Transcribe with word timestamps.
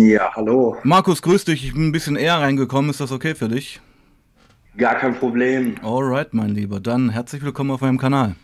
Ja, 0.00 0.34
hallo. 0.34 0.78
Markus, 0.82 1.20
grüß 1.20 1.44
dich. 1.44 1.62
Ich 1.62 1.74
bin 1.74 1.88
ein 1.88 1.92
bisschen 1.92 2.16
eher 2.16 2.38
reingekommen. 2.38 2.90
Ist 2.90 3.02
das 3.02 3.12
okay 3.12 3.34
für 3.34 3.48
dich? 3.48 3.82
Gar 4.78 4.94
kein 4.94 5.14
Problem. 5.14 5.74
Alright, 5.82 6.32
mein 6.32 6.54
Lieber. 6.54 6.80
Dann 6.80 7.10
herzlich 7.10 7.42
willkommen 7.42 7.70
auf 7.70 7.82
meinem 7.82 7.98
Kanal. 7.98 8.34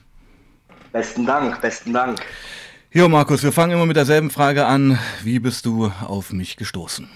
Besten 0.92 1.24
Dank, 1.24 1.58
besten 1.62 1.94
Dank. 1.94 2.18
Jo, 2.92 3.08
Markus, 3.08 3.42
wir 3.42 3.52
fangen 3.52 3.72
immer 3.72 3.86
mit 3.86 3.96
derselben 3.96 4.28
Frage 4.28 4.66
an. 4.66 4.98
Wie 5.24 5.38
bist 5.38 5.64
du 5.64 5.90
auf 6.06 6.30
mich 6.30 6.58
gestoßen? 6.58 7.08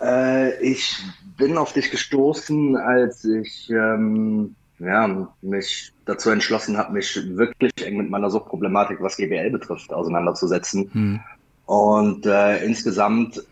Äh, 0.00 0.56
ich 0.62 0.96
bin 1.36 1.58
auf 1.58 1.72
dich 1.72 1.90
gestoßen, 1.90 2.76
als 2.76 3.24
ich 3.24 3.68
ähm, 3.68 4.54
ja, 4.78 5.28
mich 5.42 5.92
dazu 6.04 6.30
entschlossen 6.30 6.78
habe, 6.78 6.92
mich 6.92 7.20
wirklich 7.36 7.72
eng 7.84 7.96
mit 7.96 8.10
meiner 8.10 8.30
Suchtproblematik, 8.30 8.98
was 9.00 9.16
GBL 9.16 9.50
betrifft, 9.50 9.92
auseinanderzusetzen. 9.92 10.88
Hm. 10.92 11.20
Und 11.66 12.26
äh, 12.26 12.64
insgesamt 12.64 13.42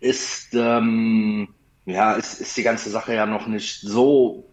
ist, 0.00 0.48
ähm, 0.54 1.48
ja, 1.86 2.12
ist, 2.12 2.40
ist 2.40 2.56
die 2.56 2.62
ganze 2.62 2.90
Sache 2.90 3.14
ja 3.14 3.26
noch 3.26 3.46
nicht 3.46 3.80
so, 3.80 4.44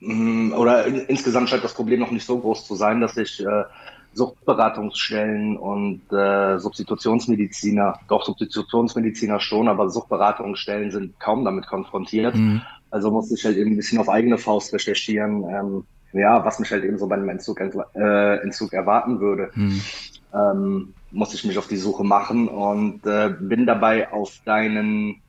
mh, 0.00 0.14
hm, 0.14 0.52
oder 0.52 0.86
in, 0.86 0.96
insgesamt 1.06 1.48
scheint 1.48 1.64
das 1.64 1.74
Problem 1.74 2.00
noch 2.00 2.10
nicht 2.10 2.26
so 2.26 2.38
groß 2.38 2.66
zu 2.66 2.74
sein, 2.74 3.00
dass 3.00 3.16
ich 3.16 3.40
äh, 3.40 3.64
Suchtberatungsstellen 4.12 5.56
und 5.56 6.02
äh, 6.12 6.58
Substitutionsmediziner, 6.58 8.00
doch 8.08 8.24
Substitutionsmediziner 8.24 9.40
schon, 9.40 9.68
aber 9.68 9.88
Suchtberatungsstellen 9.88 10.90
sind 10.90 11.18
kaum 11.20 11.44
damit 11.44 11.66
konfrontiert. 11.68 12.34
Mhm. 12.34 12.62
Also 12.90 13.10
musste 13.12 13.34
ich 13.34 13.44
halt 13.44 13.56
eben 13.56 13.70
ein 13.70 13.76
bisschen 13.76 13.98
auf 13.98 14.08
eigene 14.08 14.36
Faust 14.36 14.74
recherchieren, 14.74 15.44
ähm, 15.44 15.84
ja, 16.12 16.44
was 16.44 16.58
mich 16.58 16.72
halt 16.72 16.82
eben 16.82 16.98
so 16.98 17.06
bei 17.06 17.14
einem 17.14 17.28
Entzug, 17.28 17.60
äh, 17.60 18.36
Entzug 18.42 18.72
erwarten 18.72 19.20
würde. 19.20 19.50
Mhm. 19.54 19.80
Ähm, 20.34 20.94
musste 21.10 21.36
ich 21.36 21.44
mich 21.44 21.58
auf 21.58 21.66
die 21.66 21.76
Suche 21.76 22.04
machen 22.04 22.48
und 22.48 23.04
äh, 23.06 23.34
bin 23.40 23.66
dabei 23.66 24.12
auf 24.12 24.40
deinen 24.44 25.20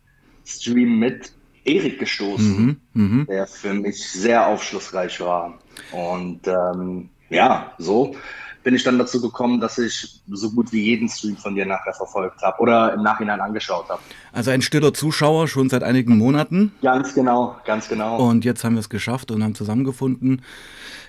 Stream 0.46 1.00
mit 1.00 1.32
Erik 1.64 2.00
gestoßen, 2.00 2.80
mhm, 2.94 3.18
mh. 3.20 3.26
der 3.26 3.48
für 3.48 3.74
mich 3.74 4.10
sehr 4.12 4.48
aufschlussreich 4.48 5.20
war. 5.22 5.60
Und 5.92 6.48
ähm, 6.48 7.10
ja, 7.30 7.72
so 7.78 8.16
bin 8.64 8.76
ich 8.76 8.84
dann 8.84 8.98
dazu 8.98 9.22
gekommen, 9.22 9.60
dass 9.60 9.78
ich 9.78 10.22
so 10.30 10.52
gut 10.52 10.72
wie 10.72 10.82
jeden 10.82 11.10
Stream 11.10 11.36
von 11.36 11.56
dir 11.56 11.66
nachher 11.66 11.94
verfolgt 11.94 12.42
habe 12.42 12.62
oder 12.62 12.94
im 12.94 13.02
Nachhinein 13.02 13.42
angeschaut 13.42 13.90
habe. 13.90 14.02
Also 14.32 14.52
ein 14.52 14.62
stiller 14.62 14.94
Zuschauer 14.94 15.48
schon 15.48 15.70
seit 15.70 15.84
einigen 15.84 16.18
Monaten. 16.18 16.72
Ganz 16.82 17.14
genau, 17.14 17.56
ganz 17.66 17.90
genau. 17.90 18.18
Und 18.18 18.46
jetzt 18.46 18.64
haben 18.64 18.76
wir 18.76 18.80
es 18.80 18.90
geschafft 18.90 19.32
und 19.32 19.44
haben 19.44 19.56
zusammengefunden. 19.56 20.44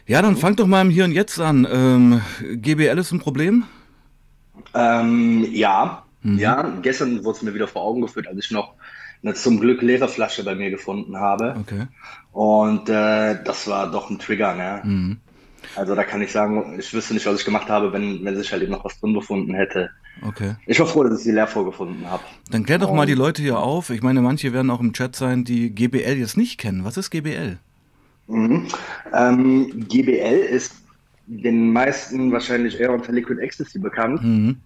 Ja, 0.06 0.22
dann 0.22 0.36
fang 0.36 0.56
doch 0.56 0.66
mal 0.66 0.80
im 0.80 0.90
Hier 0.90 1.04
und 1.04 1.12
Jetzt 1.12 1.38
an. 1.40 1.66
Ähm, 1.70 2.20
GBL 2.40 2.98
ist 2.98 3.12
ein 3.12 3.20
Problem? 3.20 3.64
Ähm, 4.74 5.46
ja, 5.50 6.04
mhm. 6.22 6.38
ja. 6.38 6.72
Gestern 6.82 7.24
wurde 7.24 7.38
es 7.38 7.42
mir 7.42 7.54
wieder 7.54 7.68
vor 7.68 7.82
Augen 7.82 8.02
geführt, 8.02 8.26
als 8.26 8.44
ich 8.44 8.50
noch 8.50 8.74
eine 9.22 9.34
zum 9.34 9.60
Glück 9.60 9.82
leere 9.82 10.08
Flasche 10.08 10.44
bei 10.44 10.54
mir 10.54 10.70
gefunden 10.70 11.16
habe. 11.16 11.56
Okay. 11.60 11.86
Und 12.32 12.88
äh, 12.88 13.42
das 13.44 13.68
war 13.68 13.90
doch 13.90 14.10
ein 14.10 14.18
Trigger, 14.18 14.54
ne? 14.54 14.80
Mhm. 14.84 15.20
Also 15.76 15.94
da 15.94 16.04
kann 16.04 16.20
ich 16.20 16.32
sagen, 16.32 16.76
ich 16.78 16.92
wüsste 16.92 17.14
nicht, 17.14 17.24
was 17.24 17.38
ich 17.38 17.44
gemacht 17.44 17.68
habe, 17.68 17.92
wenn, 17.92 18.24
wenn 18.24 18.36
sich 18.36 18.52
halt 18.52 18.62
eben 18.62 18.72
noch 18.72 18.84
was 18.84 18.98
drin 18.98 19.14
befunden 19.14 19.54
hätte. 19.54 19.90
Okay. 20.26 20.56
Ich 20.66 20.78
war 20.78 20.86
froh, 20.86 21.04
dass 21.04 21.18
ich 21.18 21.24
sie 21.24 21.32
leer 21.32 21.46
vorgefunden 21.46 22.08
habe. 22.10 22.22
Dann 22.50 22.64
klär 22.64 22.78
doch 22.78 22.90
Und, 22.90 22.96
mal 22.96 23.06
die 23.06 23.14
Leute 23.14 23.40
hier 23.42 23.58
auf. 23.58 23.90
Ich 23.90 24.02
meine, 24.02 24.20
manche 24.20 24.52
werden 24.52 24.70
auch 24.70 24.80
im 24.80 24.92
Chat 24.92 25.16
sein, 25.16 25.44
die 25.44 25.70
GBL 25.70 26.18
jetzt 26.18 26.36
nicht 26.36 26.58
kennen. 26.58 26.84
Was 26.84 26.96
ist 26.96 27.10
GBL? 27.10 27.58
Mhm. 28.26 28.66
Ähm, 29.14 29.88
GBL 29.88 30.46
ist 30.50 30.74
den 31.26 31.72
meisten 31.72 32.32
wahrscheinlich 32.32 32.80
eher 32.80 32.92
unter 32.92 33.12
Liquid 33.12 33.40
Ecstasy 33.40 33.78
bekannt. 33.78 34.22
Mhm. 34.22 34.56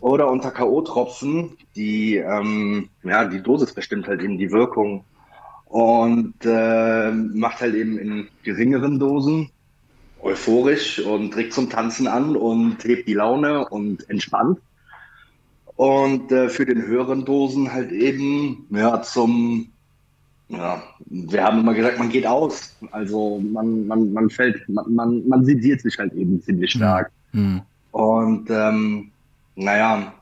Oder 0.00 0.30
unter 0.30 0.52
K.O.-Tropfen, 0.52 1.56
die, 1.74 2.16
ähm, 2.16 2.88
ja, 3.02 3.24
die 3.24 3.42
Dosis 3.42 3.72
bestimmt 3.72 4.06
halt 4.06 4.22
eben 4.22 4.38
die 4.38 4.52
Wirkung 4.52 5.04
und 5.66 6.34
äh, 6.44 7.10
macht 7.10 7.60
halt 7.60 7.74
eben 7.74 7.98
in 7.98 8.28
geringeren 8.42 8.98
Dosen 8.98 9.50
euphorisch 10.22 11.00
und 11.00 11.32
trägt 11.32 11.52
zum 11.52 11.68
Tanzen 11.68 12.06
an 12.06 12.36
und 12.36 12.82
hebt 12.84 13.08
die 13.08 13.14
Laune 13.14 13.68
und 13.68 14.08
entspannt. 14.08 14.60
Und 15.76 16.32
äh, 16.32 16.48
für 16.48 16.66
den 16.66 16.82
höheren 16.82 17.24
Dosen 17.24 17.72
halt 17.72 17.92
eben 17.92 18.66
ja, 18.70 19.00
zum 19.02 19.68
ja, 20.48 20.82
wir 21.06 21.44
haben 21.44 21.60
immer 21.60 21.74
gesagt, 21.74 21.98
man 21.98 22.08
geht 22.08 22.26
aus. 22.26 22.74
Also 22.90 23.40
man, 23.52 23.86
man, 23.86 24.12
man 24.12 24.30
fällt, 24.30 24.66
man, 24.68 24.94
man, 24.94 25.28
man 25.28 25.44
sediert 25.44 25.82
sich 25.82 25.98
halt 25.98 26.12
eben 26.14 26.42
ziemlich 26.42 26.74
mhm. 26.74 26.78
stark. 26.78 27.10
Mhm. 27.32 27.62
Und 27.92 28.48
ähm, 28.50 29.10
naja, 29.56 30.14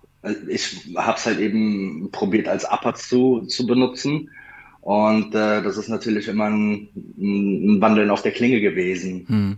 ich 0.49 0.91
habe 0.97 1.17
es 1.17 1.27
halt 1.27 1.39
eben 1.39 2.09
probiert 2.11 2.49
als 2.49 2.65
Upper 2.65 2.95
zu, 2.95 3.43
zu 3.43 3.67
benutzen. 3.67 4.31
Und 4.81 5.35
äh, 5.35 5.63
das 5.63 5.77
ist 5.77 5.89
natürlich 5.89 6.29
immer 6.29 6.45
ein, 6.45 6.89
ein 7.19 7.81
Wandeln 7.81 8.11
auf 8.11 8.23
der 8.23 8.33
Klinge 8.33 8.61
gewesen. 8.61 9.25
Mhm. 9.29 9.57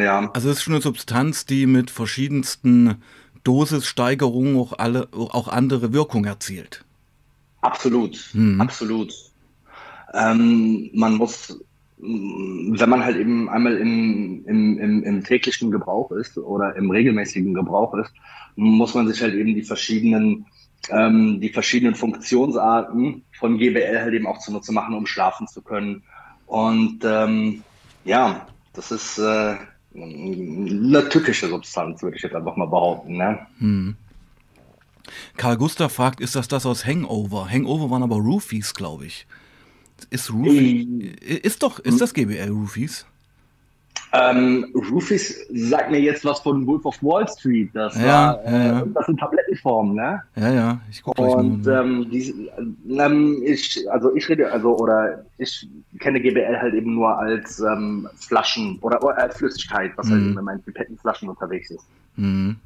Ja. 0.00 0.30
Also 0.32 0.50
es 0.50 0.58
ist 0.58 0.62
schon 0.62 0.74
eine 0.74 0.82
Substanz, 0.82 1.46
die 1.46 1.66
mit 1.66 1.90
verschiedensten 1.90 2.96
Dosissteigerungen 3.44 4.56
auch, 4.56 4.78
alle, 4.78 5.08
auch 5.12 5.48
andere 5.48 5.92
Wirkungen 5.92 6.26
erzielt. 6.26 6.84
Absolut, 7.60 8.30
mhm. 8.32 8.60
absolut. 8.60 9.12
Ähm, 10.14 10.90
man 10.92 11.14
muss, 11.14 11.60
wenn 11.98 12.90
man 12.90 13.04
halt 13.04 13.16
eben 13.16 13.48
einmal 13.48 13.76
im, 13.76 14.44
im, 14.46 14.78
im, 14.78 15.02
im 15.02 15.24
täglichen 15.24 15.70
Gebrauch 15.70 16.10
ist 16.12 16.36
oder 16.38 16.76
im 16.76 16.90
regelmäßigen 16.90 17.54
Gebrauch 17.54 17.94
ist, 17.94 18.12
muss 18.56 18.94
man 18.94 19.08
sich 19.08 19.22
halt 19.22 19.34
eben 19.34 19.54
die 19.54 19.62
verschiedenen 19.62 20.46
ähm, 20.90 21.40
die 21.40 21.50
verschiedenen 21.50 21.94
Funktionsarten 21.94 23.24
von 23.38 23.58
GBL 23.58 24.00
halt 24.00 24.14
eben 24.14 24.26
auch 24.26 24.38
zunutze 24.38 24.72
machen, 24.72 24.94
um 24.94 25.06
schlafen 25.06 25.46
zu 25.46 25.62
können. 25.62 26.02
Und 26.46 27.00
ähm, 27.04 27.62
ja, 28.04 28.46
das 28.72 28.90
ist 28.90 29.18
äh, 29.18 29.56
eine 29.94 31.08
tückische 31.08 31.48
Substanz, 31.48 32.02
würde 32.02 32.16
ich 32.16 32.22
jetzt 32.22 32.34
einfach 32.34 32.56
mal 32.56 32.66
behaupten. 32.66 33.16
Ne? 33.16 33.46
Hm. 33.58 33.96
Karl 35.36 35.56
Gustav 35.56 35.92
fragt, 35.92 36.20
ist 36.20 36.36
das 36.36 36.48
das 36.48 36.66
aus 36.66 36.86
Hangover? 36.86 37.48
Hangover 37.50 37.90
waren 37.90 38.02
aber 38.02 38.16
Roofies, 38.16 38.74
glaube 38.74 39.06
ich. 39.06 39.26
Ist 40.10 40.32
Roofie, 40.32 41.14
äh, 41.20 41.34
ist 41.36 41.62
doch, 41.62 41.78
ist 41.78 42.00
das 42.00 42.14
GBL 42.14 42.50
Roofies? 42.50 43.06
Ähm, 44.14 44.66
Roofies 44.74 45.46
sagt 45.50 45.90
mir 45.90 45.98
jetzt 45.98 46.22
was 46.26 46.40
von 46.40 46.66
Wolf 46.66 46.84
of 46.84 47.02
Wall 47.02 47.26
Street. 47.26 47.70
Das 47.72 47.96
ja, 47.96 48.02
war, 48.04 48.44
ja, 48.44 48.58
ja. 48.58 48.80
Äh, 48.80 48.84
das 48.92 49.06
sind 49.06 49.18
Tablettenformen, 49.18 49.94
ne? 49.94 50.22
Ja, 50.36 50.52
ja, 50.52 50.80
ich 50.90 51.02
gucke 51.02 51.22
gleich 51.22 51.34
Und 51.34 51.64
mal. 51.64 51.80
Ähm, 51.80 52.10
die, 52.10 52.50
ähm, 52.90 53.42
ich, 53.42 53.90
also 53.90 54.14
ich 54.14 54.28
rede, 54.28 54.52
also 54.52 54.76
oder 54.76 55.24
ich 55.38 55.66
kenne 55.98 56.20
GBL 56.20 56.58
halt 56.60 56.74
eben 56.74 56.94
nur 56.94 57.18
als 57.18 57.60
ähm, 57.60 58.06
Flaschen 58.16 58.78
oder, 58.82 59.02
oder, 59.02 59.16
als 59.16 59.38
Flüssigkeit, 59.38 59.92
was 59.96 60.10
halt 60.10 60.20
mhm. 60.20 60.26
halt 60.26 60.38
in 60.38 60.44
meinen 60.44 60.62
Pipettenflaschen 60.62 61.30
unterwegs 61.30 61.70
ist. 61.70 61.86
Mhm. 62.16 62.56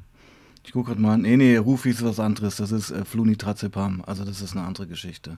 Ich 0.67 0.73
gucke 0.73 0.89
gerade 0.89 1.01
mal 1.01 1.13
an. 1.13 1.21
Nee, 1.21 1.37
nee, 1.37 1.55
Rufi 1.55 1.91
ist 1.91 2.03
was 2.03 2.19
anderes. 2.19 2.57
Das 2.57 2.73
ist 2.73 2.91
äh, 2.91 3.05
Flunitrazepam. 3.05 4.03
Also 4.05 4.25
das 4.25 4.41
ist 4.41 4.53
eine 4.53 4.67
andere 4.67 4.85
Geschichte. 4.85 5.37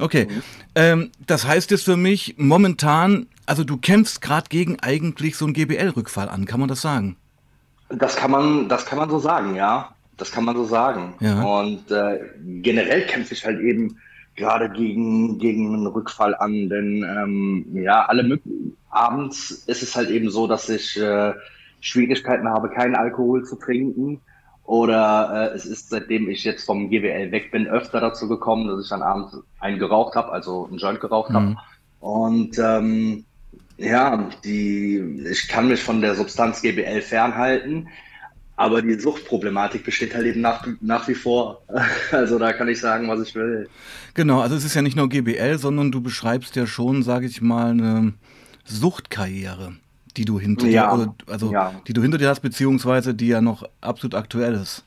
Okay. 0.00 0.26
Mhm. 0.28 0.42
Ähm, 0.74 1.10
das 1.28 1.46
heißt 1.46 1.70
jetzt 1.70 1.84
für 1.84 1.96
mich 1.96 2.34
momentan, 2.38 3.28
also 3.46 3.62
du 3.62 3.76
kämpfst 3.76 4.20
gerade 4.20 4.48
gegen 4.48 4.80
eigentlich 4.80 5.36
so 5.36 5.44
einen 5.44 5.54
GBL-Rückfall 5.54 6.28
an. 6.28 6.44
Kann 6.44 6.58
man 6.58 6.68
das 6.68 6.80
sagen? 6.80 7.14
Das 7.88 8.16
kann 8.16 8.32
man, 8.32 8.68
das 8.68 8.84
kann 8.84 8.98
man 8.98 9.08
so 9.08 9.20
sagen, 9.20 9.54
ja. 9.54 9.94
Das 10.16 10.32
kann 10.32 10.44
man 10.44 10.56
so 10.56 10.64
sagen. 10.64 11.14
Ja. 11.20 11.40
Und 11.40 11.88
äh, 11.92 12.18
generell 12.60 13.06
kämpfe 13.06 13.34
ich 13.34 13.46
halt 13.46 13.60
eben 13.60 13.96
gerade 14.34 14.70
gegen, 14.70 15.38
gegen 15.38 15.72
einen 15.72 15.86
Rückfall 15.86 16.34
an, 16.34 16.68
denn 16.68 17.04
ähm, 17.04 17.64
ja, 17.74 18.06
alle 18.06 18.40
abends 18.90 19.52
ist 19.68 19.84
es 19.84 19.94
halt 19.94 20.10
eben 20.10 20.30
so, 20.30 20.48
dass 20.48 20.68
ich 20.68 21.00
äh, 21.00 21.32
Schwierigkeiten 21.80 22.48
habe, 22.48 22.70
keinen 22.70 22.96
Alkohol 22.96 23.44
zu 23.44 23.54
trinken 23.54 24.20
oder 24.64 25.50
äh, 25.52 25.56
es 25.56 25.66
ist, 25.66 25.90
seitdem 25.90 26.28
ich 26.28 26.42
jetzt 26.44 26.64
vom 26.64 26.88
GWL 26.88 27.30
weg 27.30 27.50
bin, 27.50 27.66
öfter 27.66 28.00
dazu 28.00 28.28
gekommen, 28.28 28.66
dass 28.66 28.84
ich 28.84 28.88
dann 28.88 29.02
abends 29.02 29.36
einen 29.60 29.78
geraucht 29.78 30.14
habe, 30.14 30.32
also 30.32 30.66
einen 30.66 30.78
Joint 30.78 31.00
geraucht 31.00 31.30
mhm. 31.30 31.34
habe. 31.34 31.56
Und 32.00 32.58
ähm, 32.58 33.24
ja, 33.76 34.30
die, 34.44 35.26
ich 35.30 35.48
kann 35.48 35.68
mich 35.68 35.82
von 35.82 36.00
der 36.00 36.14
Substanz 36.14 36.62
GBL 36.62 37.02
fernhalten, 37.02 37.88
aber 38.56 38.80
die 38.80 38.98
Suchtproblematik 38.98 39.84
besteht 39.84 40.14
halt 40.14 40.26
eben 40.26 40.40
nach, 40.40 40.66
nach 40.80 41.08
wie 41.08 41.14
vor. 41.14 41.62
Also 42.12 42.38
da 42.38 42.52
kann 42.52 42.68
ich 42.68 42.80
sagen, 42.80 43.08
was 43.08 43.20
ich 43.20 43.34
will. 43.34 43.68
Genau, 44.14 44.40
also 44.40 44.54
es 44.54 44.64
ist 44.64 44.74
ja 44.74 44.82
nicht 44.82 44.96
nur 44.96 45.08
GBL, 45.08 45.58
sondern 45.58 45.90
du 45.90 46.00
beschreibst 46.00 46.56
ja 46.56 46.66
schon, 46.66 47.02
sage 47.02 47.26
ich 47.26 47.42
mal, 47.42 47.70
eine 47.70 48.14
Suchtkarriere 48.64 49.76
die 50.16 50.24
du 50.24 50.38
hinter 50.38 50.66
ja, 50.66 50.96
dir, 50.96 51.14
also 51.26 51.52
ja. 51.52 51.72
die 51.86 51.92
du 51.92 52.02
hinter 52.02 52.18
dir 52.18 52.28
hast, 52.28 52.40
beziehungsweise 52.40 53.14
die 53.14 53.28
ja 53.28 53.40
noch 53.40 53.68
absolut 53.80 54.14
aktuell 54.14 54.54
ist. 54.54 54.84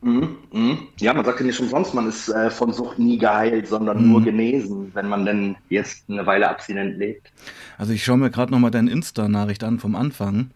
Mhm, 0.00 0.36
mh. 0.52 0.78
Ja, 1.00 1.12
man 1.12 1.24
sagt 1.24 1.40
ja 1.40 1.46
nicht 1.46 1.58
umsonst, 1.58 1.92
man 1.92 2.08
ist 2.08 2.28
äh, 2.28 2.50
von 2.50 2.72
Sucht 2.72 3.00
nie 3.00 3.18
geheilt, 3.18 3.66
sondern 3.66 4.02
mhm. 4.02 4.12
nur 4.12 4.22
genesen, 4.22 4.90
wenn 4.94 5.08
man 5.08 5.26
denn 5.26 5.56
jetzt 5.68 6.04
eine 6.08 6.24
Weile 6.24 6.48
abstinent 6.48 6.98
lebt. 6.98 7.32
Also 7.78 7.92
ich 7.92 8.04
schaue 8.04 8.18
mir 8.18 8.30
gerade 8.30 8.52
nochmal 8.52 8.70
deine 8.70 8.90
Insta-Nachricht 8.90 9.64
an 9.64 9.80
vom 9.80 9.96
Anfang. 9.96 10.50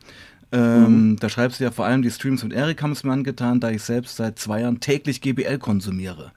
Ähm, 0.53 1.11
mhm. 1.11 1.17
Da 1.19 1.29
schreibst 1.29 1.59
du 1.59 1.65
ja 1.65 1.71
vor 1.73 1.87
allem, 1.87 2.03
die 2.03 2.11
Streams 2.11 2.45
mit 2.45 2.53
Erik 2.53 2.83
haben 2.83 2.93
es 2.93 3.03
mir 3.03 3.13
angetan, 3.13 3.59
da 3.59 3.71
ich 3.71 3.83
selbst 3.83 4.17
seit 4.17 4.39
zwei 4.39 4.61
Jahren 4.61 4.79
täglich 4.79 5.21
GBL 5.21 5.59
konsumiere. 5.59 6.31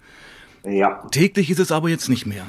Ja. 0.63 1.03
Täglich 1.11 1.51
ist 1.51 1.59
es 1.59 1.71
aber 1.71 1.89
jetzt 1.89 2.09
nicht 2.09 2.25
mehr. 2.25 2.45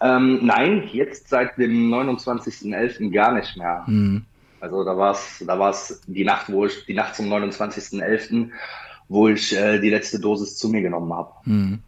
Ähm, 0.00 0.40
nein, 0.42 0.88
jetzt 0.92 1.28
seit 1.28 1.58
dem 1.58 1.92
29.11. 1.92 3.12
gar 3.12 3.34
nicht 3.34 3.56
mehr. 3.56 3.84
Mhm. 3.86 4.24
Also 4.60 4.84
da 4.84 4.96
war 4.96 5.12
es 5.12 5.42
da 5.46 5.58
war's 5.58 6.02
die 6.06 6.24
Nacht, 6.24 6.52
wo 6.52 6.66
ich, 6.66 6.84
die 6.86 6.94
Nacht 6.94 7.16
zum 7.16 7.26
29.11., 7.32 8.50
wo 9.08 9.28
ich 9.28 9.56
äh, 9.56 9.78
die 9.80 9.90
letzte 9.90 10.20
Dosis 10.20 10.56
zu 10.56 10.68
mir 10.68 10.82
genommen 10.82 11.12
habe. 11.12 11.32
Mhm. 11.44 11.78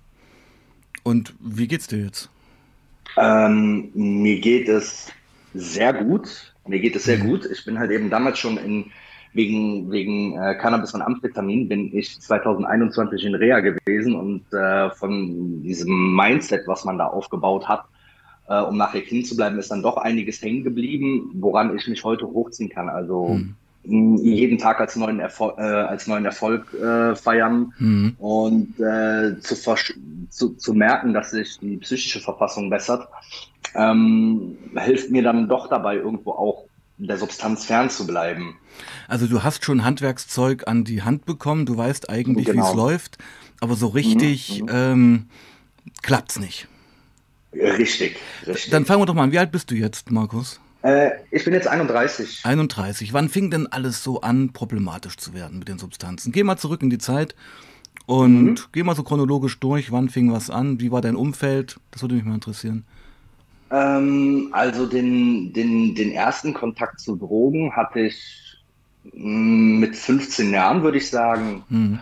Und 1.03 1.35
wie 1.41 1.69
geht's 1.69 1.87
dir 1.87 2.05
jetzt? 2.05 2.31
Ähm, 3.17 3.91
mir 3.95 4.41
geht 4.41 4.69
es 4.69 5.13
sehr 5.55 5.93
gut. 5.93 6.55
Mir 6.67 6.81
geht 6.81 6.97
es 6.97 7.05
sehr 7.05 7.19
mhm. 7.19 7.29
gut. 7.29 7.47
Ich 7.47 7.65
bin 7.65 7.79
halt 7.79 7.91
eben 7.91 8.11
damals 8.11 8.39
schon 8.39 8.57
in 8.57 8.91
wegen, 9.33 9.91
wegen 9.91 10.39
äh, 10.39 10.55
Cannabis 10.57 10.93
und 10.95 11.03
Amphetamin 11.03 11.69
bin 11.69 11.97
ich 11.97 12.21
2021 12.21 13.25
in 13.25 13.35
Reha 13.35 13.61
gewesen 13.61 14.15
und 14.15 14.53
äh, 14.53 14.91
von 14.91 15.63
diesem 15.63 16.15
Mindset, 16.15 16.67
was 16.67 16.85
man 16.85 16.99
da 16.99 17.07
aufgebaut 17.07 17.67
hat, 17.67 17.85
äh, 18.53 18.61
um 18.61 18.77
nachher 18.77 19.01
Kind 19.01 19.27
zu 19.27 19.37
bleiben, 19.37 19.59
ist 19.59 19.71
dann 19.71 19.83
doch 19.83 19.97
einiges 19.97 20.43
hängen 20.43 20.63
geblieben, 20.63 21.31
woran 21.35 21.75
ich 21.77 21.89
mich 21.89 22.05
heute 22.05 22.27
hochziehen 22.27 22.69
kann. 22.69 22.89
Also 22.89 23.39
mhm. 23.85 24.19
jeden 24.23 24.59
Tag 24.59 24.81
als 24.81 24.95
neuen, 24.97 25.21
Erfol 25.21 25.55
äh, 25.57 25.63
als 25.63 26.07
neuen 26.07 26.25
Erfolg 26.25 26.73
äh, 26.75 27.17
feiern 27.17 27.73
mhm. 27.79 28.17
und 28.19 28.79
äh, 28.79 29.41
zu, 29.41 29.57
zu, 30.29 30.51
zu 30.51 30.75
merken, 30.75 31.15
dass 31.15 31.31
sich 31.31 31.59
die 31.61 31.79
psychische 31.79 32.21
Verfassung 32.21 32.69
bessert, 32.69 33.09
ähm, 33.75 34.59
hilft 34.77 35.11
mir 35.11 35.23
dann 35.23 35.49
doch 35.49 35.69
dabei, 35.69 35.97
irgendwo 35.97 36.33
auch 36.33 36.65
der 36.99 37.17
Substanz 37.17 37.65
fern 37.65 37.89
zu 37.89 38.07
bleiben. 38.07 38.57
Also 39.09 39.27
du 39.27 39.43
hast 39.43 39.65
schon 39.65 39.85
Handwerkszeug 39.85 40.69
an 40.69 40.85
die 40.85 41.03
Hand 41.03 41.25
bekommen, 41.25 41.65
du 41.65 41.77
weißt 41.77 42.11
eigentlich, 42.11 42.47
genau. 42.47 42.65
wie 42.65 42.69
es 42.69 42.75
läuft, 42.75 43.19
aber 43.61 43.77
so 43.77 43.89
richtig 43.89 44.63
mhm. 44.63 44.69
ähm, 44.71 45.27
klappt's 46.03 46.39
nicht. 46.39 46.69
Richtig, 47.53 48.17
richtig. 48.47 48.71
Dann 48.71 48.85
fangen 48.85 49.03
wir 49.03 49.07
doch 49.07 49.15
mal 49.15 49.25
an. 49.25 49.33
Wie 49.33 49.39
alt 49.39 49.53
bist 49.53 49.71
du 49.71 49.75
jetzt, 49.75 50.11
Markus? 50.11 50.61
Äh, 50.83 51.11
ich 51.31 51.45
bin 51.45 51.55
jetzt 51.55 51.69
31. 51.69 52.41
31. 52.45 53.13
Wann 53.13 53.29
fing 53.29 53.51
denn 53.51 53.67
alles 53.67 54.03
so 54.03 54.21
an, 54.21 54.53
problematisch 54.53 55.17
zu 55.17 55.35
werden 55.35 55.59
mit 55.59 55.69
den 55.69 55.79
Substanzen? 55.79 56.33
Geh 56.33 56.43
mal 56.43 56.57
zurück 56.57 56.83
in 56.83 56.91
die 56.91 56.99
Zeit 56.99 57.35
und 58.07 58.45
mhm. 58.45 58.59
geh 58.73 58.83
mal 58.83 58.97
so 58.97 59.03
chronologisch 59.03 59.61
durch. 59.61 59.93
Wann 59.93 60.09
fing 60.09 60.33
was 60.33 60.51
an? 60.51 60.81
Wie 60.81 60.91
war 60.91 61.01
dein 61.01 61.17
Umfeld? 61.17 61.79
Das 61.91 62.03
würde 62.03 62.17
mich 62.17 62.25
mal 62.25 62.35
interessieren. 62.35 62.85
Ähm, 63.71 64.49
also 64.53 64.87
den, 64.87 65.53
den, 65.53 65.95
den 65.95 66.11
ersten 66.11 66.55
Kontakt 66.55 67.01
zu 67.01 67.17
Drogen 67.17 67.77
hatte 67.77 68.01
ich 68.01 68.63
mm, 69.13 69.79
mit 69.79 69.95
15 69.95 70.53
Jahren, 70.53 70.83
würde 70.83 70.99
ich 70.99 71.09
sagen. 71.09 71.65
Mhm 71.69 72.01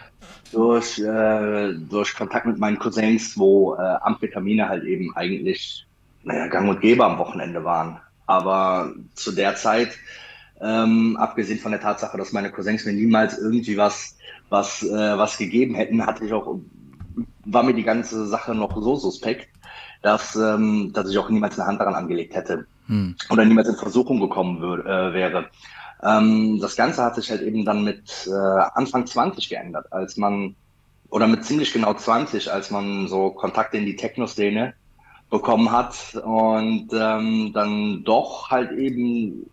durch, 0.53 0.99
äh, 0.99 1.73
durch 1.75 2.15
Kontakt 2.15 2.47
mit 2.47 2.59
meinen 2.59 2.79
Cousins, 2.79 3.39
wo 3.39 3.75
äh, 3.75 3.79
Amphetamine 3.79 4.69
halt 4.69 4.85
eben 4.85 5.15
eigentlich 5.17 5.87
naja, 6.23 6.47
gang 6.49 6.69
und 6.69 6.81
gäbe 6.81 7.05
am 7.05 7.19
Wochenende 7.19 7.65
waren. 7.65 8.01
Aber 8.27 8.93
zu 9.15 9.33
der 9.33 9.57
Zeit, 9.57 9.99
ähm, 10.61 11.17
abgesehen 11.17 11.59
von 11.59 11.73
der 11.73 11.81
Tatsache, 11.81 12.19
dass 12.19 12.33
meine 12.33 12.51
Cousins 12.51 12.85
mir 12.85 12.93
niemals 12.93 13.39
irgendwie 13.39 13.77
was, 13.77 14.17
was, 14.49 14.83
äh, 14.83 15.19
was 15.19 15.39
gegeben 15.39 15.75
hätten, 15.75 16.05
hatte 16.07 16.25
ich 16.25 16.33
auch, 16.33 16.59
war 17.45 17.63
mir 17.63 17.75
die 17.75 17.83
ganze 17.83 18.27
Sache 18.27 18.55
noch 18.55 18.77
so 18.81 18.97
suspekt, 18.97 19.49
dass, 20.03 20.37
ähm, 20.37 20.93
dass 20.93 21.11
ich 21.11 21.19
auch 21.19 21.31
niemals 21.31 21.59
eine 21.59 21.67
Hand 21.67 21.81
daran 21.81 21.95
angelegt 21.95 22.35
hätte 22.35 22.67
hm. 22.87 23.17
oder 23.31 23.45
niemals 23.45 23.69
in 23.69 23.77
Versuchung 23.77 24.21
gekommen 24.21 24.61
würde, 24.61 24.83
äh, 24.89 25.15
wäre. 25.15 25.49
Ähm, 26.03 26.59
das 26.61 26.77
Ganze 26.77 27.03
hat 27.03 27.15
sich 27.17 27.31
halt 27.31 27.43
eben 27.43 27.65
dann 27.65 27.85
mit 27.85 28.29
äh, 28.29 28.33
Anfang 28.75 29.07
20 29.07 29.49
geändert, 29.49 29.93
als 29.93 30.17
man, 30.17 30.57
oder 31.11 31.27
mit 31.27 31.45
ziemlich 31.45 31.73
genau 31.73 31.95
20, 31.95 32.53
als 32.53 32.71
man 32.71 33.09
so 33.09 33.31
Kontakte 33.31 33.77
in 33.79 33.87
die 33.87 33.97
Techno-Szene 33.97 34.75
bekommen 35.29 35.71
hat 35.71 36.15
und 36.25 36.89
ähm, 36.93 37.53
dann 37.53 38.03
doch 38.05 38.51
halt 38.51 38.73
eben 38.73 39.47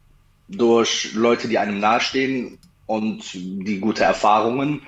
durch 0.47 1.13
Leute, 1.13 1.47
die 1.47 1.59
einem 1.59 1.79
nahestehen 1.79 2.57
und 2.85 3.33
die 3.33 3.79
gute 3.79 4.03
Erfahrungen 4.03 4.81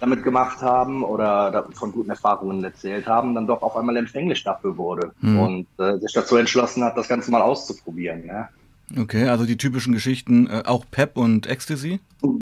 damit 0.00 0.24
gemacht 0.24 0.62
haben 0.62 1.04
oder 1.04 1.68
von 1.74 1.92
guten 1.92 2.10
Erfahrungen 2.10 2.64
erzählt 2.64 3.06
haben, 3.06 3.36
dann 3.36 3.46
doch 3.46 3.62
auf 3.62 3.76
einmal 3.76 3.96
empfänglich 3.96 4.42
dafür 4.42 4.76
wurde 4.76 5.12
mhm. 5.20 5.38
und 5.38 5.66
äh, 5.78 5.98
sich 5.98 6.12
dazu 6.12 6.36
entschlossen 6.36 6.82
hat, 6.82 6.96
das 6.96 7.06
Ganze 7.06 7.30
mal 7.30 7.42
auszuprobieren. 7.42 8.26
Ja. 8.26 8.48
Okay, 8.96 9.28
also 9.28 9.46
die 9.46 9.56
typischen 9.56 9.92
Geschichten, 9.92 10.48
äh, 10.48 10.62
auch 10.66 10.84
Pep 10.90 11.16
und 11.16 11.46
Ecstasy? 11.46 12.00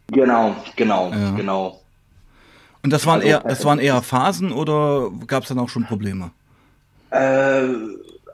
Genau, 0.09 0.57
genau, 0.77 1.11
ja. 1.13 1.31
genau. 1.33 1.81
Und 2.83 2.93
das 2.93 3.07
waren, 3.07 3.17
also, 3.17 3.29
eher, 3.29 3.41
das 3.41 3.65
waren 3.65 3.79
eher 3.79 4.01
Phasen 4.03 4.53
oder 4.53 5.11
gab 5.27 5.43
es 5.43 5.51
dann 5.51 5.59
auch 5.59 5.69
schon 5.69 5.85
Probleme? 5.85 6.31
Äh, 7.11 7.69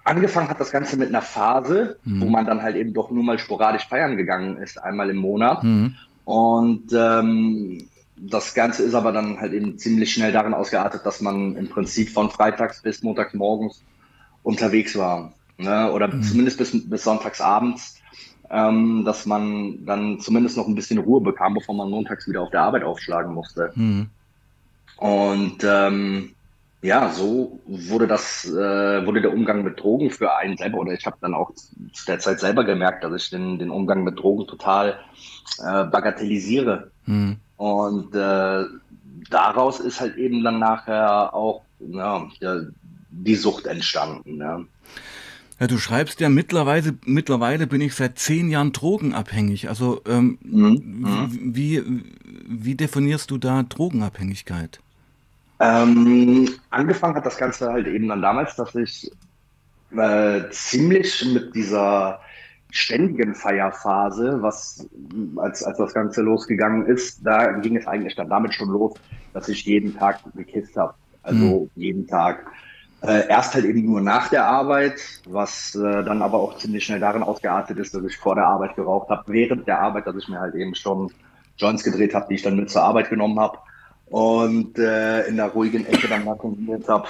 angefangen 0.05 0.49
hat 0.49 0.61
das 0.61 0.71
Ganze 0.71 0.97
mit 0.97 1.09
einer 1.09 1.23
Phase, 1.23 1.97
mhm. 2.05 2.21
wo 2.21 2.27
man 2.27 2.47
dann 2.47 2.63
halt 2.63 2.77
eben 2.77 2.95
doch 2.95 3.11
nur 3.11 3.25
mal 3.25 3.39
sporadisch 3.39 3.89
feiern 3.89 4.17
gegangen 4.17 4.59
ist, 4.59 4.83
einmal 4.83 5.11
im 5.11 5.17
Monat. 5.17 5.65
Mhm. 5.65 5.97
Und 6.25 6.93
ähm, 6.93 7.89
das 8.17 8.55
Ganze 8.55 8.83
ist 8.83 8.95
aber 8.95 9.13
dann 9.13 9.41
halt 9.41 9.53
eben 9.53 9.79
ziemlich 9.79 10.13
schnell 10.13 10.33
darin 10.33 10.55
ausgeartet, 10.55 11.03
dass 11.05 11.21
man 11.21 11.57
im 11.57 11.69
Prinzip 11.69 12.11
von 12.11 12.31
freitags 12.31 12.83
bis 12.83 13.03
montags 13.03 13.35
morgens 13.35 13.83
unterwegs 14.43 14.97
war. 14.97 15.33
Ne? 15.59 15.93
Oder 15.93 16.09
mhm. 16.09 16.23
zumindest 16.23 16.59
bis, 16.59 16.89
bis 16.89 17.05
sonntags 17.05 17.41
abends 17.41 17.97
ähm, 18.51 19.05
dass 19.05 19.27
man 19.27 19.85
dann 19.85 20.21
zumindest 20.21 20.57
noch 20.57 20.67
ein 20.67 20.75
bisschen 20.75 20.99
Ruhe 20.99 21.21
bekam, 21.21 21.55
bevor 21.55 21.75
man 21.75 21.91
montags 21.91 22.29
wieder 22.29 22.43
auf 22.43 22.51
der 22.51 22.63
Arbeit 22.63 22.85
aufschlagen 22.85 23.35
musste. 23.35 23.73
Mhm. 23.75 24.09
Und 24.97 25.65
ähm, 25.65 26.35
ja, 26.83 27.11
so 27.11 27.61
wurde 27.67 28.07
das, 28.07 28.45
äh, 28.45 29.07
wurde 29.07 29.21
der 29.21 29.33
Umgang 29.33 29.65
mit 29.65 29.81
Drogen 29.81 30.11
für 30.11 30.37
einen 30.37 30.57
selber, 30.57 30.79
oder 30.79 30.93
ich 30.93 31.07
habe 31.07 31.17
dann 31.21 31.35
auch 31.35 31.53
zu 31.55 32.07
der 32.07 32.19
Zeit 32.19 32.41
selber 32.41 32.65
gemerkt, 32.65 33.03
dass 33.03 33.15
ich 33.15 33.31
den, 33.31 33.59
den 33.59 33.71
Umgang 33.71 34.05
mit 34.05 34.19
Drogen 34.19 34.47
total 34.47 34.99
äh, 35.59 35.85
bagatellisiere. 35.85 36.91
Mhm. 37.07 37.39
Und 37.57 38.15
äh, 38.15 38.65
daraus 39.31 39.81
ist 39.81 40.01
halt 40.01 40.17
eben 40.17 40.45
dann 40.45 40.59
nachher 40.59 41.35
auch 41.35 41.63
ja, 41.81 42.27
die 43.11 43.35
Sucht 43.35 43.67
entstanden. 43.67 44.39
Ja. 44.39 44.61
Ja, 45.59 45.67
du 45.67 45.79
schreibst 45.79 46.21
ja 46.21 46.29
mittlerweile, 46.29 46.95
mittlerweile 47.07 47.67
bin 47.67 47.81
ich 47.81 47.95
seit 47.95 48.19
zehn 48.19 48.51
Jahren 48.51 48.73
drogenabhängig. 48.73 49.69
Also 49.69 50.03
ähm, 50.07 50.39
mhm. 50.43 51.31
wie, 51.55 51.83
wie 52.47 52.75
definierst 52.75 53.31
du 53.31 53.39
da 53.39 53.63
Drogenabhängigkeit? 53.63 54.81
Ähm, 55.59 56.51
angefangen 56.69 57.15
hat 57.15 57.25
das 57.25 57.39
Ganze 57.39 57.73
halt 57.73 57.87
eben 57.87 58.09
dann 58.09 58.21
damals, 58.21 58.57
dass 58.57 58.75
ich 58.75 59.11
äh, 59.97 60.43
ziemlich 60.51 61.25
mit 61.33 61.55
dieser 61.55 62.21
ständigen 62.71 63.35
Feierphase, 63.35 64.43
was 64.43 64.87
als, 65.37 65.63
als 65.63 65.79
das 65.79 65.95
Ganze 65.95 66.21
losgegangen 66.21 66.85
ist, 66.87 67.25
da 67.25 67.53
ging 67.53 67.77
es 67.77 67.87
eigentlich 67.87 68.15
dann 68.17 68.29
damit 68.29 68.53
schon 68.53 68.69
los, 68.69 68.95
dass 69.33 69.49
ich 69.49 69.65
jeden 69.65 69.97
Tag 69.97 70.21
gekisst 70.35 70.77
habe. 70.77 70.95
Also 71.23 71.71
mhm. 71.75 71.81
jeden 71.81 72.07
Tag. 72.07 72.47
Äh, 73.07 73.29
erst 73.29 73.55
halt 73.55 73.65
eben 73.65 73.85
nur 73.85 74.01
nach 74.01 74.29
der 74.29 74.47
Arbeit, 74.47 75.01
was 75.29 75.75
äh, 75.75 76.05
dann 76.05 76.23
aber 76.23 76.39
auch 76.39 76.59
ziemlich 76.59 76.85
schnell 76.85 77.01
darin 77.01 77.23
ausgeartet 77.23 77.79
ist, 77.79 77.95
dass 77.95 78.05
ich 78.05 78.17
vor 78.17 78.35
der 78.35 78.47
Arbeit 78.47 78.75
geraucht 78.75 79.09
habe, 79.11 79.23
während 79.27 79.67
der 79.67 79.81
Arbeit, 79.81 80.07
dass 80.07 80.17
ich 80.17 80.29
mir 80.29 80.41
halt 80.41 80.55
eben 80.55 80.75
schon 80.75 81.11
Joints 81.57 81.85
gedreht 81.85 82.15
habe, 82.15 82.27
die 82.29 82.35
ich 82.35 82.43
dann 82.43 82.57
mit 82.57 82.71
zur 82.71 82.83
Arbeit 82.83 83.11
genommen 83.11 83.39
habe 83.39 83.59
und 84.07 84.79
äh, 84.79 85.27
in 85.27 85.37
der 85.37 85.49
ruhigen 85.49 85.87
Ecke 85.87 86.09
dann 86.09 86.25
mal 86.25 86.37
konsumiert 86.37 86.89
habe. 86.89 87.09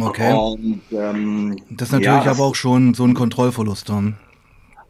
Okay. 0.00 0.32
Und, 0.32 0.82
ähm, 0.92 1.56
das 1.70 1.88
ist 1.88 1.92
natürlich 1.92 2.24
ja, 2.24 2.30
aber 2.30 2.44
auch 2.44 2.54
schon 2.54 2.94
so 2.94 3.04
ein 3.04 3.14
Kontrollverlust 3.14 3.88
dann. 3.88 4.16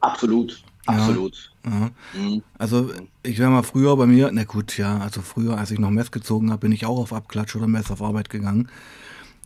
Absolut, 0.00 0.62
absolut. 0.86 1.52
Ja, 1.64 1.70
ja. 1.70 1.90
Mhm. 2.20 2.42
Also 2.56 2.90
ich 3.22 3.38
wäre 3.38 3.50
mal 3.50 3.62
früher 3.62 3.96
bei 3.96 4.06
mir, 4.06 4.30
na 4.32 4.44
gut, 4.44 4.76
ja, 4.78 4.98
also 4.98 5.20
früher, 5.22 5.56
als 5.58 5.70
ich 5.70 5.78
noch 5.78 5.90
Mess 5.90 6.10
gezogen 6.10 6.50
habe, 6.50 6.60
bin 6.60 6.72
ich 6.72 6.86
auch 6.86 6.98
auf 6.98 7.12
Abklatsch 7.12 7.56
oder 7.56 7.66
Mess 7.66 7.90
auf 7.90 8.02
Arbeit 8.02 8.30
gegangen. 8.30 8.68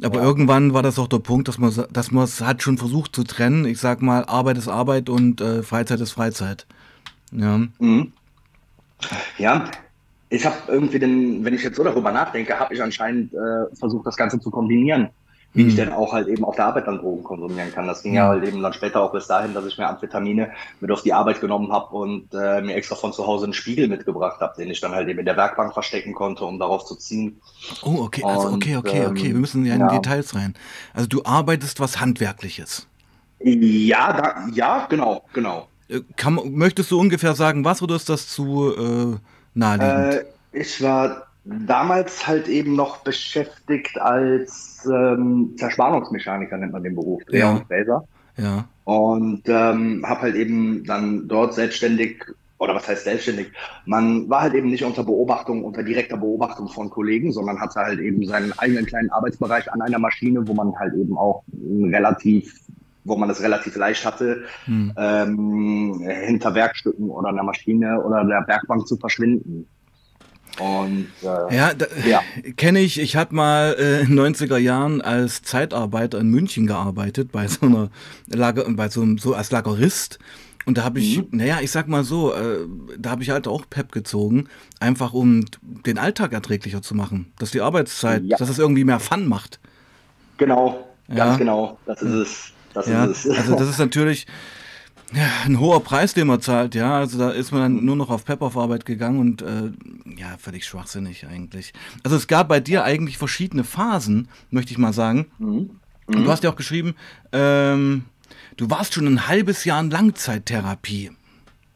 Aber 0.03 0.19
ja. 0.19 0.25
irgendwann 0.25 0.75
war 0.75 0.83
das 0.83 0.99
auch 0.99 1.09
der 1.09 1.19
Punkt, 1.19 1.49
dass 1.49 1.59
man 1.59 1.73
dass 1.93 2.11
man 2.11 2.25
es 2.25 2.41
hat 2.41 2.63
schon 2.63 2.79
versucht 2.79 3.15
zu 3.15 3.25
trennen. 3.25 3.65
Ich 3.67 3.79
sag 3.79 4.03
mal, 4.03 4.25
Arbeit 4.25 4.59
ist 4.59 4.69
Arbeit 4.69 5.09
und 5.09 5.41
äh, 5.41 5.63
Freizeit 5.63 6.01
ist 6.01 6.13
Freizeit. 6.13 6.67
Ja. 7.33 7.59
Mhm. 7.79 8.13
Ja, 9.39 9.65
ich 10.29 10.47
habe 10.47 10.57
irgendwie 10.69 10.99
den, 10.99 11.45
wenn 11.45 11.55
ich 11.55 11.63
jetzt 11.63 11.77
so 11.77 11.85
darüber 11.85 12.13
nachdenke, 12.13 12.59
habe 12.59 12.75
ich 12.75 12.83
anscheinend 12.83 13.35
äh, 13.35 13.75
versucht, 13.75 14.07
das 14.07 14.17
Ganze 14.17 14.41
zu 14.41 14.51
kombinieren 14.51 15.11
wie 15.55 15.67
ich 15.67 15.75
mhm. 15.75 15.79
dann 15.79 15.93
auch 15.93 16.13
halt 16.13 16.29
eben 16.29 16.45
auf 16.45 16.57
der 16.57 16.67
Arbeit 16.67 16.87
dann 16.87 16.99
Drogen 16.99 17.23
konsumieren 17.23 17.73
kann. 17.73 17.87
Das 17.87 18.03
ging 18.03 18.15
ja 18.15 18.29
halt 18.29 18.45
eben 18.45 18.63
dann 18.63 18.73
später 18.73 19.03
auch 19.03 19.13
bis 19.13 19.27
dahin, 19.27 19.53
dass 19.53 19.67
ich 19.67 19.77
mir 19.77 19.87
Amphetamine 19.87 20.53
mit 20.81 20.91
auf 20.91 21.03
die 21.03 21.13
Arbeit 21.13 21.41
genommen 21.41 21.73
habe 21.73 21.95
und 21.95 22.33
äh, 22.33 22.63
mir 22.63 22.75
extra 22.75 22.95
von 22.95 23.13
zu 23.13 23.27
Hause 23.27 23.45
einen 23.45 23.53
Spiegel 23.53 23.89
mitgebracht 23.89 24.41
habe, 24.41 24.55
den 24.57 24.71
ich 24.71 24.81
dann 24.81 24.93
halt 24.93 25.09
eben 25.09 25.19
in 25.19 25.27
der 25.27 25.37
Werkbank 25.37 25.75
verstecken 25.75 26.15
konnte, 26.15 26.45
um 26.45 26.59
darauf 26.59 26.87
zu 26.87 26.97
ziehen. 26.97 27.41
Oh, 27.83 28.03
okay, 28.03 28.25
also 28.25 28.49
okay, 28.49 28.77
okay, 28.77 29.07
okay, 29.07 29.29
wir 29.29 29.35
müssen 29.35 29.65
ja 29.67 29.75
in 29.75 29.81
ja. 29.81 29.89
Details 29.89 30.35
rein. 30.35 30.55
Also 30.95 31.09
du 31.09 31.23
arbeitest 31.25 31.81
was 31.81 32.01
Handwerkliches. 32.01 32.87
Ja, 33.41 34.13
da, 34.13 34.47
ja, 34.53 34.87
genau, 34.89 35.25
genau. 35.33 35.69
Äh, 35.89 36.01
kann, 36.17 36.39
möchtest 36.53 36.91
du 36.91 36.99
ungefähr 36.99 37.35
sagen, 37.35 37.65
was 37.65 37.83
oder 37.83 37.97
ist 37.97 38.09
das 38.09 38.29
zu 38.29 38.73
äh, 38.75 39.19
naheliegend? 39.55 40.15
Äh, 40.53 40.61
ich 40.61 40.83
war 40.83 41.27
damals 41.45 42.27
halt 42.27 42.49
eben 42.49 42.75
noch 42.77 42.99
beschäftigt 42.99 44.01
als 44.01 44.89
ähm, 44.93 45.55
Zerspannungsmechaniker, 45.57 46.57
nennt 46.57 46.73
man 46.73 46.83
den 46.83 46.95
Beruf, 46.95 47.23
Dreher 47.25 47.41
Ja. 47.41 47.53
und 47.53 47.67
Fräser. 47.67 48.05
Ja. 48.37 48.69
Und 48.85 49.43
ähm, 49.47 50.05
habe 50.07 50.23
halt 50.23 50.35
eben 50.37 50.85
dann 50.85 51.29
dort 51.29 51.55
selbstständig, 51.55 52.25
oder 52.59 52.75
was 52.75 52.89
heißt 52.89 53.05
selbstständig, 53.05 53.53
man 53.87 54.29
war 54.31 54.43
halt 54.43 54.55
eben 54.55 54.71
nicht 54.71 54.85
unter 54.85 55.05
Beobachtung, 55.05 55.65
unter 55.65 55.83
direkter 55.83 56.17
Beobachtung 56.17 56.69
von 56.69 56.91
Kollegen, 56.91 57.33
sondern 57.33 57.61
hatte 57.61 57.81
halt 57.81 58.01
eben 58.01 58.25
seinen 58.27 58.53
eigenen 58.59 58.87
kleinen 58.87 59.11
Arbeitsbereich 59.11 59.71
an 59.73 59.83
einer 59.83 59.99
Maschine, 59.99 60.47
wo 60.47 60.55
man 60.55 60.75
halt 60.79 60.95
eben 60.95 61.17
auch 61.19 61.43
relativ, 61.83 62.55
wo 63.05 63.17
man 63.17 63.31
es 63.31 63.43
relativ 63.43 63.77
leicht 63.77 64.05
hatte, 64.07 64.45
Hm. 64.65 64.93
ähm, 64.97 66.01
hinter 66.01 66.55
Werkstücken 66.55 67.11
oder 67.11 67.29
einer 67.29 67.43
Maschine 67.43 68.01
oder 68.03 68.25
der 68.25 68.45
Werkbank 68.47 68.87
zu 68.87 68.97
verschwinden. 68.97 69.67
Und 70.59 71.09
äh, 71.23 71.57
Ja, 71.57 71.73
Ja. 72.07 72.21
kenne 72.57 72.81
ich. 72.81 73.01
Ich 73.01 73.17
habe 73.17 73.35
mal 73.35 73.75
äh, 73.79 74.01
in 74.03 74.17
den 74.17 74.35
90er 74.35 74.59
Jahren 74.59 75.01
als 75.01 75.43
Zeitarbeiter 75.43 76.19
in 76.21 76.29
München 76.29 76.67
gearbeitet, 76.67 77.33
bei 77.33 77.49
so 77.49 77.67
einer 77.67 77.91
Lager, 78.27 78.65
bei 78.71 78.89
so, 78.89 79.03
einem- 79.03 79.19
so 79.19 79.35
als 79.35 79.51
Lagerist. 79.51 80.19
Und 80.65 80.79
da 80.79 80.85
habe 80.85 81.01
ich, 81.01 81.19
Mhm. 81.19 81.27
naja, 81.39 81.59
ich 81.61 81.71
sag 81.73 81.89
mal 81.89 82.05
so, 82.05 82.33
äh, 82.35 82.59
da 82.99 83.11
habe 83.11 83.23
ich 83.23 83.31
halt 83.31 83.49
auch 83.49 83.65
Pep 83.69 83.91
gezogen, 83.91 84.47
einfach 84.79 85.13
um 85.13 85.45
den 85.61 85.99
Alltag 85.99 86.33
erträglicher 86.33 86.83
zu 86.83 86.95
machen. 86.95 87.33
Dass 87.39 87.51
die 87.51 87.61
Arbeitszeit, 87.61 88.23
Ja. 88.25 88.37
dass 88.37 88.49
es 88.49 88.59
irgendwie 88.61 88.85
mehr 88.85 89.01
Fun 89.01 89.27
macht. 89.27 89.59
genau, 90.39 90.87
ganz 91.09 91.19
Ja. 91.33 91.37
genau, 91.37 91.79
das 91.87 92.03
ist 92.03 92.13
es. 92.13 92.53
Das 92.75 92.87
Ja, 92.89 93.05
ist 93.07 93.25
es. 93.27 93.37
also 93.39 93.55
das 93.57 93.69
ist 93.69 93.79
natürlich 93.79 94.27
ja, 95.15 95.29
ein 95.45 95.61
hoher 95.61 95.83
Preis, 95.83 96.15
den 96.15 96.27
man 96.27 96.41
zahlt, 96.41 96.75
ja. 96.75 96.99
Also 96.99 97.19
da 97.19 97.31
ist 97.31 97.53
man 97.53 97.61
dann 97.61 97.85
nur 97.85 97.97
noch 97.97 98.11
auf 98.11 98.25
Pep 98.25 98.43
auf 98.43 98.57
Arbeit 98.57 98.87
gegangen 98.87 99.21
und 99.21 99.43
äh, 99.43 99.71
ja, 100.17 100.37
völlig 100.39 100.65
schwachsinnig 100.65 101.27
eigentlich. 101.27 101.73
Also 102.03 102.17
es 102.17 102.27
gab 102.27 102.49
bei 102.49 102.61
dir 102.61 102.85
eigentlich 102.85 103.19
verschiedene 103.19 103.65
Phasen, 103.65 104.29
möchte 104.51 104.73
ich 104.73 104.79
mal 104.79 104.93
sagen. 104.93 105.27
Mhm. 105.39 105.71
Und 106.07 106.25
du 106.25 106.31
hast 106.31 106.45
ja 106.45 106.51
auch 106.51 106.57
geschrieben, 106.57 106.95
ähm, 107.33 108.05
du 108.57 108.71
warst 108.71 108.95
schon 108.95 109.07
ein 109.07 109.29
halbes 109.29 109.65
Jahr 109.65 109.81
in 109.81 109.91
Langzeittherapie. 109.91 111.11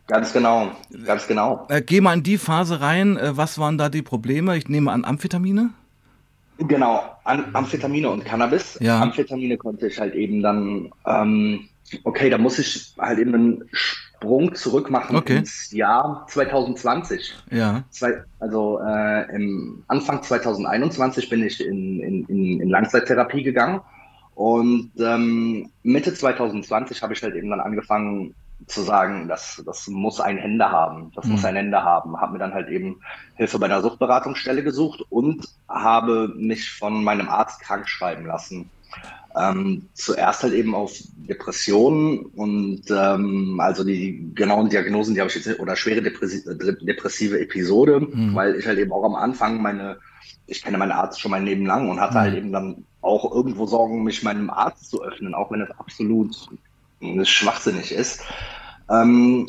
Ganz 0.07 0.33
genau, 0.33 0.71
ganz 1.05 1.27
genau. 1.27 1.67
Äh, 1.69 1.83
geh 1.83 2.01
mal 2.01 2.15
in 2.15 2.23
die 2.23 2.39
Phase 2.39 2.81
rein. 2.81 3.17
Äh, 3.17 3.37
was 3.37 3.59
waren 3.59 3.77
da 3.77 3.89
die 3.89 4.03
Probleme? 4.03 4.57
Ich 4.57 4.69
nehme 4.69 4.93
an 4.93 5.05
Amphetamine. 5.05 5.71
Genau, 6.59 7.03
An 7.25 7.45
Amphetamine 7.53 8.09
und 8.09 8.25
Cannabis. 8.25 8.79
Ja. 8.81 9.01
Amphetamine 9.01 9.59
konnte 9.59 9.89
ich 9.89 9.99
halt 9.99 10.15
eben 10.15 10.43
dann, 10.43 10.91
ähm, 11.05 11.69
okay, 12.05 12.31
da 12.31 12.39
muss 12.39 12.59
ich 12.59 12.95
halt 12.99 13.19
eben 13.19 13.35
einen 13.35 13.69
Sprung 13.73 14.55
zurück 14.55 14.91
machen 14.91 15.17
Okay. 15.17 15.39
ins 15.39 15.71
Jahr 15.73 16.27
2020. 16.29 17.35
Ja. 17.51 17.85
Zwei, 17.91 18.25
also 18.39 18.81
äh, 18.81 19.35
im 19.35 19.85
Anfang 19.89 20.23
2021 20.23 21.29
bin 21.29 21.45
ich 21.45 21.65
in, 21.65 22.01
in, 22.01 22.61
in, 22.61 22.69
Langzeittherapie 22.69 23.43
gegangen 23.43 23.81
und 24.35 24.93
ähm, 24.99 25.71
Mitte 25.83 26.13
2020 26.15 27.03
habe 27.03 27.13
ich 27.15 27.23
halt 27.23 27.35
eben 27.35 27.51
dann 27.51 27.61
angefangen 27.61 28.35
zu 28.67 28.83
sagen, 28.83 29.29
das, 29.29 29.63
das 29.67 29.87
muss 29.87 30.19
ein 30.21 30.39
Ende 30.39 30.71
haben, 30.71 31.13
das 31.15 31.27
Mhm. 31.27 31.33
muss 31.33 31.45
ein 31.45 31.57
Ende 31.57 31.83
haben. 31.83 32.19
Habe 32.21 32.33
mir 32.33 32.39
dann 32.39 32.55
halt 32.55 32.69
eben 32.69 33.01
Hilfe 33.35 33.59
bei 33.59 33.67
einer 33.67 33.83
Suchtberatungsstelle 33.83 34.63
gesucht 34.63 35.03
und 35.11 35.47
habe 35.69 36.33
mich 36.37 36.71
von 36.71 37.05
meinem 37.05 37.29
Arzt 37.29 37.61
krank 37.61 37.89
schreiben 37.89 38.27
lassen. 38.27 38.71
Ähm, 39.39 39.89
zuerst 39.93 40.43
halt 40.45 40.55
eben 40.55 40.75
auf 40.75 40.93
Depressionen 41.29 42.21
und 42.21 42.83
ähm, 42.91 43.61
also 43.61 43.85
die 43.85 44.31
genauen 44.35 44.71
Diagnosen, 44.71 45.15
die 45.15 45.21
habe 45.21 45.31
ich 45.31 45.37
jetzt 45.37 45.61
oder 45.61 45.77
schwere 45.77 46.01
depressi 46.01 46.43
depressive 46.83 47.39
Episode, 47.39 48.01
Mhm. 48.01 48.35
weil 48.35 48.57
ich 48.57 48.67
halt 48.67 48.79
eben 48.79 48.93
auch 48.93 49.05
am 49.05 49.15
Anfang 49.15 49.61
meine, 49.61 49.99
ich 50.47 50.63
kenne 50.63 50.79
meinen 50.79 50.93
Arzt 50.93 51.21
schon 51.21 51.33
mein 51.33 51.45
Leben 51.45 51.67
lang 51.67 51.91
und 51.91 52.01
hatte 52.01 52.15
Mhm. 52.15 52.19
halt 52.19 52.37
eben 52.37 52.53
dann 52.53 52.85
auch 53.03 53.31
irgendwo 53.35 53.67
Sorgen, 53.67 54.05
mich 54.05 54.23
meinem 54.23 54.49
Arzt 54.49 54.89
zu 54.89 55.03
öffnen, 55.03 55.35
auch 55.35 55.51
wenn 55.51 55.61
es 55.61 55.71
absolut 55.79 56.35
schwachsinnig 57.25 57.93
ist. 57.93 58.23
Ähm, 58.91 59.47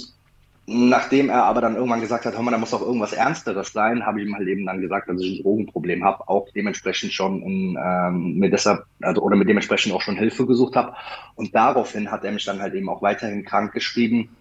Nachdem 0.70 1.30
er 1.30 1.44
aber 1.46 1.62
dann 1.62 1.76
irgendwann 1.76 2.02
gesagt 2.02 2.26
hat, 2.26 2.36
hör 2.36 2.42
mal, 2.42 2.52
da 2.52 2.58
muss 2.58 2.72
doch 2.72 2.82
irgendwas 2.82 3.14
Ernsteres 3.14 3.72
sein, 3.72 4.06
habe 4.06 4.20
ich 4.22 4.28
ihm 4.28 4.36
halt 4.36 4.50
eben 4.50 4.66
dann 4.66 4.82
gesagt, 4.82 5.08
dass 5.08 5.22
ich 5.22 5.40
ein 5.40 5.44
Drogenproblem 5.44 6.04
habe, 6.04 6.28
auch 6.28 6.50
dementsprechend 6.54 7.14
schon 7.14 7.42
in, 7.42 7.78
ähm, 7.82 8.38
mir 8.38 8.50
deshalb, 8.50 8.84
also 9.02 9.22
oder 9.22 9.38
mit 9.38 9.48
dementsprechend 9.48 9.94
auch 9.94 10.02
schon 10.02 10.18
Hilfe 10.18 10.46
gesucht 10.46 10.76
habe. 10.76 10.94
Und 11.36 11.56
daraufhin 11.56 12.12
hat 12.12 12.26
er 12.26 12.34
mich 12.34 12.44
dann 12.44 12.62
halt 12.62 12.74
eben 12.74 12.90
auch 12.90 13.02
weiterhin 13.02 13.46
krank 13.46 13.72
geschrieben, 13.72 14.36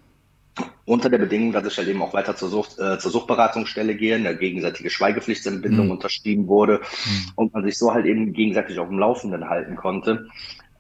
unter 0.85 1.11
der 1.11 1.19
Bedingung, 1.19 1.53
dass 1.53 1.67
ich 1.67 1.77
halt 1.79 1.89
eben 1.89 2.03
auch 2.03 2.15
weiter 2.15 2.35
zur, 2.37 2.49
Sucht, 2.49 2.79
äh, 2.79 2.99
zur 2.99 3.11
Suchtberatungsstelle 3.11 3.95
gehe, 3.95 4.17
eine 4.17 4.37
gegenseitige 4.37 4.91
Schweigepflichtsentbindung 4.91 5.87
Mhm. 5.87 5.93
unterschrieben 5.93 6.49
wurde 6.49 6.81
Hm. 7.05 7.33
und 7.37 7.55
man 7.55 7.65
sich 7.65 7.79
so 7.79 7.93
halt 7.93 8.07
eben 8.07 8.33
gegenseitig 8.33 8.79
auf 8.79 8.89
dem 8.89 8.99
Laufenden 8.99 9.49
halten 9.49 9.77
konnte, 9.77 10.27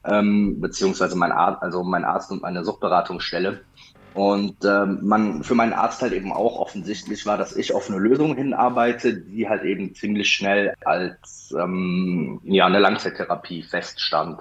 ähm, 0.04 0.60
beziehungsweise 0.60 1.16
mein 1.16 1.32
Arzt, 1.32 1.62
also 1.62 1.84
mein 1.84 2.04
Arzt 2.04 2.30
und 2.30 2.42
meine 2.42 2.64
Suchtberatungsstelle. 2.64 3.64
Und 4.16 4.64
ähm, 4.64 5.00
man 5.02 5.44
für 5.44 5.54
meinen 5.54 5.74
Arzt 5.74 6.00
halt 6.00 6.14
eben 6.14 6.32
auch 6.32 6.58
offensichtlich 6.58 7.26
war, 7.26 7.36
dass 7.36 7.54
ich 7.54 7.74
auf 7.74 7.90
eine 7.90 7.98
Lösung 7.98 8.34
hinarbeite, 8.34 9.14
die 9.14 9.46
halt 9.46 9.62
eben 9.62 9.94
ziemlich 9.94 10.32
schnell 10.32 10.72
als 10.86 11.54
ähm, 11.54 12.40
ja 12.44 12.64
eine 12.64 12.78
Langzeittherapie 12.78 13.62
feststand. 13.62 14.40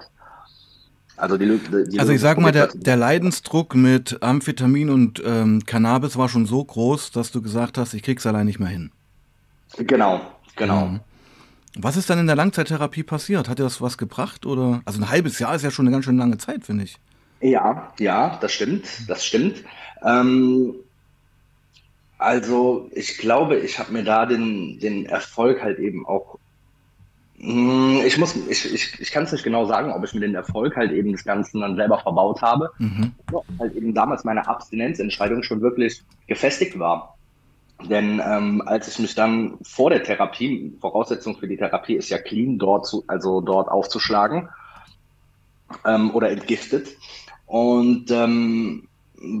Also 1.18 1.36
die, 1.36 1.60
die 1.90 2.00
Also 2.00 2.12
ich 2.12 2.22
sag 2.22 2.38
mal, 2.38 2.52
der, 2.52 2.68
der 2.68 2.96
Leidensdruck 2.96 3.74
mit 3.74 4.22
Amphetamin 4.22 4.88
und 4.88 5.22
ähm, 5.22 5.66
Cannabis 5.66 6.16
war 6.16 6.30
schon 6.30 6.46
so 6.46 6.64
groß, 6.64 7.10
dass 7.10 7.30
du 7.30 7.42
gesagt 7.42 7.76
hast, 7.76 7.92
ich 7.92 8.02
krieg's 8.02 8.26
allein 8.26 8.46
nicht 8.46 8.58
mehr 8.58 8.70
hin. 8.70 8.92
genau, 9.76 10.22
genau. 10.56 10.86
Mhm. 10.86 11.00
Was 11.76 11.98
ist 11.98 12.08
dann 12.08 12.18
in 12.18 12.26
der 12.26 12.36
Langzeittherapie 12.36 13.02
passiert? 13.02 13.50
Hat 13.50 13.58
dir 13.58 13.64
das 13.64 13.82
was 13.82 13.98
gebracht? 13.98 14.46
Oder? 14.46 14.80
Also 14.86 15.02
ein 15.02 15.10
halbes 15.10 15.38
Jahr 15.38 15.54
ist 15.54 15.62
ja 15.62 15.70
schon 15.70 15.86
eine 15.86 15.94
ganz 15.94 16.06
schön 16.06 16.16
lange 16.16 16.38
Zeit, 16.38 16.64
finde 16.64 16.84
ich. 16.84 16.98
Ja, 17.52 17.92
ja, 18.00 18.38
das 18.40 18.52
stimmt, 18.52 18.86
das 19.08 19.24
stimmt. 19.24 19.62
Ähm, 20.02 20.74
also 22.18 22.88
ich 22.94 23.18
glaube, 23.18 23.58
ich 23.58 23.78
habe 23.78 23.92
mir 23.92 24.04
da 24.04 24.26
den, 24.26 24.78
den 24.80 25.06
Erfolg 25.06 25.62
halt 25.62 25.78
eben 25.78 26.06
auch. 26.06 26.36
Hm, 27.38 28.02
Ich 28.06 28.18
muss, 28.18 28.34
ich, 28.36 28.72
ich, 28.72 29.00
ich 29.00 29.10
kann 29.10 29.24
es 29.24 29.32
nicht 29.32 29.44
genau 29.44 29.66
sagen, 29.66 29.92
ob 29.92 30.02
ich 30.04 30.14
mir 30.14 30.20
den 30.20 30.34
Erfolg 30.34 30.76
halt 30.76 30.92
eben 30.92 31.12
des 31.12 31.24
Ganzen 31.24 31.60
dann 31.60 31.76
selber 31.76 31.98
verbaut 31.98 32.42
habe, 32.42 32.70
Mhm. 32.78 33.12
ob 33.32 33.44
halt 33.58 33.74
eben 33.74 33.94
damals 33.94 34.24
meine 34.24 34.48
Abstinenzentscheidung 34.48 35.42
schon 35.42 35.60
wirklich 35.60 36.02
gefestigt 36.26 36.78
war. 36.78 37.16
Denn 37.90 38.22
ähm, 38.24 38.62
als 38.66 38.88
ich 38.88 38.98
mich 39.00 39.14
dann 39.14 39.58
vor 39.62 39.90
der 39.90 40.02
Therapie, 40.02 40.76
Voraussetzung 40.80 41.38
für 41.38 41.48
die 41.48 41.58
Therapie 41.58 41.96
ist 41.96 42.10
ja 42.10 42.18
clean 42.18 42.58
dort 42.58 42.86
zu, 42.86 43.04
also 43.08 43.42
dort 43.42 43.68
aufzuschlagen 43.68 44.48
ähm, 45.84 46.14
oder 46.14 46.30
entgiftet. 46.30 46.88
Und 47.46 48.10
ähm, 48.10 48.88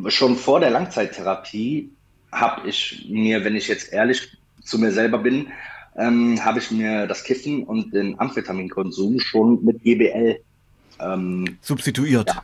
schon 0.08 0.36
vor 0.36 0.60
der 0.60 0.70
Langzeittherapie 0.70 1.90
habe 2.32 2.68
ich 2.68 3.06
mir, 3.08 3.44
wenn 3.44 3.56
ich 3.56 3.68
jetzt 3.68 3.92
ehrlich 3.92 4.36
zu 4.62 4.78
mir 4.78 4.92
selber 4.92 5.18
bin, 5.18 5.48
ähm, 5.96 6.44
habe 6.44 6.58
ich 6.58 6.70
mir 6.70 7.06
das 7.06 7.24
Kiffen 7.24 7.64
und 7.64 7.92
den 7.94 8.18
Amphetaminkonsum 8.18 9.18
schon 9.20 9.64
mit 9.64 9.82
GBL 9.82 10.38
ähm, 11.00 11.56
Substituiert. 11.60 12.28
Ja. 12.28 12.42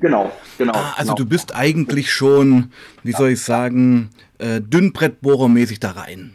genau, 0.00 0.32
genau. 0.58 0.72
Ah, 0.74 0.94
also 0.96 1.14
genau. 1.14 1.24
du 1.24 1.26
bist 1.26 1.54
eigentlich 1.54 2.12
schon, 2.12 2.72
wie 3.02 3.12
soll 3.12 3.30
ich 3.30 3.42
sagen, 3.42 4.10
äh, 4.38 4.60
Dünnbrettbohrermäßig 4.60 5.80
da 5.80 5.92
rein. 5.92 6.34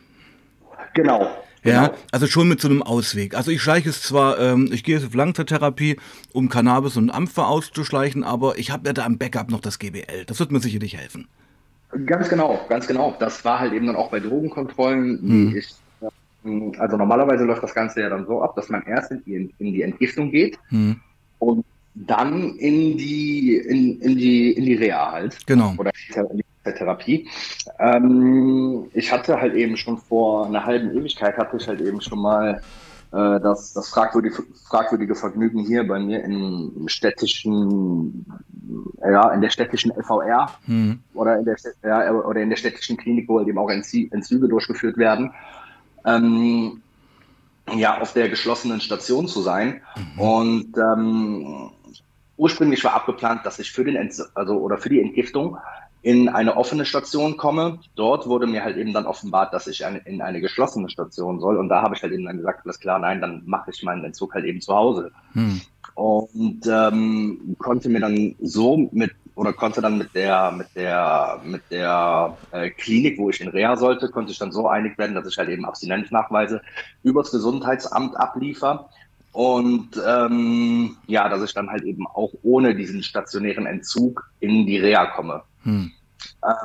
genau. 0.94 1.30
Ja, 1.64 1.88
genau. 1.88 2.00
also 2.12 2.28
schon 2.28 2.48
mit 2.48 2.60
so 2.60 2.68
einem 2.68 2.82
Ausweg. 2.82 3.36
Also 3.36 3.52
ich 3.52 3.62
schleiche 3.62 3.90
es 3.90 4.02
zwar, 4.02 4.40
ähm, 4.40 4.70
ich 4.72 4.84
gehe 4.84 4.96
jetzt 4.96 5.06
auf 5.06 5.14
Langzeittherapie, 5.14 5.98
um 6.34 6.50
Cannabis 6.50 6.98
und 6.98 7.12
Ampfer 7.12 7.48
auszuschleichen, 7.48 8.24
aber 8.24 8.58
ich 8.58 8.72
habe 8.72 8.88
ja 8.88 8.94
da 8.94 9.06
im 9.06 9.18
Backup 9.18 9.52
noch 9.52 9.60
das 9.60 9.78
GBL. 9.78 10.26
Das 10.26 10.40
wird 10.40 10.52
mir 10.52 10.60
sicherlich 10.60 10.98
helfen. 10.98 11.28
Ganz 12.06 12.30
genau, 12.30 12.60
ganz 12.70 12.88
genau. 12.88 13.16
Das 13.20 13.44
war 13.46 13.60
halt 13.60 13.74
eben 13.74 13.86
dann 13.88 13.96
auch 13.96 14.10
bei 14.10 14.20
Drogenkontrollen, 14.20 15.20
Hm. 15.20 15.56
ich, 15.58 15.70
ähm, 16.46 16.72
also 16.80 16.98
normalerweise 16.98 17.44
läuft 17.44 17.62
das 17.64 17.76
Ganze 17.76 18.02
ja 18.02 18.10
dann 18.10 18.26
so 18.26 18.42
ab, 18.42 18.56
dass 18.56 18.70
man 18.70 18.82
erst 18.84 19.12
in 19.12 19.24
die, 19.26 19.34
in 19.60 19.74
die 19.74 19.82
Entgiftung 19.84 20.32
geht 20.32 20.58
Hm. 20.70 21.00
und 21.40 21.66
dann 21.94 22.56
in 22.56 22.98
die, 22.98 23.58
in, 23.58 24.00
in 24.02 24.16
die, 24.16 24.54
in 24.54 24.66
die 24.66 24.76
Reha 24.76 25.12
halt. 25.12 25.38
Genau. 25.46 25.76
Oder 25.78 25.92
in 26.32 26.38
die 26.38 26.46
Therapie. 26.64 27.28
Ähm, 27.80 28.86
ich 28.94 29.12
hatte 29.12 29.40
halt 29.42 29.56
eben 29.56 29.78
schon 29.78 29.98
vor 29.98 30.46
einer 30.46 30.66
halben 30.66 30.96
Ewigkeit 30.96 31.38
hatte 31.38 31.58
ich 31.58 31.68
halt 31.68 31.82
eben 31.82 32.02
schon 32.02 32.22
mal 32.22 32.62
äh, 33.12 33.40
das, 33.40 33.74
das 33.74 33.90
fragwürdige, 33.90 34.44
fragwürdige 34.70 35.16
Vergnügen 35.16 35.66
hier 35.66 35.88
bei 35.88 36.00
mir 36.00 36.24
im 36.24 36.84
städtischen, 36.88 38.26
ja, 39.02 39.32
in 39.32 39.42
der 39.42 39.50
städtischen 39.50 39.92
LVR 39.92 40.52
Hm. 40.66 41.00
oder 41.14 41.40
in 41.40 41.46
der, 41.46 41.58
ja, 41.84 42.12
oder 42.12 42.42
in 42.42 42.50
der 42.50 42.58
städtischen 42.58 42.98
Klinik, 42.98 43.28
wo 43.28 43.40
halt 43.40 43.48
eben 43.48 43.58
auch 43.58 43.70
Entzie- 43.70 44.12
Entzüge 44.14 44.48
durchgeführt 44.48 44.98
werden, 44.98 45.32
ähm, 46.06 46.82
ja, 47.76 48.00
auf 48.02 48.14
der 48.14 48.30
geschlossenen 48.30 48.82
Station 48.82 49.28
zu 49.28 49.42
sein. 49.42 49.82
Und 50.18 50.76
ähm, 50.78 51.70
ursprünglich 52.38 52.84
war 52.84 52.94
abgeplant, 52.96 53.46
dass 53.46 53.60
ich 53.60 53.72
für 53.72 53.84
den 53.84 53.96
Ent 53.96 54.14
also 54.36 54.58
oder 54.58 54.78
für 54.78 54.90
die 54.90 55.00
Entgiftung 55.00 55.58
in 56.04 56.30
eine 56.30 56.58
offene 56.58 56.86
Station 56.86 57.38
komme. 57.38 57.80
Dort 57.96 58.28
wurde 58.28 58.48
mir 58.48 58.64
halt 58.64 58.78
eben 58.78 58.94
dann 58.94 59.06
offenbart, 59.06 59.54
dass 59.54 59.68
ich 59.68 59.84
in 60.06 60.22
eine 60.22 60.42
geschlossene 60.42 60.90
Station 60.90 61.40
soll. 61.40 61.58
Und 61.58 61.70
da 61.70 61.82
habe 61.82 61.96
ich 61.96 62.02
halt 62.02 62.14
eben 62.14 62.26
dann 62.26 62.38
gesagt, 62.38 62.62
alles 62.66 62.80
klar, 62.80 63.00
nein, 63.00 63.22
dann 63.22 63.44
mache 63.46 63.72
ich 63.72 63.84
meinen 63.84 64.04
Entzug 64.04 64.34
halt 64.34 64.46
eben 64.46 64.62
zu 64.62 64.74
Hause. 64.74 65.12
Hm. 65.34 65.62
Und 65.94 66.62
ähm, 66.68 67.56
konnte 67.60 67.90
mir 67.90 68.00
dann 68.00 68.36
so 68.42 68.90
mit 68.92 69.12
oder 69.36 69.54
konnte 69.54 69.82
dann 69.82 69.98
mit 69.98 70.14
der 70.14 70.52
mit 70.52 70.68
der 70.76 71.40
mit 71.44 71.62
der 71.70 72.38
äh, 72.52 72.70
Klinik, 72.70 73.18
wo 73.18 73.30
ich 73.30 73.40
in 73.42 73.48
Reha 73.48 73.78
sollte, 73.78 74.10
konnte 74.10 74.32
ich 74.32 74.40
dann 74.40 74.52
so 74.52 74.68
einig 74.68 74.98
werden, 74.98 75.16
dass 75.16 75.28
ich 75.28 75.38
halt 75.38 75.50
eben 75.50 75.66
Abstinenznachweise 75.66 76.62
übers 77.04 77.32
Gesundheitsamt 77.32 78.18
abliefer 78.18 78.90
und 79.32 79.90
ähm, 80.06 80.98
ja, 81.08 81.30
dass 81.30 81.44
ich 81.44 81.54
dann 81.54 81.70
halt 81.70 81.84
eben 81.84 82.06
auch 82.08 82.32
ohne 82.44 82.76
diesen 82.76 83.04
stationären 83.04 83.66
Entzug 83.66 84.30
in 84.40 84.66
die 84.66 84.78
Reha 84.78 85.06
komme. 85.06 85.44
Hm. 85.64 85.92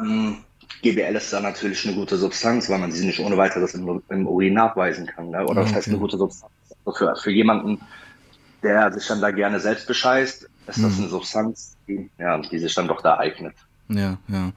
Ähm, 0.00 0.37
GBL 0.83 1.17
ist 1.17 1.33
da 1.33 1.41
natürlich 1.41 1.87
eine 1.87 1.97
gute 1.97 2.17
Substanz, 2.17 2.69
weil 2.69 2.79
man 2.79 2.93
sie 2.93 3.07
nicht 3.07 3.21
ohne 3.21 3.37
weiteres 3.37 3.75
im, 3.75 4.03
im 4.09 4.26
Urin 4.26 4.55
nachweisen 4.55 5.07
kann. 5.07 5.31
Ne? 5.31 5.45
Oder 5.47 5.62
das 5.62 5.75
heißt 5.75 5.88
eine 5.88 5.99
gute 5.99 6.19
Substanz. 6.19 6.53
Also 6.85 6.99
für, 6.99 7.17
für 7.17 7.31
jemanden, 7.31 7.81
der 8.62 8.93
sich 8.93 9.07
dann 9.07 9.21
da 9.21 9.31
gerne 9.31 9.61
selbst 9.61 9.87
bescheißt, 9.87 10.43
ist 10.43 10.50
das 10.67 10.76
hm. 10.76 10.99
eine 10.99 11.09
Substanz, 11.09 11.76
die, 11.88 12.11
ja, 12.19 12.38
die 12.38 12.59
sich 12.59 12.75
dann 12.75 12.88
doch 12.88 13.03
da 13.03 13.19
eignet. 13.19 13.55
Ja, 13.88 14.19
ja. 14.29 14.53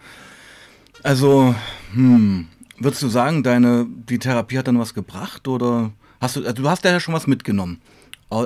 Also, 1.04 1.56
hm, 1.94 2.48
würdest 2.78 3.02
du 3.02 3.08
sagen, 3.08 3.44
deine, 3.44 3.86
die 3.88 4.20
Therapie 4.20 4.58
hat 4.58 4.68
dann 4.68 4.80
was 4.80 4.94
gebracht 4.94 5.48
oder 5.48 5.92
hast 6.20 6.36
du, 6.36 6.42
also 6.42 6.62
du 6.62 6.70
hast 6.70 6.84
ja 6.84 7.00
schon 7.00 7.14
was 7.14 7.28
mitgenommen? 7.28 7.82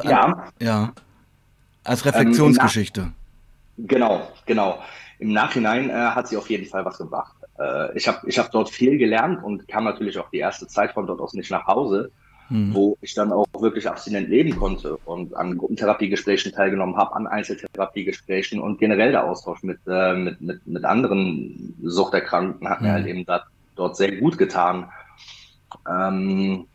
Ja. 0.03 0.51
Ja. 0.62 0.93
Als 1.83 2.05
Reflexionsgeschichte. 2.05 3.01
Ähm, 3.01 3.88
genau, 3.88 4.31
genau. 4.45 4.79
Im 5.23 5.33
Nachhinein 5.33 5.89
äh, 5.89 5.93
hat 5.93 6.27
sie 6.27 6.37
auf 6.37 6.49
jeden 6.49 6.67
Fall 6.67 6.85
was 6.85 6.97
gebracht. 6.97 7.35
Äh, 7.57 7.97
ich 7.97 8.07
habe 8.07 8.27
ich 8.27 8.37
hab 8.37 8.51
dort 8.51 8.69
viel 8.69 8.97
gelernt 8.97 9.43
und 9.43 9.67
kam 9.67 9.85
natürlich 9.85 10.17
auch 10.19 10.29
die 10.29 10.39
erste 10.39 10.67
Zeit 10.67 10.91
von 10.93 11.07
dort 11.07 11.21
aus 11.21 11.33
nicht 11.33 11.51
nach 11.51 11.65
Hause 11.67 12.11
mhm. 12.49 12.73
wo 12.73 12.97
ich 13.01 13.13
dann 13.13 13.31
auch 13.31 13.47
wirklich 13.59 13.87
abstinent 13.87 14.29
leben 14.29 14.55
konnte 14.55 14.97
und 15.05 15.35
an 15.35 15.57
Gruppentherapiegesprächen 15.57 16.51
teilgenommen 16.51 16.95
habe, 16.95 17.15
an 17.15 17.27
Einzeltherapiegesprächen 17.27 18.59
und 18.59 18.79
generell 18.79 19.11
der 19.11 19.25
Austausch 19.25 19.63
mit, 19.63 19.79
äh, 19.87 20.13
mit, 20.13 20.41
mit, 20.41 20.65
mit 20.67 20.85
anderen 20.85 21.75
Suchterkrankten 21.81 22.69
hat 22.69 22.81
mhm. 22.81 22.87
mir 22.87 22.93
halt 22.93 23.07
eben 23.07 23.25
dat, 23.25 23.45
dort 23.75 23.97
sehr 23.97 24.15
gut 24.17 24.37
getan. 24.37 24.89
Ähm, 25.89 26.67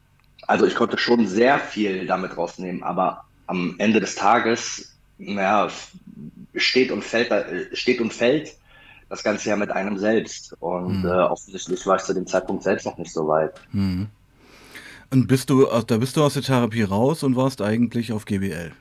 also 0.47 0.67
ich 0.67 0.75
konnte 0.75 0.99
schon 0.99 1.27
sehr 1.27 1.59
viel 1.59 2.07
damit 2.07 2.37
rausnehmen, 2.37 2.83
aber 2.83 3.25
am 3.47 3.77
Ende 3.79 4.01
des 4.01 4.15
Tages, 4.15 4.98
naja, 5.19 5.69
steht 6.55 6.91
und 6.91 7.05
fällt, 7.05 7.33
steht 7.77 8.01
und 8.01 8.13
fällt 8.13 8.55
das 9.09 9.23
Ganze 9.23 9.49
ja 9.49 9.57
mit 9.57 9.71
einem 9.71 9.99
selbst. 9.99 10.57
Und 10.61 11.03
mhm. 11.03 11.09
äh, 11.09 11.13
offensichtlich 11.13 11.87
war 11.87 11.97
ich 11.97 12.03
zu 12.03 12.15
dem 12.15 12.27
Zeitpunkt 12.27 12.63
selbst 12.63 12.87
noch 12.87 12.99
nicht 12.99 13.13
so 13.13 13.27
weit. 13.27 13.55
Mhm. 13.73 14.09
Und 15.11 15.27
bist 15.27 15.49
du, 15.49 15.67
da 15.87 15.97
bist 15.97 16.17
du 16.17 16.23
aus 16.23 16.35
der 16.35 16.43
Therapie 16.43 16.83
raus 16.83 17.23
und 17.23 17.35
warst 17.35 17.63
eigentlich 17.63 18.13
auf 18.13 18.27
GBL? 18.27 18.73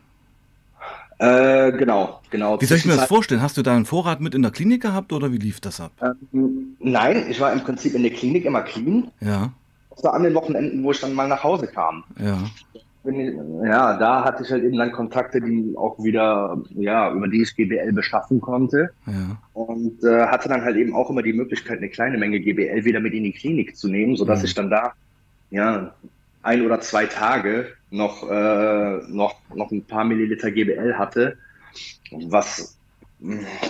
Äh, 1.19 1.71
genau, 1.71 2.19
genau. 2.29 2.61
Wie 2.61 2.65
soll 2.65 2.77
ich 2.77 2.85
mir 2.85 2.95
das 2.95 3.07
vorstellen? 3.07 3.41
Hast 3.41 3.57
du 3.57 3.63
da 3.63 3.75
einen 3.75 3.85
Vorrat 3.85 4.21
mit 4.21 4.35
in 4.35 4.43
der 4.43 4.51
Klinik 4.51 4.81
gehabt 4.81 5.13
oder 5.13 5.31
wie 5.31 5.37
lief 5.37 5.59
das 5.59 5.79
ab? 5.79 5.91
Ähm, 6.01 6.75
nein, 6.79 7.25
ich 7.29 7.39
war 7.39 7.51
im 7.51 7.63
Prinzip 7.63 7.95
in 7.95 8.03
der 8.03 8.11
Klinik 8.11 8.45
immer 8.45 8.61
clean. 8.61 9.09
Ja. 9.21 9.51
Außer 9.89 10.13
an 10.13 10.23
den 10.23 10.35
Wochenenden, 10.35 10.83
wo 10.83 10.91
ich 10.91 10.99
dann 10.99 11.13
mal 11.13 11.27
nach 11.27 11.43
Hause 11.43 11.67
kam. 11.67 12.03
Ja. 12.19 12.37
Ja, 13.63 13.97
da 13.97 14.23
hatte 14.23 14.43
ich 14.43 14.51
halt 14.51 14.63
eben 14.63 14.77
dann 14.77 14.91
Kontakte, 14.91 15.39
die 15.41 15.73
auch 15.77 15.97
wieder, 16.03 16.61
ja, 16.71 17.11
über 17.11 17.27
die 17.27 17.41
ich 17.41 17.55
GBL 17.55 17.93
beschaffen 17.93 18.41
konnte. 18.41 18.91
Ja. 19.05 19.37
Und 19.53 20.03
äh, 20.03 20.27
hatte 20.27 20.49
dann 20.49 20.63
halt 20.63 20.75
eben 20.75 20.95
auch 20.95 21.09
immer 21.09 21.23
die 21.23 21.33
Möglichkeit, 21.33 21.77
eine 21.77 21.89
kleine 21.89 22.17
Menge 22.17 22.39
GBL 22.39 22.85
wieder 22.85 22.99
mit 22.99 23.13
in 23.13 23.23
die 23.23 23.33
Klinik 23.33 23.77
zu 23.77 23.87
nehmen, 23.87 24.15
sodass 24.15 24.39
mhm. 24.39 24.45
ich 24.45 24.53
dann 24.55 24.69
da, 24.69 24.93
ja, 25.49 25.93
ein 26.43 26.65
oder 26.65 26.79
zwei 26.81 27.05
Tage 27.05 27.67
noch, 27.89 28.29
äh, 28.29 28.97
noch, 29.09 29.35
noch 29.53 29.71
ein 29.71 29.83
paar 29.83 30.03
Milliliter 30.03 30.51
GBL 30.51 30.95
hatte, 30.95 31.37
was 32.27 32.77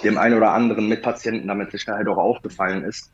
dem 0.04 0.18
einen 0.18 0.38
oder 0.38 0.52
anderen 0.52 0.88
Mitpatienten 0.88 1.48
damit 1.48 1.72
Sicherheit 1.72 2.08
auch 2.08 2.18
aufgefallen 2.18 2.84
ist. 2.84 3.12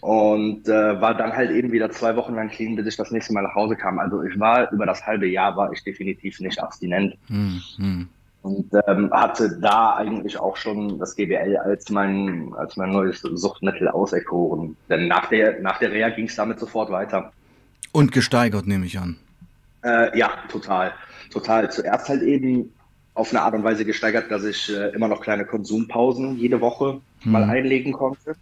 Und 0.00 0.66
äh, 0.68 1.00
war 1.00 1.14
dann 1.14 1.32
halt 1.32 1.50
eben 1.50 1.72
wieder 1.72 1.90
zwei 1.90 2.16
Wochen 2.16 2.34
lang 2.34 2.48
clean, 2.48 2.76
bis 2.76 2.86
ich 2.86 2.96
das 2.96 3.10
nächste 3.10 3.34
Mal 3.34 3.42
nach 3.42 3.54
Hause 3.54 3.76
kam. 3.76 3.98
Also 3.98 4.22
ich 4.22 4.38
war 4.40 4.70
über 4.72 4.86
das 4.86 5.06
halbe 5.06 5.26
Jahr 5.26 5.56
war 5.56 5.72
ich 5.72 5.84
definitiv 5.84 6.40
nicht 6.40 6.58
abstinent. 6.62 7.16
Mhm. 7.28 8.08
Und 8.42 8.70
ähm, 8.86 9.10
hatte 9.12 9.58
da 9.60 9.96
eigentlich 9.96 10.38
auch 10.38 10.56
schon 10.56 10.98
das 10.98 11.14
GBL 11.14 11.58
als 11.58 11.90
mein, 11.90 12.54
als 12.56 12.78
mein 12.78 12.90
neues 12.90 13.20
Suchtmittel 13.20 13.88
auserkoren. 13.88 14.76
Denn 14.88 15.08
nach 15.08 15.28
der, 15.28 15.60
nach 15.60 15.78
der 15.78 15.92
Reha 15.92 16.08
ging 16.08 16.24
es 16.24 16.36
damit 16.36 16.58
sofort 16.58 16.90
weiter. 16.90 17.32
Und 17.92 18.12
gesteigert, 18.12 18.66
nehme 18.66 18.86
ich 18.86 18.98
an. 18.98 19.16
Äh, 19.84 20.16
ja, 20.18 20.30
total. 20.50 20.92
Total. 21.30 21.70
Zuerst 21.70 22.08
halt 22.08 22.22
eben 22.22 22.72
auf 23.14 23.30
eine 23.30 23.42
Art 23.42 23.54
und 23.54 23.64
Weise 23.64 23.84
gesteigert, 23.84 24.30
dass 24.30 24.44
ich 24.44 24.74
äh, 24.74 24.88
immer 24.94 25.08
noch 25.08 25.20
kleine 25.20 25.44
Konsumpausen 25.44 26.38
jede 26.38 26.60
Woche 26.62 27.00
hm. 27.20 27.32
mal 27.32 27.44
einlegen 27.44 27.92
konnte. 27.92 28.34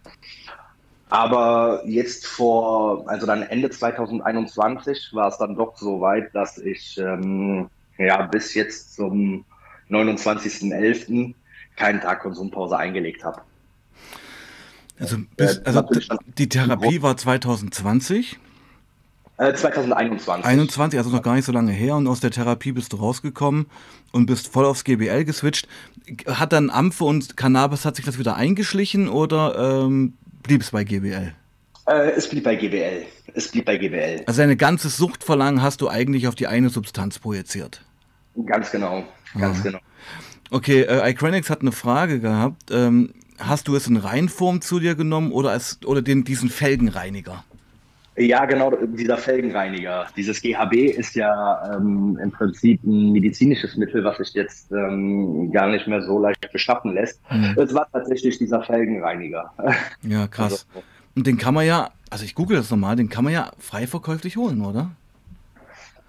Aber 1.09 1.81
jetzt 1.85 2.27
vor, 2.27 3.09
also 3.09 3.25
dann 3.25 3.41
Ende 3.41 3.69
2021 3.69 5.09
war 5.13 5.27
es 5.27 5.37
dann 5.37 5.55
doch 5.55 5.75
so 5.75 6.01
weit, 6.01 6.33
dass 6.35 6.59
ich 6.59 6.97
ähm, 6.99 7.67
ja 7.97 8.27
bis 8.27 8.53
jetzt 8.53 8.95
zum 8.95 9.43
29.11. 9.89 11.33
keinen 11.75 12.01
Tag 12.01 12.21
Konsumpause 12.21 12.77
eingelegt 12.77 13.23
habe. 13.23 13.41
Also, 14.99 15.17
bis, 15.35 15.57
äh, 15.57 15.61
also 15.65 15.83
die 16.37 16.47
Therapie 16.47 17.01
war 17.01 17.17
2020? 17.17 18.37
2021. 19.39 20.45
Äh, 20.45 20.47
21, 20.47 20.99
also 20.99 21.09
noch 21.09 21.23
gar 21.23 21.35
nicht 21.35 21.45
so 21.45 21.53
lange 21.53 21.71
her 21.71 21.95
und 21.95 22.07
aus 22.07 22.19
der 22.19 22.29
Therapie 22.29 22.73
bist 22.73 22.91
du 22.91 22.97
rausgekommen 22.97 23.67
und 24.11 24.25
bist 24.25 24.49
voll 24.49 24.65
aufs 24.65 24.83
GBL 24.83 25.23
geswitcht. 25.23 25.67
Hat 26.27 26.51
dann 26.51 26.69
Ampfe 26.69 27.05
und 27.05 27.37
Cannabis, 27.37 27.85
hat 27.85 27.95
sich 27.95 28.05
das 28.05 28.19
wieder 28.19 28.35
eingeschlichen 28.35 29.07
oder 29.07 29.85
ähm, 29.85 30.13
blieb 30.49 30.61
es 30.61 30.71
bei 30.71 30.83
GBL? 30.83 31.31
Äh, 31.85 32.09
es 32.17 32.27
blieb 32.27 32.43
bei 32.43 32.55
GBL. 32.55 33.05
Es 33.35 33.49
blieb 33.49 33.65
bei 33.65 33.77
GBL. 33.77 34.23
Also 34.25 34.41
deine 34.41 34.57
ganze 34.57 34.89
Suchtverlangen 34.89 35.61
hast 35.61 35.81
du 35.81 35.89
eigentlich 35.89 36.27
auf 36.27 36.33
die 36.33 36.47
eine 36.47 36.69
Substanz 36.69 37.19
projiziert. 37.19 37.85
Ganz 38.47 38.71
genau, 38.71 39.03
ganz 39.37 39.57
Aha. 39.57 39.63
genau. 39.63 39.79
Okay, 40.49 40.81
äh, 40.81 41.11
Icranix 41.11 41.51
hat 41.51 41.61
eine 41.61 41.71
Frage 41.71 42.19
gehabt. 42.19 42.71
Ähm, 42.71 43.13
hast 43.37 43.67
du 43.67 43.75
es 43.75 43.85
in 43.85 43.97
Reinform 43.97 44.61
zu 44.61 44.79
dir 44.79 44.95
genommen 44.95 45.31
oder, 45.31 45.51
als, 45.51 45.79
oder 45.85 46.01
den, 46.01 46.23
diesen 46.23 46.49
Felgenreiniger? 46.49 47.43
Ja, 48.19 48.45
genau, 48.45 48.71
dieser 48.71 49.17
Felgenreiniger. 49.17 50.07
Dieses 50.17 50.41
GHB 50.41 50.73
ist 50.97 51.15
ja 51.15 51.75
ähm, 51.77 52.19
im 52.21 52.31
Prinzip 52.31 52.83
ein 52.83 53.13
medizinisches 53.13 53.77
Mittel, 53.77 54.03
was 54.03 54.17
sich 54.17 54.33
jetzt 54.33 54.71
ähm, 54.73 55.49
gar 55.53 55.69
nicht 55.69 55.87
mehr 55.87 56.01
so 56.01 56.19
leicht 56.19 56.51
beschaffen 56.51 56.93
lässt. 56.93 57.21
Mhm. 57.31 57.55
Es 57.55 57.73
war 57.73 57.87
tatsächlich 57.93 58.37
dieser 58.37 58.61
Felgenreiniger. 58.61 59.53
Ja, 60.01 60.27
krass. 60.31 60.67
Also, 60.73 60.85
Und 61.15 61.27
den 61.27 61.37
kann 61.37 61.53
man 61.53 61.65
ja, 61.65 61.91
also 62.09 62.25
ich 62.25 62.35
google 62.35 62.57
das 62.57 62.69
nochmal, 62.69 62.97
den 62.97 63.07
kann 63.07 63.23
man 63.23 63.31
ja 63.31 63.51
frei 63.57 63.87
verkäuflich 63.87 64.35
holen, 64.35 64.65
oder? 64.65 64.91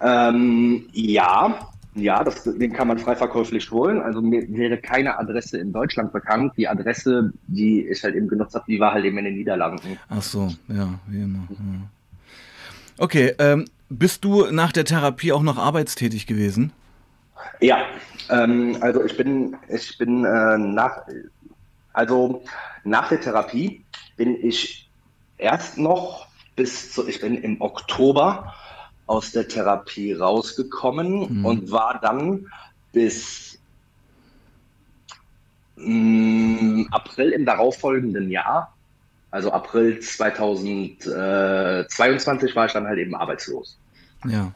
Ähm, 0.01 0.89
ja, 0.91 1.69
ja, 1.95 2.23
das, 2.23 2.43
den 2.43 2.73
kann 2.73 2.89
man 2.89 2.97
frei 2.97 3.15
verkäuflich 3.15 3.69
holen. 3.71 4.01
Also 4.01 4.21
mir 4.21 4.47
wäre 4.49 4.77
keine 4.77 5.17
Adresse 5.17 5.59
in 5.59 5.71
Deutschland 5.71 6.11
bekannt. 6.11 6.53
Die 6.57 6.67
Adresse, 6.67 7.31
die 7.47 7.87
ich 7.87 8.03
halt 8.03 8.15
eben 8.15 8.27
genutzt 8.27 8.55
habe, 8.55 8.65
die 8.67 8.79
war 8.79 8.93
halt 8.93 9.05
eben 9.05 9.17
in 9.17 9.25
den 9.25 9.35
Niederlanden. 9.35 9.97
Ach 10.09 10.21
so, 10.21 10.53
ja, 10.67 10.89
wie 11.07 11.21
immer. 11.21 11.47
Ja. 11.49 11.57
Okay, 13.01 13.33
ähm, 13.39 13.65
bist 13.89 14.23
du 14.23 14.51
nach 14.51 14.71
der 14.71 14.85
Therapie 14.85 15.31
auch 15.31 15.41
noch 15.41 15.57
arbeitstätig 15.57 16.27
gewesen? 16.27 16.71
Ja, 17.59 17.79
ähm, 18.29 18.77
also 18.79 19.03
ich 19.03 19.17
bin, 19.17 19.57
ich 19.69 19.97
bin 19.97 20.23
äh, 20.23 20.59
nach, 20.59 21.01
also 21.93 22.43
nach 22.83 23.09
der 23.09 23.19
Therapie 23.19 23.83
bin 24.17 24.37
ich 24.45 24.87
erst 25.39 25.79
noch 25.79 26.27
bis 26.55 26.93
zu, 26.93 27.07
ich 27.07 27.19
bin 27.19 27.41
im 27.41 27.59
Oktober 27.59 28.53
aus 29.07 29.31
der 29.31 29.47
Therapie 29.47 30.13
rausgekommen 30.13 31.39
mhm. 31.39 31.45
und 31.45 31.71
war 31.71 31.99
dann 31.99 32.51
bis 32.91 33.57
mh, 35.77 35.87
mm, 35.87 36.87
April 36.91 37.31
im 37.31 37.45
darauffolgenden 37.45 38.29
Jahr 38.29 38.71
also 39.31 39.51
April 39.51 39.99
2022 39.99 42.55
war 42.55 42.67
ich 42.67 42.73
dann 42.73 42.85
halt 42.85 42.99
eben 42.99 43.15
arbeitslos. 43.15 43.79
Ja. 44.27 44.51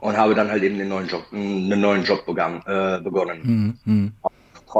Und 0.00 0.16
habe 0.16 0.34
dann 0.34 0.50
halt 0.50 0.64
eben 0.64 0.76
den 0.76 0.88
neuen 0.88 1.08
Job, 1.08 1.24
einen 1.32 1.80
neuen 1.80 2.04
Job 2.04 2.26
begann, 2.26 2.60
äh, 2.66 3.00
begonnen. 3.00 3.78
Mhm. 3.84 4.12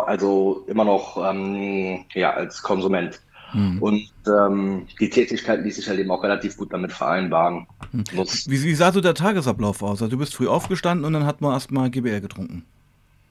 Also 0.06 0.64
immer 0.66 0.84
noch 0.84 1.16
ähm, 1.24 2.04
ja, 2.12 2.32
als 2.32 2.60
Konsument. 2.62 3.20
Mhm. 3.54 3.78
Und 3.80 4.10
ähm, 4.26 4.86
die 4.98 5.08
Tätigkeit 5.08 5.62
ließ 5.62 5.76
sich 5.76 5.88
halt 5.88 6.00
eben 6.00 6.10
auch 6.10 6.24
relativ 6.24 6.56
gut 6.56 6.72
damit 6.72 6.92
vereinbaren. 6.92 7.68
Mhm. 7.92 8.04
Wie, 8.46 8.62
wie, 8.64 8.74
sah 8.74 8.92
so 8.92 9.00
der 9.00 9.14
Tagesablauf 9.14 9.80
aus? 9.82 10.02
Also 10.02 10.08
du 10.08 10.18
bist 10.18 10.34
früh 10.34 10.48
aufgestanden 10.48 11.04
und 11.04 11.12
dann 11.12 11.24
hat 11.24 11.40
man 11.40 11.52
erstmal 11.52 11.90
GBL 11.90 12.20
getrunken. 12.20 12.64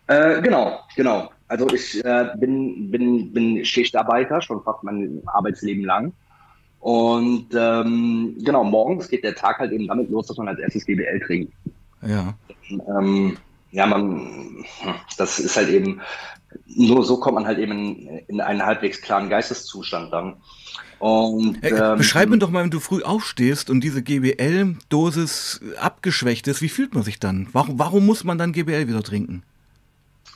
Äh, 0.07 0.41
genau, 0.41 0.79
genau. 0.95 1.29
Also 1.53 1.69
ich 1.69 2.03
äh, 2.03 2.29
bin, 2.37 2.89
bin, 2.89 3.31
bin 3.31 3.63
Schichtarbeiter, 3.63 4.41
schon 4.41 4.63
fast 4.63 4.83
mein 4.83 5.21
Arbeitsleben 5.27 5.85
lang. 5.85 6.11
Und 6.79 7.49
ähm, 7.53 8.35
genau, 8.43 8.63
morgens 8.63 9.07
geht 9.07 9.23
der 9.23 9.35
Tag 9.35 9.59
halt 9.59 9.71
eben 9.71 9.85
damit 9.85 10.09
los, 10.09 10.25
dass 10.25 10.37
man 10.37 10.47
als 10.47 10.57
erstes 10.57 10.83
GBL 10.83 11.19
trinkt. 11.19 11.53
Ja. 12.01 12.33
Ähm, 12.87 13.37
ja, 13.69 13.85
man, 13.85 14.65
das 15.19 15.37
ist 15.37 15.55
halt 15.55 15.69
eben, 15.69 16.01
nur 16.65 17.05
so 17.05 17.19
kommt 17.19 17.35
man 17.35 17.45
halt 17.45 17.59
eben 17.59 17.71
in, 17.71 18.07
in 18.29 18.41
einen 18.41 18.65
halbwegs 18.65 18.99
klaren 18.99 19.29
Geisteszustand 19.29 20.11
dann. 20.11 20.37
Und, 20.97 21.59
ähm, 21.61 21.99
Beschreib 21.99 22.29
mir 22.29 22.39
doch 22.39 22.49
mal, 22.49 22.63
wenn 22.63 22.71
du 22.71 22.79
früh 22.79 23.03
aufstehst 23.03 23.69
und 23.69 23.81
diese 23.81 24.01
GBL-Dosis 24.01 25.61
abgeschwächt 25.79 26.47
ist, 26.47 26.63
wie 26.63 26.69
fühlt 26.69 26.95
man 26.95 27.03
sich 27.03 27.19
dann? 27.19 27.47
Warum, 27.53 27.77
warum 27.77 28.07
muss 28.07 28.23
man 28.23 28.39
dann 28.39 28.53
GBL 28.53 28.87
wieder 28.87 29.03
trinken? 29.03 29.43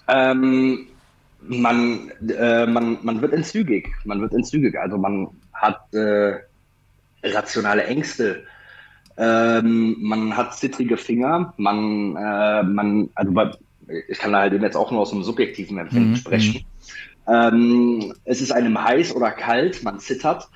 Ähm, 0.08 0.88
man, 1.48 2.12
äh, 2.28 2.66
man, 2.66 2.98
man 3.02 3.22
wird 3.22 3.34
entzügig. 3.34 3.90
Man 4.06 4.22
wird 4.22 4.34
entzügig. 4.34 4.78
Also 4.80 4.98
man 4.98 5.28
hat 5.54 5.94
äh, 5.94 6.40
rationale 7.24 7.84
Ängste. 7.86 8.44
Ähm, 9.18 9.98
man 10.00 10.36
hat 10.38 10.56
zittrige 10.56 10.98
Finger. 10.98 11.54
Man, 11.58 12.16
äh, 12.16 12.64
man, 12.64 13.10
also 13.16 13.34
ich 14.08 14.20
kann 14.20 14.34
da 14.34 14.40
halt 14.40 14.54
eben 14.54 14.64
jetzt 14.64 14.78
auch 14.78 14.92
nur 14.92 15.02
aus 15.02 15.12
einem 15.12 15.24
subjektiven 15.24 15.78
Empfinden 15.78 16.12
mhm. 16.12 16.16
sprechen. 16.18 16.66
Ähm, 17.28 18.14
es 18.26 18.42
ist 18.42 18.52
einem 18.52 18.82
heiß 18.82 19.16
oder 19.16 19.32
kalt, 19.32 19.84
man 19.84 20.00
zittert. 20.00 20.48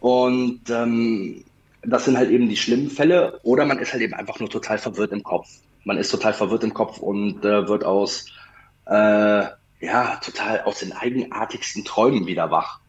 Und 0.00 0.60
ähm, 0.70 1.44
das 1.82 2.04
sind 2.04 2.16
halt 2.16 2.30
eben 2.30 2.48
die 2.48 2.56
schlimmen 2.56 2.90
Fälle. 2.90 3.40
Oder 3.42 3.66
man 3.66 3.78
ist 3.78 3.92
halt 3.92 4.02
eben 4.02 4.14
einfach 4.14 4.40
nur 4.40 4.50
total 4.50 4.78
verwirrt 4.78 5.12
im 5.12 5.22
Kopf. 5.22 5.48
Man 5.84 5.98
ist 5.98 6.10
total 6.10 6.32
verwirrt 6.32 6.64
im 6.64 6.74
Kopf 6.74 6.98
und 6.98 7.44
äh, 7.44 7.68
wird 7.68 7.84
aus, 7.84 8.26
äh, 8.86 9.44
ja, 9.80 10.16
total 10.16 10.62
aus 10.62 10.80
den 10.80 10.92
eigenartigsten 10.92 11.84
Träumen 11.84 12.26
wieder 12.26 12.50
wach. 12.50 12.80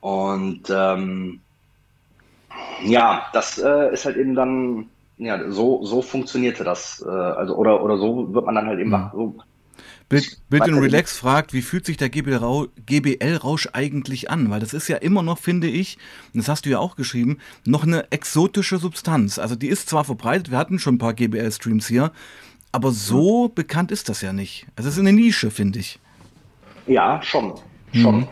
Und 0.00 0.62
ähm, 0.70 1.40
ja, 2.84 3.26
das 3.32 3.58
äh, 3.58 3.92
ist 3.92 4.04
halt 4.04 4.16
eben 4.16 4.34
dann, 4.34 4.88
ja, 5.18 5.50
so, 5.50 5.84
so 5.84 6.02
funktionierte 6.02 6.64
das. 6.64 7.04
Äh, 7.06 7.10
also, 7.10 7.56
oder, 7.56 7.82
oder 7.82 7.98
so 7.98 8.32
wird 8.32 8.46
man 8.46 8.54
dann 8.54 8.66
halt 8.66 8.80
eben 8.80 8.92
wach. 8.92 9.12
So, 9.12 9.36
Bild, 10.08 10.38
Bild 10.48 10.62
and 10.62 10.80
Relax 10.80 11.16
fragt, 11.16 11.52
wie 11.52 11.62
fühlt 11.62 11.84
sich 11.84 11.96
der 11.96 12.10
GBL-Rausch 12.10 13.68
eigentlich 13.72 14.30
an? 14.30 14.50
Weil 14.50 14.60
das 14.60 14.72
ist 14.72 14.86
ja 14.86 14.98
immer 14.98 15.24
noch, 15.24 15.38
finde 15.38 15.66
ich, 15.66 15.98
das 16.32 16.48
hast 16.48 16.64
du 16.64 16.70
ja 16.70 16.78
auch 16.78 16.94
geschrieben, 16.94 17.38
noch 17.64 17.82
eine 17.82 18.12
exotische 18.12 18.78
Substanz. 18.78 19.40
Also 19.40 19.56
die 19.56 19.66
ist 19.66 19.88
zwar 19.88 20.04
verbreitet, 20.04 20.52
wir 20.52 20.58
hatten 20.58 20.78
schon 20.78 20.94
ein 20.94 20.98
paar 20.98 21.14
GBL-Streams 21.14 21.88
hier, 21.88 22.12
aber 22.70 22.92
so 22.92 23.48
mhm. 23.48 23.54
bekannt 23.54 23.90
ist 23.90 24.08
das 24.08 24.20
ja 24.20 24.32
nicht. 24.32 24.68
Also 24.76 24.88
es 24.88 24.94
ist 24.94 25.00
eine 25.00 25.12
Nische, 25.12 25.50
finde 25.50 25.80
ich. 25.80 25.98
Ja, 26.86 27.20
schon. 27.22 27.54
Schon. 27.92 28.20
Mhm. 28.20 28.28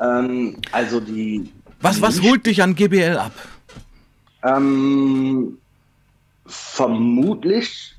Ähm, 0.00 0.56
also 0.72 1.00
die. 1.00 1.52
Was, 1.80 2.00
was 2.00 2.20
holt 2.22 2.46
dich 2.46 2.62
an 2.62 2.74
GBL 2.74 3.18
ab? 3.18 3.32
Ähm, 4.42 5.58
vermutlich 6.46 7.94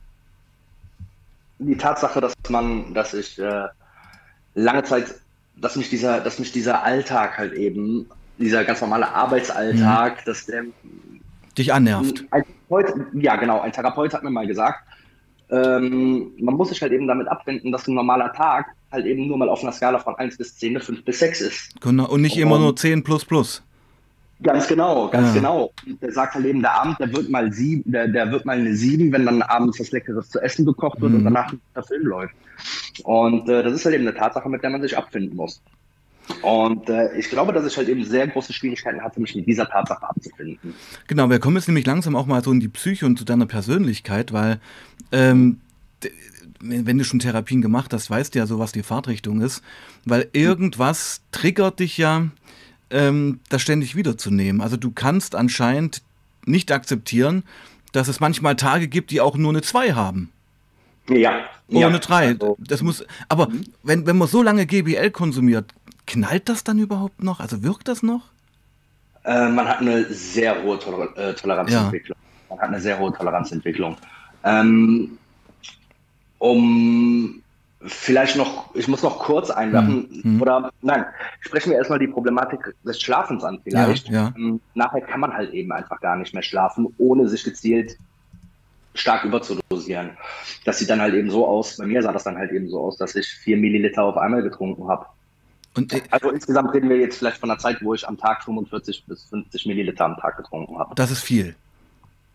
die 1.60 1.78
Tatsache, 1.78 2.22
dass 2.22 2.34
man, 2.50 2.94
dass 2.94 3.14
ich 3.14 3.40
äh, 3.40 3.68
lange 4.56 4.84
Zeit, 4.84 5.16
dass 5.56 5.76
mich 5.76 5.90
dieser, 5.90 6.20
dass 6.20 6.40
mich 6.40 6.52
dieser 6.52 6.84
Alltag 6.84 7.38
halt 7.38 7.54
eben, 7.54 8.08
dieser 8.38 8.64
ganz 8.64 8.82
normale 8.82 9.12
Arbeitsalltag, 9.12 10.18
mhm. 10.18 10.26
dass 10.26 10.46
der 10.46 10.66
dich 11.58 11.74
annervt. 11.74 12.24
Ein 12.32 12.44
ja, 13.14 13.36
genau. 13.38 13.62
Ein 13.62 13.72
Therapeut 13.72 14.14
hat 14.14 14.24
mir 14.24 14.30
mal 14.30 14.46
gesagt, 14.46 14.82
ähm, 15.50 16.32
man 16.38 16.56
muss 16.56 16.70
sich 16.70 16.82
halt 16.82 16.92
eben 16.92 17.08
damit 17.08 17.28
abwenden, 17.28 17.72
dass 17.72 17.88
ein 17.88 17.96
normaler 17.96 18.34
Tag 18.34 18.76
halt 18.92 19.06
eben 19.06 19.28
nur 19.28 19.38
mal 19.38 19.50
auf 19.50 19.62
einer 19.62 19.72
Skala 19.72 20.00
von 20.00 20.16
1 20.16 20.38
bis 20.38 20.58
10 20.58 20.70
eine 20.72 20.80
5 20.80 21.04
bis 21.04 21.20
6 21.20 21.42
ist. 21.42 21.82
Genau, 21.82 22.08
und 22.10 22.22
nicht 22.22 22.36
und, 22.36 22.42
immer 22.42 22.60
nur 22.60 22.76
10 22.76 23.04
plus 23.04 23.26
plus. 23.26 23.64
Ganz 24.44 24.68
genau, 24.68 25.08
ganz 25.10 25.30
ja. 25.30 25.34
genau. 25.42 25.72
Der 26.02 26.12
sagt 26.12 26.36
halt 26.36 26.46
eben, 26.46 26.62
der 26.62 26.80
Abend, 26.80 27.00
der 27.00 27.12
wird 27.12 27.30
mal 27.30 27.52
sieben, 27.52 27.92
der, 27.92 28.08
der 28.08 28.32
wird 28.32 28.46
mal 28.46 28.58
eine 28.58 28.76
sieben, 28.76 29.12
wenn 29.12 29.26
dann 29.26 29.42
abends 29.42 29.80
was 29.80 29.92
Leckeres 29.92 30.30
zu 30.30 30.40
essen 30.40 30.66
gekocht 30.66 31.02
wird 31.02 31.12
mhm. 31.12 31.20
und 31.20 31.24
danach 31.26 31.54
der 31.76 31.84
Film 31.84 32.06
läuft. 32.06 32.36
Und 33.04 33.50
äh, 33.50 33.64
das 33.64 33.74
ist 33.74 33.86
halt 33.86 33.96
eben 33.96 34.08
eine 34.08 34.16
Tatsache, 34.16 34.48
mit 34.48 34.62
der 34.62 34.70
man 34.70 34.82
sich 34.82 34.96
abfinden 34.96 35.36
muss. 35.36 35.62
Und 36.42 36.90
äh, 36.90 37.18
ich 37.18 37.30
glaube, 37.30 37.54
dass 37.54 37.66
ich 37.66 37.78
halt 37.78 37.90
eben 37.90 38.04
sehr 38.04 38.28
große 38.28 38.54
Schwierigkeiten 38.54 39.02
hatte, 39.02 39.20
mich 39.20 39.34
mit 39.36 39.48
dieser 39.48 39.68
Tatsache 39.68 40.08
abzufinden. 40.08 40.76
Genau, 41.08 41.30
wir 41.30 41.40
kommen 41.40 41.56
jetzt 41.56 41.68
nämlich 41.68 41.86
langsam 41.86 42.16
auch 42.16 42.26
mal 42.26 42.44
so 42.44 42.52
in 42.52 42.60
die 42.60 42.68
Psyche 42.68 43.06
und 43.06 43.18
zu 43.18 43.26
deiner 43.26 43.46
Persönlichkeit, 43.46 44.34
weil 44.34 44.60
ähm, 45.12 45.62
wenn 46.60 46.98
du 46.98 47.04
schon 47.04 47.20
Therapien 47.20 47.62
gemacht 47.62 47.94
hast, 47.94 48.10
weißt 48.10 48.36
du 48.36 48.40
ja 48.40 48.46
so, 48.46 48.60
was 48.60 48.72
die 48.72 48.84
Fahrtrichtung 48.84 49.42
ist, 49.42 49.64
weil 50.06 50.30
irgendwas 50.34 51.22
triggert 51.32 51.80
dich 51.80 51.98
ja 51.98 52.28
ähm, 52.90 53.40
das 53.50 53.62
ständig 53.62 53.96
wiederzunehmen. 53.96 54.62
Also 54.62 54.78
du 54.78 54.92
kannst 54.92 55.36
anscheinend 55.36 56.02
nicht 56.46 56.72
akzeptieren, 56.72 57.44
dass 57.92 58.08
es 58.08 58.20
manchmal 58.20 58.56
Tage 58.56 58.88
gibt, 58.88 59.12
die 59.12 59.22
auch 59.22 59.38
nur 59.38 59.52
eine 59.52 59.62
2 59.62 59.94
haben. 59.94 60.32
Ja. 61.10 61.46
Ohne 61.70 61.80
ja, 61.80 62.00
3. 62.00 62.28
Also, 62.28 62.58
das 62.60 62.82
muss, 62.82 63.06
aber 63.30 63.50
mhm. 63.50 63.64
wenn, 63.84 64.06
wenn 64.08 64.18
man 64.18 64.28
so 64.28 64.42
lange 64.42 64.66
GBL 64.66 65.12
konsumiert, 65.12 65.74
knallt 66.06 66.50
das 66.50 66.64
dann 66.64 66.80
überhaupt 66.80 67.24
noch? 67.24 67.40
Also 67.40 67.64
wirkt 67.64 67.88
das 67.88 68.04
noch? 68.04 68.22
Äh, 69.24 69.50
man 69.50 69.68
hat 69.68 69.82
eine 69.82 70.06
sehr 70.06 70.64
hohe 70.64 70.80
Toler 70.80 71.16
äh, 71.18 71.34
Toleranzentwicklung. 71.34 72.18
Ja. 72.18 72.56
Man 72.56 72.60
hat 72.60 72.70
eine 72.70 72.80
sehr 72.80 72.98
hohe 72.98 73.14
Toleranzentwicklung. 73.14 73.98
Ähm, 74.44 75.18
um 76.40 77.42
Vielleicht 77.80 78.36
noch, 78.36 78.74
ich 78.74 78.88
muss 78.88 79.04
noch 79.04 79.20
kurz 79.20 79.52
einwerfen, 79.52 80.22
mhm. 80.24 80.42
oder 80.42 80.72
nein, 80.82 81.06
sprechen 81.42 81.70
wir 81.70 81.78
erstmal 81.78 82.00
die 82.00 82.08
Problematik 82.08 82.76
des 82.84 83.00
Schlafens 83.00 83.44
an 83.44 83.60
vielleicht. 83.64 84.10
Ja, 84.10 84.14
ja. 84.14 84.34
Ähm, 84.36 84.60
nachher 84.74 85.02
kann 85.02 85.20
man 85.20 85.32
halt 85.32 85.54
eben 85.54 85.72
einfach 85.72 86.02
gar 86.02 86.16
nicht 86.16 86.34
mehr 86.34 86.42
schlafen, 86.42 86.88
ohne 86.98 87.30
sich 87.30 87.44
gezielt 87.44 87.96
stark 88.96 89.24
überzudosieren. 89.26 90.18
Das 90.66 90.80
sieht 90.80 90.90
dann 90.90 91.02
halt 91.02 91.14
eben 91.14 91.30
so 91.30 91.46
aus, 91.46 91.78
bei 91.78 91.86
mir 91.86 92.02
sah 92.02 92.12
das 92.12 92.24
dann 92.24 92.38
halt 92.38 92.52
eben 92.52 92.68
so 92.68 92.82
aus, 92.82 92.98
dass 92.98 93.16
ich 93.16 93.28
vier 93.28 93.58
Milliliter 93.58 94.04
auf 94.04 94.18
einmal 94.18 94.42
getrunken 94.42 94.88
habe. 94.88 95.06
Und, 95.76 95.94
äh, 95.94 96.02
also 96.10 96.32
insgesamt 96.32 96.74
reden 96.74 96.90
wir 96.90 96.98
jetzt 96.98 97.20
vielleicht 97.20 97.38
von 97.38 97.52
einer 97.52 97.60
Zeit, 97.60 97.78
wo 97.84 97.94
ich 97.94 98.08
am 98.08 98.18
Tag 98.18 98.44
45 98.44 99.06
bis 99.06 99.26
50 99.26 99.68
Milliliter 99.68 100.06
am 100.06 100.18
Tag 100.18 100.38
getrunken 100.38 100.80
habe. 100.80 100.96
Das 100.96 101.12
ist 101.12 101.22
viel. 101.22 101.56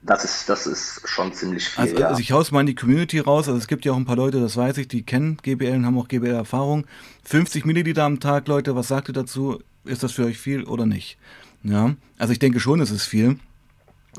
Das 0.04 0.24
ist, 0.24 0.48
das 0.48 0.66
ist 0.66 1.02
schon 1.04 1.32
ziemlich 1.32 1.68
viel. 1.68 1.82
Also, 1.82 1.96
ja. 1.96 2.08
also 2.08 2.20
ich 2.20 2.32
hau's 2.32 2.50
mal 2.50 2.60
in 2.60 2.66
die 2.66 2.74
Community 2.74 3.20
raus. 3.20 3.46
Also 3.46 3.58
es 3.58 3.68
gibt 3.68 3.84
ja 3.84 3.92
auch 3.92 3.96
ein 3.96 4.04
paar 4.04 4.16
Leute, 4.16 4.40
das 4.40 4.56
weiß 4.56 4.78
ich, 4.78 4.88
die 4.88 5.02
kennen 5.02 5.36
GBL 5.42 5.76
und 5.76 5.86
haben 5.86 5.96
auch 5.96 6.08
GBL-Erfahrung. 6.08 6.86
50 7.24 7.64
Milliliter 7.64 8.02
am 8.02 8.18
Tag, 8.18 8.48
Leute, 8.48 8.74
was 8.74 8.88
sagt 8.88 9.08
ihr 9.08 9.14
dazu? 9.14 9.60
Ist 9.84 10.02
das 10.02 10.12
für 10.12 10.24
euch 10.24 10.38
viel 10.38 10.64
oder 10.64 10.86
nicht? 10.86 11.18
Ja, 11.62 11.94
also 12.18 12.32
ich 12.32 12.40
denke 12.40 12.58
schon, 12.58 12.80
es 12.80 12.90
ist 12.90 13.06
viel. 13.06 13.38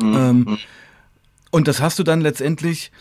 Mhm. 0.02 0.16
Ähm, 0.16 0.58
und 1.52 1.68
das 1.68 1.82
hast 1.82 2.00
du 2.00 2.04
dann 2.04 2.22
letztendlich, 2.22 2.92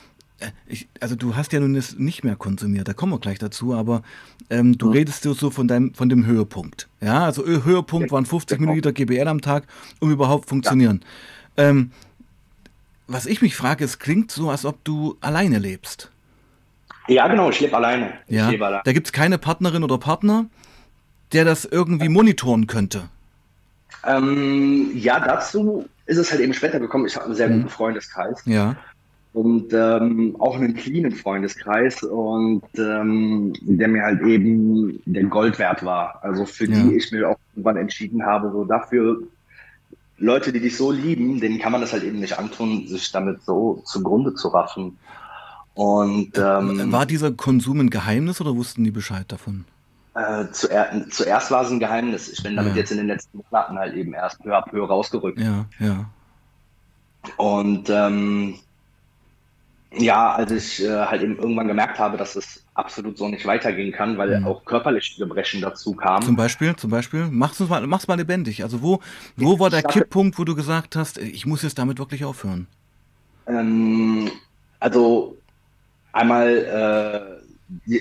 äh, 0.40 0.50
ich, 0.66 0.88
also 1.00 1.14
du 1.14 1.36
hast 1.36 1.52
ja 1.52 1.60
nun 1.60 1.80
nicht 1.98 2.24
mehr 2.24 2.36
konsumiert, 2.36 2.88
da 2.88 2.92
kommen 2.92 3.12
wir 3.12 3.20
gleich 3.20 3.38
dazu, 3.38 3.74
aber 3.74 4.02
ähm, 4.50 4.76
du 4.76 4.86
mhm. 4.86 4.92
redest 4.92 5.22
so 5.22 5.50
von 5.50 5.68
deinem, 5.68 5.94
von 5.94 6.08
dem 6.08 6.26
Höhepunkt. 6.26 6.88
Ja, 7.00 7.24
also 7.24 7.44
Höhepunkt 7.44 8.10
waren 8.10 8.26
50 8.26 8.58
genau. 8.58 8.72
Milliliter 8.72 8.92
GBL 8.92 9.28
am 9.28 9.40
Tag, 9.40 9.68
um 10.00 10.10
überhaupt 10.10 10.48
funktionieren. 10.48 11.04
Ja. 11.56 11.68
Ähm, 11.68 11.92
was 13.06 13.26
ich 13.26 13.42
mich 13.42 13.56
frage, 13.56 13.84
es 13.84 13.98
klingt 13.98 14.30
so, 14.30 14.50
als 14.50 14.64
ob 14.64 14.82
du 14.84 15.16
alleine 15.20 15.58
lebst. 15.58 16.10
Ja, 17.08 17.26
genau, 17.28 17.50
ich 17.50 17.60
lebe 17.60 17.76
alleine. 17.76 18.12
Ja, 18.28 18.48
lebe 18.48 18.66
alleine. 18.66 18.82
Da 18.84 18.92
gibt 18.92 19.08
es 19.08 19.12
keine 19.12 19.38
Partnerin 19.38 19.82
oder 19.82 19.98
Partner, 19.98 20.46
der 21.32 21.44
das 21.44 21.64
irgendwie 21.64 22.08
monitoren 22.08 22.66
könnte. 22.66 23.08
Ähm, 24.04 24.90
ja, 24.94 25.20
dazu 25.20 25.86
ist 26.06 26.18
es 26.18 26.30
halt 26.30 26.40
eben 26.40 26.54
später 26.54 26.80
gekommen. 26.80 27.06
Ich 27.06 27.16
habe 27.16 27.26
einen 27.26 27.34
sehr 27.34 27.48
mhm. 27.48 27.58
guten 27.58 27.68
Freundeskreis. 27.68 28.42
Ja. 28.46 28.76
Und 29.32 29.72
ähm, 29.72 30.36
auch 30.38 30.56
einen 30.56 30.74
cleanen 30.74 31.12
Freundeskreis 31.12 32.02
und 32.02 32.62
ähm, 32.76 33.54
der 33.62 33.88
mir 33.88 34.02
halt 34.02 34.20
eben 34.22 35.00
der 35.06 35.24
Gold 35.24 35.58
wert 35.58 35.84
war. 35.84 36.22
Also 36.22 36.44
für 36.44 36.66
ja. 36.66 36.76
die 36.76 36.96
ich 36.96 37.10
mir 37.12 37.30
auch 37.30 37.38
irgendwann 37.52 37.78
entschieden 37.78 38.26
habe, 38.26 38.50
so 38.52 38.64
dafür 38.64 39.22
Leute, 40.22 40.52
die 40.52 40.60
dich 40.60 40.76
so 40.76 40.92
lieben, 40.92 41.40
denen 41.40 41.58
kann 41.58 41.72
man 41.72 41.80
das 41.80 41.92
halt 41.92 42.04
eben 42.04 42.20
nicht 42.20 42.38
antun, 42.38 42.86
sich 42.86 43.10
damit 43.10 43.42
so 43.42 43.82
zugrunde 43.84 44.34
zu 44.34 44.48
raffen. 44.48 44.98
Und 45.74 46.38
ähm, 46.38 46.92
war 46.92 47.06
dieser 47.06 47.32
Konsum 47.32 47.80
ein 47.80 47.90
Geheimnis 47.90 48.40
oder 48.40 48.54
wussten 48.54 48.84
die 48.84 48.92
Bescheid 48.92 49.24
davon? 49.28 49.64
Äh, 50.14 50.46
zuer 50.52 51.06
zuerst 51.10 51.50
war 51.50 51.62
es 51.62 51.70
ein 51.70 51.80
Geheimnis. 51.80 52.28
Ich 52.28 52.42
bin 52.42 52.54
damit 52.54 52.74
ja. 52.74 52.80
jetzt 52.80 52.92
in 52.92 52.98
den 52.98 53.08
letzten 53.08 53.38
Monaten 53.38 53.78
halt 53.78 53.94
eben 53.94 54.12
erst 54.12 54.42
peu 54.42 54.56
à 54.56 54.62
peu 54.62 54.84
rausgerückt. 54.84 55.40
Ja, 55.40 55.64
ja. 55.80 56.04
Und 57.36 57.90
ähm, 57.90 58.56
ja, 59.92 60.34
als 60.34 60.52
ich 60.52 60.84
äh, 60.84 61.06
halt 61.06 61.22
eben 61.22 61.36
irgendwann 61.36 61.66
gemerkt 61.66 61.98
habe, 61.98 62.16
dass 62.16 62.36
es 62.36 62.61
absolut 62.74 63.18
so 63.18 63.28
nicht 63.28 63.46
weitergehen 63.46 63.92
kann, 63.92 64.16
weil 64.18 64.40
mhm. 64.40 64.46
auch 64.46 64.64
körperliche 64.64 65.18
Gebrechen 65.18 65.60
dazu 65.60 65.92
kamen. 65.94 66.22
Zum 66.22 66.36
Beispiel, 66.36 66.74
zum 66.76 66.90
Beispiel, 66.90 67.28
mach's 67.30 67.60
mal, 67.60 67.86
mach's 67.86 68.08
mal 68.08 68.16
lebendig. 68.16 68.62
Also 68.62 68.82
wo, 68.82 69.00
wo 69.36 69.58
war 69.58 69.70
der 69.70 69.82
Kipppunkt, 69.82 70.38
wo 70.38 70.44
du 70.44 70.54
gesagt 70.54 70.96
hast, 70.96 71.18
ich 71.18 71.46
muss 71.46 71.62
jetzt 71.62 71.78
damit 71.78 71.98
wirklich 71.98 72.24
aufhören? 72.24 72.66
Ähm, 73.46 74.30
also 74.80 75.36
einmal, 76.12 77.40
äh, 77.40 77.42
die, 77.86 78.00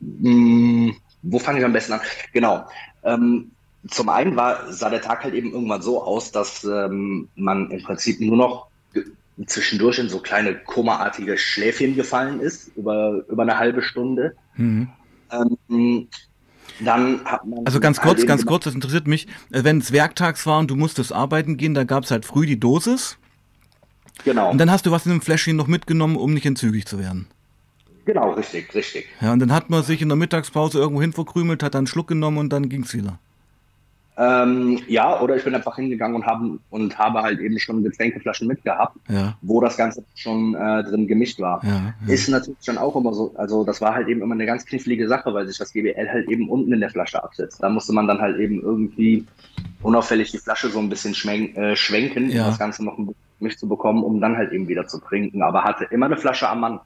mh, 0.00 0.94
wo 1.22 1.38
fange 1.38 1.58
ich 1.58 1.64
am 1.64 1.72
besten 1.72 1.94
an? 1.94 2.00
Genau. 2.32 2.66
Ähm, 3.02 3.50
zum 3.88 4.08
einen 4.10 4.36
war, 4.36 4.70
sah 4.72 4.90
der 4.90 5.00
Tag 5.00 5.24
halt 5.24 5.34
eben 5.34 5.52
irgendwann 5.52 5.80
so 5.80 6.02
aus, 6.02 6.30
dass 6.32 6.64
ähm, 6.64 7.28
man 7.36 7.70
im 7.70 7.82
Prinzip 7.82 8.20
nur 8.20 8.36
noch 8.36 8.69
zwischendurch 9.46 9.98
in 9.98 10.08
so 10.08 10.18
kleine 10.18 10.54
komaartige 10.54 11.38
Schläfchen 11.38 11.96
gefallen 11.96 12.40
ist, 12.40 12.70
über, 12.76 13.24
über 13.28 13.42
eine 13.42 13.58
halbe 13.58 13.82
Stunde. 13.82 14.34
Mhm. 14.56 14.88
Ähm, 15.32 16.08
dann 16.80 17.24
hat 17.24 17.46
man. 17.46 17.64
Also 17.66 17.80
ganz 17.80 18.00
kurz, 18.00 18.26
ganz 18.26 18.46
kurz, 18.46 18.64
das 18.64 18.74
interessiert 18.74 19.06
mich. 19.06 19.26
Äh, 19.50 19.64
wenn 19.64 19.78
es 19.78 19.92
werktags 19.92 20.46
war 20.46 20.58
und 20.58 20.70
du 20.70 20.76
musstest 20.76 21.12
arbeiten 21.12 21.56
gehen, 21.56 21.74
dann 21.74 21.86
gab 21.86 22.04
es 22.04 22.10
halt 22.10 22.24
früh 22.24 22.46
die 22.46 22.58
Dosis. 22.58 23.16
Genau. 24.24 24.50
Und 24.50 24.58
dann 24.58 24.70
hast 24.70 24.86
du 24.86 24.90
was 24.90 25.06
in 25.06 25.12
dem 25.12 25.22
Fläschchen 25.22 25.56
noch 25.56 25.66
mitgenommen, 25.66 26.16
um 26.16 26.34
nicht 26.34 26.46
entzügig 26.46 26.86
zu 26.86 26.98
werden. 26.98 27.26
Genau, 28.04 28.32
richtig, 28.32 28.74
richtig. 28.74 29.06
Ja, 29.20 29.32
und 29.32 29.38
dann 29.38 29.52
hat 29.52 29.70
man 29.70 29.82
sich 29.82 30.02
in 30.02 30.08
der 30.08 30.16
Mittagspause 30.16 30.78
irgendwo 30.78 31.00
hin 31.00 31.12
verkrümelt, 31.12 31.62
hat 31.62 31.74
dann 31.74 31.80
einen 31.80 31.86
Schluck 31.86 32.08
genommen 32.08 32.38
und 32.38 32.52
dann 32.52 32.68
ging 32.68 32.82
es 32.82 32.92
wieder. 32.94 33.18
Ähm, 34.22 34.78
ja, 34.86 35.18
oder 35.18 35.36
ich 35.36 35.44
bin 35.44 35.54
einfach 35.54 35.76
hingegangen 35.76 36.14
und, 36.14 36.26
haben, 36.26 36.60
und 36.68 36.98
habe 36.98 37.22
halt 37.22 37.40
eben 37.40 37.58
schon 37.58 37.82
Getränkeflaschen 37.82 38.46
mitgehabt, 38.46 38.98
ja. 39.08 39.34
wo 39.40 39.62
das 39.62 39.78
Ganze 39.78 40.04
schon 40.14 40.54
äh, 40.54 40.84
drin 40.84 41.06
gemischt 41.06 41.40
war. 41.40 41.64
Ja, 41.64 41.94
ja. 42.06 42.12
Ist 42.12 42.28
natürlich 42.28 42.58
schon 42.62 42.76
auch 42.76 42.94
immer 42.96 43.14
so, 43.14 43.32
also 43.36 43.64
das 43.64 43.80
war 43.80 43.94
halt 43.94 44.08
eben 44.08 44.20
immer 44.20 44.34
eine 44.34 44.44
ganz 44.44 44.66
knifflige 44.66 45.08
Sache, 45.08 45.32
weil 45.32 45.46
sich 45.46 45.56
das 45.56 45.72
GBL 45.72 46.06
halt 46.06 46.28
eben 46.28 46.50
unten 46.50 46.70
in 46.70 46.80
der 46.80 46.90
Flasche 46.90 47.24
absetzt. 47.24 47.62
Da 47.62 47.70
musste 47.70 47.94
man 47.94 48.06
dann 48.06 48.20
halt 48.20 48.38
eben 48.38 48.60
irgendwie 48.60 49.24
unauffällig 49.82 50.30
die 50.32 50.38
Flasche 50.38 50.68
so 50.68 50.80
ein 50.80 50.90
bisschen 50.90 51.14
äh, 51.56 51.74
schwenken, 51.74 52.24
um 52.24 52.36
das 52.36 52.58
Ganze 52.58 52.84
noch 52.84 52.98
ein 52.98 53.06
bisschen 53.06 53.22
gemischt 53.38 53.58
zu 53.58 53.68
bekommen, 53.68 54.04
um 54.04 54.20
dann 54.20 54.36
halt 54.36 54.52
eben 54.52 54.68
wieder 54.68 54.86
zu 54.86 54.98
trinken. 54.98 55.40
Aber 55.40 55.64
hatte 55.64 55.84
immer 55.84 56.06
eine 56.06 56.18
Flasche 56.18 56.46
am 56.46 56.60
Mann. 56.60 56.80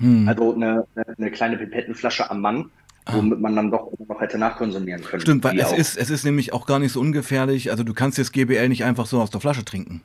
Hm. 0.00 0.28
Also 0.28 0.54
eine, 0.54 0.86
eine 1.16 1.30
kleine 1.30 1.56
Pipettenflasche 1.56 2.30
am 2.30 2.42
Mann 2.42 2.70
womit 3.12 3.40
man 3.40 3.56
dann 3.56 3.70
doch 3.70 3.90
noch 4.06 4.20
hätte 4.20 4.38
nachkonsumieren 4.38 5.02
können. 5.02 5.20
Stimmt, 5.20 5.44
weil 5.44 5.58
es 5.58 5.72
ist, 5.72 5.96
es 5.96 6.10
ist 6.10 6.24
nämlich 6.24 6.52
auch 6.52 6.66
gar 6.66 6.78
nicht 6.78 6.92
so 6.92 7.00
ungefährlich. 7.00 7.70
Also 7.70 7.84
du 7.84 7.94
kannst 7.94 8.18
jetzt 8.18 8.32
GBL 8.32 8.68
nicht 8.68 8.84
einfach 8.84 9.06
so 9.06 9.20
aus 9.20 9.30
der 9.30 9.40
Flasche 9.40 9.64
trinken. 9.64 10.02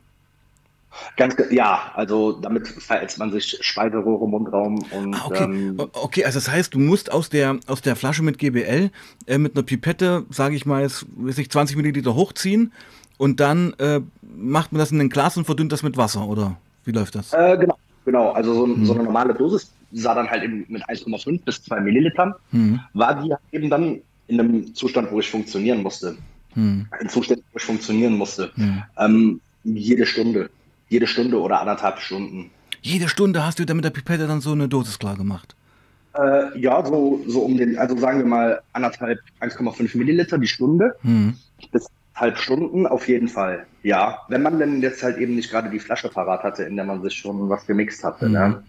Ganz 1.18 1.36
ja, 1.50 1.92
also 1.96 2.34
damit 2.34 2.68
verätzt 2.68 3.18
man 3.18 3.32
sich 3.32 3.58
Speiseröhre, 3.62 4.28
Mundraum 4.28 4.80
und. 4.92 5.16
Ah, 5.16 5.26
okay. 5.26 5.44
Ähm, 5.44 5.76
okay, 5.94 6.24
also 6.24 6.38
das 6.38 6.50
heißt, 6.50 6.74
du 6.74 6.80
musst 6.80 7.12
aus 7.12 7.30
der, 7.30 7.58
aus 7.68 7.82
der 7.82 7.96
Flasche 7.96 8.24
mit 8.24 8.38
GBL 8.38 8.92
äh, 9.26 9.38
mit 9.38 9.56
einer 9.56 9.64
Pipette, 9.64 10.26
sage 10.30 10.56
ich 10.56 10.66
mal, 10.66 10.84
weiß 10.84 11.38
ich, 11.38 11.50
20 11.50 11.78
Milliliter 11.78 12.14
hochziehen 12.14 12.72
und 13.18 13.40
dann 13.40 13.74
äh, 13.80 14.02
macht 14.36 14.72
man 14.72 14.80
das 14.80 14.92
in 14.92 15.02
ein 15.02 15.10
Glas 15.10 15.36
und 15.36 15.46
verdünnt 15.46 15.72
das 15.72 15.82
mit 15.82 15.98
Wasser, 15.98 16.28
oder 16.28 16.58
wie 16.86 16.92
läuft 16.92 17.16
das? 17.16 17.34
Äh, 17.34 17.58
genau, 17.58 17.78
genau. 18.06 18.32
Also 18.32 18.54
so, 18.54 18.66
hm. 18.66 18.86
so 18.86 18.94
eine 18.94 19.04
normale 19.04 19.34
Dosis 19.34 19.72
sah 19.94 20.16
dann 20.16 20.30
halt 20.30 20.44
eben 20.44 20.66
mit 20.68 20.84
1,5 20.84 21.42
bis 21.44 21.64
2 21.64 21.82
Millilitern, 21.82 22.34
mhm. 22.52 22.80
war 22.94 23.22
die 23.22 23.34
eben 23.56 23.70
dann 23.70 24.02
in 24.28 24.40
einem 24.40 24.76
Zustand, 24.76 25.12
wo 25.12 25.20
ich 25.20 25.30
funktionieren 25.30 25.84
musste. 25.84 26.18
Mhm. 26.56 26.88
In 27.00 27.10
Zuständen, 27.10 27.46
wo 27.52 27.58
ich 27.58 27.64
funktionieren 27.64 28.14
musste. 28.14 28.52
Mhm. 28.56 28.84
Ähm, 28.98 29.42
jede 29.64 30.06
Stunde. 30.06 30.50
Jede 30.90 31.08
Stunde 31.08 31.40
oder 31.40 31.62
anderthalb 31.62 32.00
Stunden. 32.00 32.52
Jede 32.82 33.10
Stunde 33.10 33.46
hast 33.46 33.60
du 33.60 33.66
da 33.66 33.74
mit 33.74 33.86
der 33.86 33.90
Pipette 33.90 34.28
dann 34.28 34.42
so 34.42 34.52
eine 34.52 34.68
Dosis 34.68 35.00
klar 35.00 35.16
gemacht? 35.16 35.56
Äh, 36.16 36.60
ja, 36.60 36.86
so, 36.86 37.24
so 37.28 37.42
um 37.42 37.58
den, 37.58 37.78
also 37.78 37.98
sagen 37.98 38.20
wir 38.20 38.26
mal 38.26 38.62
anderthalb, 38.74 39.20
1,5 39.42 39.98
Milliliter 39.98 40.38
die 40.38 40.48
Stunde. 40.48 40.96
Mhm. 41.02 41.36
Bis 41.72 41.88
halb 42.16 42.38
Stunden 42.38 42.86
auf 42.86 43.08
jeden 43.08 43.28
Fall. 43.28 43.66
Ja, 43.82 44.20
wenn 44.28 44.44
man 44.44 44.60
denn 44.60 44.82
jetzt 44.82 45.02
halt 45.02 45.18
eben 45.18 45.36
nicht 45.36 45.50
gerade 45.50 45.70
die 45.70 45.80
Flasche 45.80 46.10
parat 46.10 46.44
hatte, 46.44 46.64
in 46.64 46.76
der 46.76 46.86
man 46.86 47.02
sich 47.02 47.16
schon 47.16 47.50
was 47.50 47.66
gemixt 47.66 48.04
hatte. 48.04 48.28
Mhm. 48.28 48.32
Ne? 48.34 48.64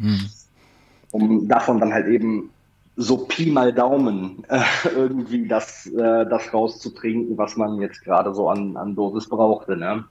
Um 1.14 1.46
davon 1.46 1.78
dann 1.78 1.94
halt 1.94 2.08
eben 2.08 2.50
so 2.96 3.18
Pi 3.18 3.46
mal 3.46 3.72
Daumen 3.72 4.44
äh, 4.48 4.62
irgendwie 4.88 5.46
das, 5.46 5.86
äh, 5.86 6.26
das 6.26 6.52
rauszutrinken, 6.52 7.38
was 7.38 7.56
man 7.56 7.80
jetzt 7.80 8.02
gerade 8.02 8.34
so 8.34 8.48
an, 8.48 8.76
an 8.76 8.96
Dosis 8.96 9.28
brauchte. 9.28 9.76
Ne? 9.76 10.04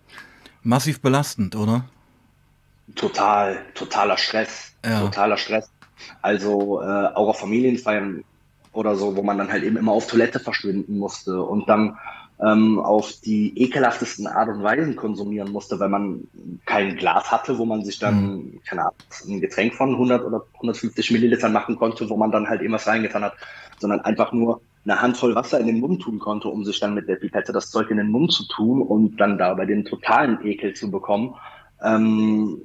Massiv 0.62 1.02
belastend, 1.02 1.58
oder? 1.58 1.84
Total, 2.96 3.58
totaler 3.74 4.18
Stress. 4.18 4.74
Ja. 4.86 5.02
Totaler 5.02 5.36
Stress. 5.36 5.70
Also 6.22 6.82
äh, 6.82 6.86
auch 6.86 7.28
auf 7.30 7.40
Familienfeiern 7.40 8.24
oder 8.72 8.96
so, 8.96 9.16
wo 9.18 9.24
man 9.24 9.38
dann 9.38 9.52
halt 9.52 9.64
eben 9.64 9.76
immer 9.76 9.92
auf 9.92 10.08
Toilette 10.08 10.40
verschwinden 10.40 10.98
musste 10.98 11.42
und 11.42 11.68
dann 11.68 11.98
ähm, 12.44 12.80
auf 12.80 13.12
die 13.24 13.58
ekelhaftesten 13.58 14.28
Art 14.28 14.50
und 14.50 14.64
Weisen 14.64 14.96
konsumieren 14.96 15.52
musste, 15.52 15.80
weil 15.80 15.90
man 15.90 16.28
kein 16.66 16.98
Glas 16.98 17.32
hatte, 17.32 17.58
wo 17.58 17.66
man 17.66 17.86
sich 17.86 18.00
dann, 18.00 18.24
mhm. 18.24 18.62
keine 18.66 18.82
Ahnung, 18.82 18.96
ein 19.28 19.42
Getränk 19.42 19.76
von 19.76 19.92
100 19.92 20.24
oder 20.26 20.44
150 20.56 21.12
Millilitern 21.12 21.54
machen 21.54 21.78
konnte, 21.78 22.10
wo 22.10 22.18
man 22.18 22.32
dann 22.32 22.48
halt 22.48 22.62
eben 22.62 22.74
was 22.74 22.88
reingetan 22.88 23.24
hat, 23.24 23.34
sondern 23.80 24.02
einfach 24.02 24.34
nur 24.34 24.62
eine 24.86 25.02
Handvoll 25.02 25.36
Wasser 25.36 25.60
in 25.60 25.68
den 25.68 25.80
Mund 25.80 26.02
tun 26.02 26.20
konnte, 26.20 26.50
um 26.50 26.66
sich 26.66 26.80
dann 26.80 26.94
mit 26.94 27.08
der 27.08 27.16
Pipette 27.16 27.54
das 27.54 27.72
Zeug 27.72 27.90
in 27.90 27.98
den 27.98 28.10
Mund 28.10 28.34
zu 28.34 28.46
tun 28.48 28.82
und 28.82 29.18
dann 29.18 29.38
dabei 29.38 29.66
den 29.66 29.86
totalen 29.86 30.44
Ekel 30.44 30.74
zu 30.74 30.92
bekommen. 30.92 31.36
Ähm, 31.82 32.62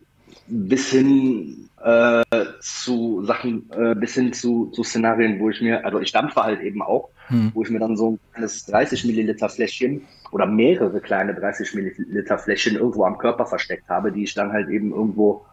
bis 0.48 0.90
hin 0.90 1.68
äh, 1.82 2.24
zu 2.60 3.24
Sachen, 3.24 3.70
äh, 3.70 3.94
bis 3.94 4.14
hin 4.14 4.32
zu, 4.32 4.66
zu 4.70 4.82
Szenarien, 4.82 5.38
wo 5.38 5.50
ich 5.50 5.60
mir, 5.60 5.84
also 5.84 6.00
ich 6.00 6.10
dampfe 6.10 6.42
halt 6.42 6.60
eben 6.60 6.82
auch, 6.82 7.10
hm. 7.28 7.52
wo 7.54 7.62
ich 7.62 7.70
mir 7.70 7.78
dann 7.78 7.96
so 7.96 8.12
ein 8.12 8.20
kleines 8.32 8.66
30 8.66 9.04
Milliliter 9.04 9.48
Fläschchen 9.48 10.02
oder 10.30 10.46
mehrere 10.46 11.00
kleine 11.00 11.34
30 11.34 11.74
Milliliter 11.74 12.38
Fläschchen 12.38 12.76
irgendwo 12.76 13.04
am 13.04 13.18
Körper 13.18 13.46
versteckt 13.46 13.88
habe, 13.88 14.12
die 14.12 14.24
ich 14.24 14.34
dann 14.34 14.52
halt 14.52 14.68
eben 14.68 14.92
irgendwo 14.92 15.46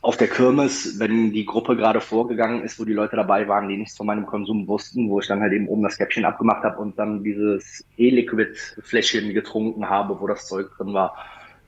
auf 0.00 0.16
der 0.16 0.28
Kirmes, 0.28 0.98
wenn 0.98 1.32
die 1.32 1.44
Gruppe 1.44 1.76
gerade 1.76 2.00
vorgegangen 2.00 2.62
ist, 2.62 2.80
wo 2.80 2.84
die 2.84 2.94
Leute 2.94 3.16
dabei 3.16 3.46
waren, 3.46 3.68
die 3.68 3.76
nichts 3.76 3.96
von 3.96 4.06
meinem 4.06 4.24
Konsum 4.24 4.66
wussten, 4.66 5.10
wo 5.10 5.20
ich 5.20 5.26
dann 5.26 5.40
halt 5.40 5.52
eben 5.52 5.68
oben 5.68 5.82
das 5.82 5.98
Käppchen 5.98 6.24
abgemacht 6.24 6.64
habe 6.64 6.78
und 6.78 6.98
dann 6.98 7.22
dieses 7.22 7.84
E-Liquid-Fläschchen 7.98 9.34
getrunken 9.34 9.88
habe, 9.88 10.18
wo 10.18 10.26
das 10.26 10.46
Zeug 10.46 10.70
drin 10.76 10.94
war, 10.94 11.14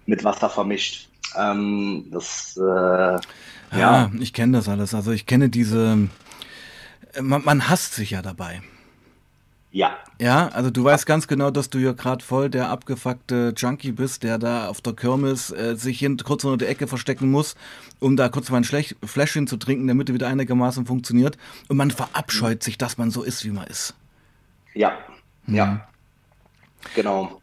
mit 0.06 0.24
Wasser 0.24 0.48
vermischt. 0.48 1.10
Ähm, 1.36 2.06
das, 2.10 2.56
äh, 2.56 2.62
ja. 2.62 3.20
ja. 3.72 4.10
ich 4.18 4.32
kenne 4.32 4.56
das 4.56 4.68
alles. 4.68 4.94
Also 4.94 5.12
ich 5.12 5.26
kenne 5.26 5.50
diese, 5.50 6.08
man, 7.20 7.44
man 7.44 7.68
hasst 7.68 7.94
sich 7.94 8.12
ja 8.12 8.22
dabei. 8.22 8.62
Ja. 9.70 9.98
Ja, 10.20 10.48
also 10.48 10.70
du 10.70 10.82
weißt 10.82 11.04
ganz 11.04 11.28
genau, 11.28 11.50
dass 11.50 11.68
du 11.68 11.78
ja 11.78 11.92
gerade 11.92 12.24
voll 12.24 12.48
der 12.48 12.70
abgefuckte 12.70 13.52
Junkie 13.56 13.92
bist, 13.92 14.22
der 14.22 14.38
da 14.38 14.68
auf 14.68 14.80
der 14.80 14.94
Kirmes 14.94 15.50
äh, 15.50 15.76
sich 15.76 15.98
hin, 15.98 16.16
kurz 16.16 16.44
unter 16.44 16.56
der 16.56 16.70
Ecke 16.70 16.86
verstecken 16.86 17.30
muss, 17.30 17.54
um 18.00 18.16
da 18.16 18.28
kurz 18.28 18.50
mal 18.50 18.58
ein 18.58 18.64
Schlech 18.64 18.96
Fläschchen 19.04 19.46
zu 19.46 19.58
trinken, 19.58 19.86
damit 19.86 20.08
er 20.08 20.14
wieder 20.14 20.28
einigermaßen 20.28 20.86
funktioniert. 20.86 21.36
Und 21.68 21.76
man 21.76 21.90
verabscheut 21.90 22.62
sich, 22.62 22.78
dass 22.78 22.96
man 22.96 23.10
so 23.10 23.22
ist, 23.22 23.44
wie 23.44 23.50
man 23.50 23.66
ist. 23.66 23.94
Ja, 24.74 24.96
hm. 25.44 25.54
ja. 25.54 25.88
Genau. 26.94 27.40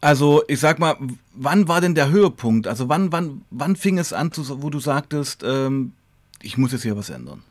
Also 0.00 0.42
ich 0.48 0.60
sag 0.60 0.78
mal, 0.78 0.96
wann 1.34 1.68
war 1.68 1.80
denn 1.80 1.94
der 1.94 2.10
Höhepunkt? 2.10 2.66
Also 2.66 2.88
wann, 2.88 3.12
wann, 3.12 3.42
wann 3.50 3.76
fing 3.76 3.98
es 3.98 4.12
an, 4.12 4.30
wo 4.34 4.70
du 4.70 4.80
sagtest, 4.80 5.42
ähm, 5.44 5.92
ich 6.40 6.56
muss 6.56 6.72
jetzt 6.72 6.82
hier 6.82 6.96
was 6.96 7.10
ändern? 7.10 7.42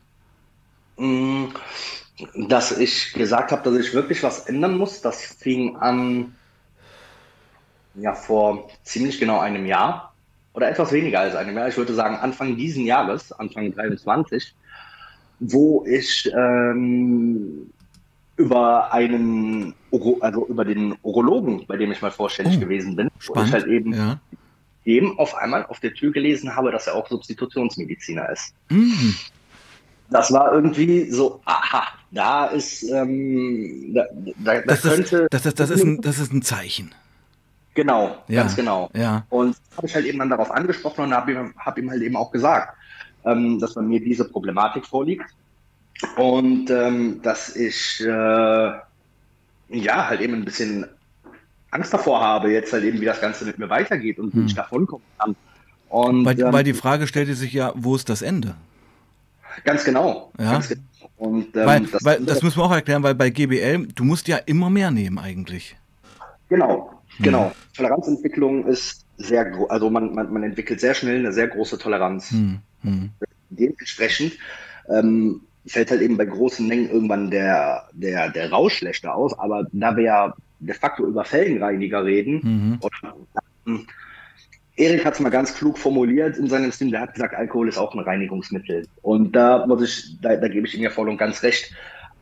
Mm, 0.96 1.46
dass 2.34 2.76
ich 2.76 3.12
gesagt 3.12 3.52
habe, 3.52 3.62
dass 3.62 3.78
ich 3.78 3.94
wirklich 3.94 4.22
was 4.22 4.46
ändern 4.46 4.76
muss, 4.76 5.00
das 5.00 5.24
fing 5.24 5.76
an 5.76 6.34
ja 7.94 8.14
vor 8.14 8.68
ziemlich 8.82 9.18
genau 9.18 9.40
einem 9.40 9.66
Jahr 9.66 10.14
oder 10.54 10.68
etwas 10.68 10.92
weniger 10.92 11.20
als 11.20 11.34
einem 11.34 11.56
Jahr. 11.56 11.68
Ich 11.68 11.76
würde 11.76 11.94
sagen 11.94 12.16
Anfang 12.16 12.56
diesen 12.56 12.84
Jahres, 12.84 13.32
Anfang 13.32 13.72
23, 13.72 14.54
wo 15.40 15.84
ich 15.86 16.30
ähm, 16.36 17.70
über 18.36 18.92
einen, 18.92 19.74
also 20.20 20.46
über 20.46 20.64
den 20.64 20.96
Urologen, 21.02 21.66
bei 21.66 21.76
dem 21.76 21.92
ich 21.92 22.02
mal 22.02 22.10
vorstellig 22.10 22.54
oh, 22.56 22.60
gewesen 22.60 22.96
bin, 22.96 23.10
spannend, 23.18 23.52
wo 23.52 23.56
ich 23.56 23.62
halt 23.62 23.70
eben 23.70 23.92
ja. 23.92 24.20
dem 24.86 25.18
auf 25.18 25.34
einmal 25.34 25.66
auf 25.66 25.80
der 25.80 25.94
Tür 25.94 26.12
gelesen 26.12 26.56
habe, 26.56 26.72
dass 26.72 26.86
er 26.86 26.94
auch 26.94 27.08
Substitutionsmediziner 27.08 28.30
ist. 28.30 28.54
Mm. 28.70 29.10
Das 30.10 30.32
war 30.32 30.52
irgendwie 30.52 31.10
so, 31.10 31.40
aha, 31.44 31.84
da 32.10 32.46
ist, 32.46 32.82
ähm, 32.90 33.92
da, 33.94 34.04
da, 34.38 34.60
das, 34.62 34.82
könnte. 34.82 35.18
Ist, 35.18 35.32
das, 35.32 35.46
ist, 35.46 35.60
das, 35.60 35.70
ist 35.70 35.84
ein, 35.84 36.00
das 36.00 36.18
ist 36.18 36.32
ein 36.32 36.42
Zeichen. 36.42 36.92
Genau, 37.74 38.16
ja, 38.26 38.42
ganz 38.42 38.56
genau. 38.56 38.90
Ja. 38.94 39.24
Und 39.30 39.56
habe 39.76 39.86
ich 39.86 39.94
halt 39.94 40.06
eben 40.06 40.18
dann 40.18 40.30
darauf 40.30 40.50
angesprochen 40.50 41.04
und 41.04 41.14
habe 41.14 41.32
ihm, 41.32 41.54
hab 41.56 41.78
ihm 41.78 41.90
halt 41.90 42.02
eben 42.02 42.16
auch 42.16 42.32
gesagt, 42.32 42.76
ähm, 43.24 43.60
dass 43.60 43.74
bei 43.74 43.82
mir 43.82 44.00
diese 44.00 44.24
Problematik 44.24 44.84
vorliegt 44.84 45.26
und 46.16 46.68
ähm, 46.70 47.22
dass 47.22 47.54
ich 47.54 48.00
äh, 48.00 48.08
ja 48.08 50.08
halt 50.08 50.20
eben 50.20 50.34
ein 50.34 50.44
bisschen 50.44 50.86
Angst 51.70 51.94
davor 51.94 52.20
habe, 52.20 52.50
jetzt 52.50 52.72
halt 52.72 52.84
eben, 52.84 53.00
wie 53.00 53.04
das 53.04 53.20
Ganze 53.20 53.44
mit 53.44 53.58
mir 53.58 53.70
weitergeht 53.70 54.18
und 54.18 54.32
hm. 54.32 54.42
wie 54.42 54.46
ich 54.46 54.54
davon 54.54 54.86
kommen 54.86 55.04
kann. 55.18 55.36
Und, 55.88 56.24
weil, 56.24 56.40
ähm, 56.40 56.52
weil 56.52 56.64
die 56.64 56.74
Frage 56.74 57.06
stellte 57.06 57.34
sich 57.34 57.52
ja, 57.52 57.72
wo 57.76 57.94
ist 57.94 58.08
das 58.08 58.22
Ende? 58.22 58.56
Ganz 59.64 59.84
genau. 59.84 60.32
Ja. 60.38 60.52
Ganz 60.52 60.68
genau. 60.68 60.82
Und, 61.16 61.54
ähm, 61.54 61.66
weil, 61.66 61.80
das, 61.86 62.04
weil, 62.04 62.20
das 62.20 62.42
müssen 62.42 62.58
wir 62.58 62.64
auch 62.64 62.72
erklären, 62.72 63.02
weil 63.02 63.14
bei 63.14 63.28
GBL, 63.30 63.88
du 63.94 64.04
musst 64.04 64.26
ja 64.26 64.38
immer 64.38 64.70
mehr 64.70 64.90
nehmen 64.90 65.18
eigentlich. 65.18 65.76
Genau, 66.48 66.90
hm. 67.16 67.24
genau. 67.24 67.52
Toleranzentwicklung 67.76 68.66
ist 68.66 69.04
sehr 69.18 69.44
groß, 69.44 69.70
also 69.70 69.90
man, 69.90 70.14
man, 70.14 70.32
man, 70.32 70.42
entwickelt 70.42 70.80
sehr 70.80 70.94
schnell 70.94 71.18
eine 71.18 71.32
sehr 71.32 71.48
große 71.48 71.78
Toleranz. 71.78 72.30
Hm. 72.30 72.60
Hm. 72.82 73.10
Dementsprechend 73.50 74.32
ähm, 74.88 75.42
fällt 75.66 75.90
halt 75.90 76.00
eben 76.00 76.16
bei 76.16 76.24
großen 76.24 76.66
Mengen 76.66 76.90
irgendwann 76.90 77.30
der, 77.30 77.88
der, 77.92 78.30
der 78.30 78.50
Rausch 78.50 78.78
schlechter 78.78 79.14
aus. 79.14 79.38
Aber 79.38 79.66
da 79.72 79.96
wir 79.96 80.04
ja 80.04 80.34
de 80.60 80.74
facto 80.74 81.06
über 81.06 81.24
Felgenreiniger 81.24 82.04
reden, 82.04 82.40
mhm. 82.42 82.78
oder, 82.80 83.16
ähm, 83.66 83.86
Erik 84.80 85.04
hat 85.04 85.14
es 85.14 85.20
mal 85.20 85.28
ganz 85.28 85.54
klug 85.54 85.76
formuliert 85.76 86.38
in 86.38 86.48
seinem 86.48 86.72
Stil, 86.72 86.90
der 86.90 87.02
hat 87.02 87.14
gesagt, 87.14 87.34
Alkohol 87.34 87.68
ist 87.68 87.78
auch 87.78 87.94
ein 87.94 88.00
Reinigungsmittel. 88.00 88.86
Und 89.02 89.36
da 89.36 89.66
muss 89.66 89.82
ich, 89.82 90.20
da, 90.20 90.36
da 90.36 90.48
gebe 90.48 90.66
ich 90.66 90.74
ihm 90.74 90.82
ja 90.82 90.90
voll 90.90 91.08
und 91.08 91.18
ganz 91.18 91.42
recht. 91.42 91.74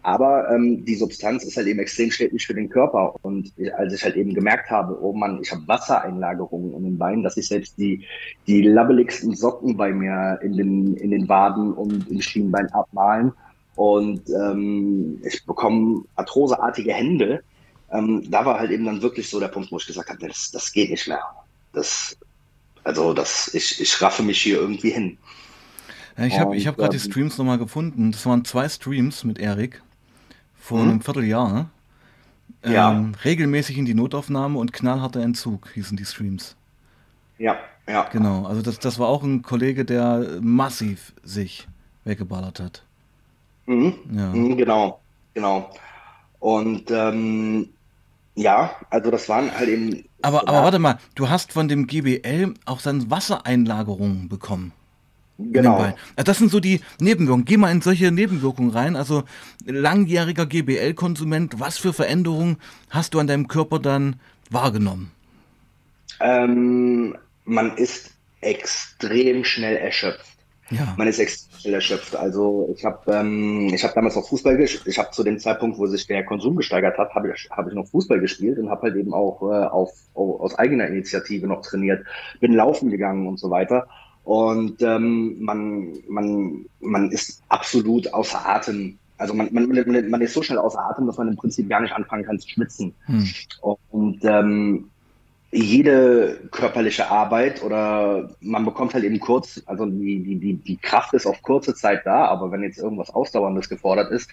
Aber 0.03 0.51
ähm, 0.51 0.85
die 0.85 0.95
Substanz 0.95 1.45
ist 1.45 1.57
halt 1.57 1.67
eben 1.67 1.81
extrem 1.81 2.11
schädlich 2.11 2.47
für 2.47 2.55
den 2.55 2.69
Körper. 2.69 3.15
Und 3.23 3.53
als 3.77 3.93
ich 3.93 4.03
halt 4.03 4.17
eben 4.17 4.35
gemerkt 4.35 4.71
habe, 4.71 4.99
oh 5.01 5.13
Mann, 5.13 5.41
ich 5.43 5.53
habe 5.53 5.67
Wassereinlagerungen 5.67 6.75
in 6.75 6.85
den 6.85 6.99
Beinen, 6.99 7.23
dass 7.23 7.37
ich 7.37 7.47
selbst 7.47 7.79
die, 7.79 8.05
die 8.47 8.63
labbeligsten 8.63 9.35
Socken 9.35 9.77
bei 9.77 9.93
mir 9.93 10.39
in 10.43 10.57
den, 10.57 10.97
in 10.97 11.11
den 11.11 11.29
Waden 11.29 11.73
und 11.73 12.09
im 12.09 12.21
Schienbein 12.21 12.73
abmalen. 12.73 13.33
Und 13.77 14.23
ähm, 14.31 15.21
ich 15.25 15.45
bekomme 15.47 16.05
arthroseartige 16.17 16.93
Hände. 16.93 17.43
Ähm, 17.93 18.29
da 18.31 18.45
war 18.45 18.59
halt 18.59 18.71
eben 18.71 18.85
dann 18.85 19.03
wirklich 19.03 19.29
so 19.29 19.39
der 19.39 19.49
Punkt, 19.49 19.71
wo 19.71 19.77
ich 19.77 19.87
gesagt 19.87 20.09
habe, 20.09 20.27
das, 20.27 20.51
das 20.51 20.73
geht 20.73 20.91
nicht 20.91 21.07
mehr. 21.07 21.23
Das, 21.73 22.17
also 22.85 23.15
das, 23.15 23.53
ich, 23.55 23.81
ich 23.81 24.01
raffe 24.03 24.23
mich 24.23 24.41
hier 24.41 24.59
irgendwie 24.59 24.91
hin. 24.91 25.19
Ja, 26.17 26.25
ich 26.25 26.39
habe 26.39 26.59
hab 26.59 26.77
gerade 26.77 26.97
die 26.97 27.05
ähm, 27.05 27.11
Streams 27.11 27.39
nochmal 27.39 27.59
gefunden. 27.59 28.13
Das 28.13 28.27
waren 28.27 28.45
zwei 28.45 28.69
Streams 28.69 29.25
mit 29.25 29.39
Erik 29.39 29.83
vor 30.57 30.81
hm? 30.81 30.91
einem 30.91 31.01
Vierteljahr. 31.01 31.71
Ja. 32.65 32.93
Ähm, 32.93 33.15
regelmäßig 33.25 33.79
in 33.79 33.85
die 33.85 33.95
Notaufnahme 33.95 34.59
und 34.59 34.73
knallharter 34.73 35.21
Entzug 35.21 35.69
hießen 35.75 35.97
die 35.97 36.05
Streams. 36.05 36.57
Ja, 37.39 37.57
ja. 37.87 38.09
Genau, 38.11 38.47
also 38.47 38.63
das, 38.63 38.79
das 38.81 38.99
war 38.99 39.07
auch 39.09 39.23
ein 39.23 39.43
Kollege, 39.43 39.85
der 39.85 40.39
massiv 40.41 41.13
sich 41.23 41.69
weggeballert 42.05 42.59
hat. 42.59 42.83
Mhm. 43.67 43.95
Ja. 44.13 44.33
Mhm, 44.33 44.57
genau, 44.57 45.01
genau. 45.35 45.71
Und 46.41 46.91
ähm, 46.91 47.69
ja, 48.35 48.71
also 48.91 49.11
das 49.11 49.29
waren 49.29 49.57
halt 49.57 49.69
eben. 49.69 50.05
Aber, 50.23 50.49
aber 50.49 50.65
warte 50.65 50.79
mal, 50.79 50.99
du 51.15 51.29
hast 51.29 51.53
von 51.53 51.69
dem 51.69 51.87
GBL 51.87 52.55
auch 52.65 52.83
dann 52.83 53.11
Wassereinlagerungen 53.11 54.29
bekommen. 54.29 54.73
Genau. 55.39 55.77
Also 55.79 55.95
das 56.25 56.39
sind 56.39 56.51
so 56.51 56.59
die 56.59 56.81
Nebenwirkungen. 57.01 57.45
Geh 57.45 57.57
mal 57.57 57.71
in 57.71 57.81
solche 57.81 58.11
Nebenwirkungen 58.11 58.71
rein. 58.71 58.97
Also 58.97 59.23
langjähriger 59.65 60.47
GBL-Konsument, 60.47 61.61
was 61.61 61.79
für 61.79 61.93
Veränderungen 61.93 62.57
hast 62.91 63.15
du 63.15 63.21
an 63.21 63.29
deinem 63.29 63.47
Körper 63.47 63.79
dann 63.79 64.17
wahrgenommen? 64.51 65.13
Ähm, 66.21 67.17
man 67.45 67.77
ist 67.77 68.11
extrem 68.41 69.45
schnell 69.45 69.77
erschöpft. 69.77 70.38
Ja. 70.71 70.95
Man 70.97 71.09
ist 71.09 71.19
extrem 71.19 71.59
schnell 71.59 71.75
erschöpft. 71.75 72.15
Also 72.15 72.73
ich 72.75 72.85
habe 72.85 73.11
ähm, 73.13 73.71
ich 73.73 73.83
hab 73.85 73.95
damals 73.95 74.17
noch 74.17 74.29
Fußball 74.29 74.57
gespielt. 74.57 74.87
Ich 74.87 74.99
habe 74.99 75.11
zu 75.11 75.25
dem 75.25 75.39
Zeitpunkt, 75.39 75.79
wo 75.79 75.87
sich 75.87 76.07
der 76.07 76.25
Konsum 76.25 76.57
gesteigert 76.57 76.99
hat, 76.99 77.15
habe 77.15 77.33
ich, 77.33 77.49
hab 77.51 77.69
ich 77.69 77.75
noch 77.75 77.87
Fußball 77.87 78.21
gespielt 78.21 78.59
und 78.59 78.69
habe 78.71 78.83
halt 78.83 78.97
eben 78.97 79.15
auch 79.15 79.43
äh, 79.43 79.67
auf, 79.67 79.91
auf, 80.15 80.41
aus 80.41 80.59
eigener 80.59 80.87
Initiative 80.87 81.47
noch 81.47 81.63
trainiert. 81.63 82.05
Bin 82.41 82.53
laufen 82.53 82.91
gegangen 82.91 83.27
und 83.27 83.39
so 83.39 83.51
weiter. 83.51 83.89
Und 84.25 84.83
ähm, 84.83 85.37
man, 85.41 85.95
man, 86.07 86.67
man 86.81 87.11
ist 87.11 87.43
absolut 87.49 88.13
außer 88.13 88.47
Atem. 88.47 88.99
Also 89.17 89.33
man, 89.35 89.49
man, 89.53 90.11
man 90.11 90.21
ist 90.21 90.35
so 90.35 90.43
schnell 90.43 90.59
außer 90.59 90.79
Atem, 90.79 91.07
dass 91.07 91.17
man 91.17 91.29
im 91.29 91.37
Prinzip 91.37 91.69
gar 91.69 91.81
nicht 91.81 91.95
anfangen 91.95 92.25
kann 92.25 92.39
zu 92.39 92.49
schwitzen. 92.49 92.95
Hm. 93.07 93.27
Und 93.91 94.25
ähm, 94.25 94.91
jede 95.51 96.41
körperliche 96.51 97.11
Arbeit 97.11 97.63
oder 97.63 98.31
man 98.41 98.67
bekommt 98.67 98.93
halt 98.93 99.05
eben 99.05 99.19
kurz, 99.19 99.63
also 99.65 99.87
die, 99.87 100.23
die, 100.23 100.37
die, 100.37 100.55
die 100.55 100.77
Kraft 100.77 101.15
ist 101.15 101.27
auf 101.27 101.41
kurze 101.41 101.75
Zeit 101.75 102.05
da, 102.05 102.27
aber 102.27 102.51
wenn 102.53 102.63
jetzt 102.63 102.79
irgendwas 102.79 103.11
Ausdauerndes 103.11 103.71
gefordert 103.71 104.11
ist, 104.13 104.31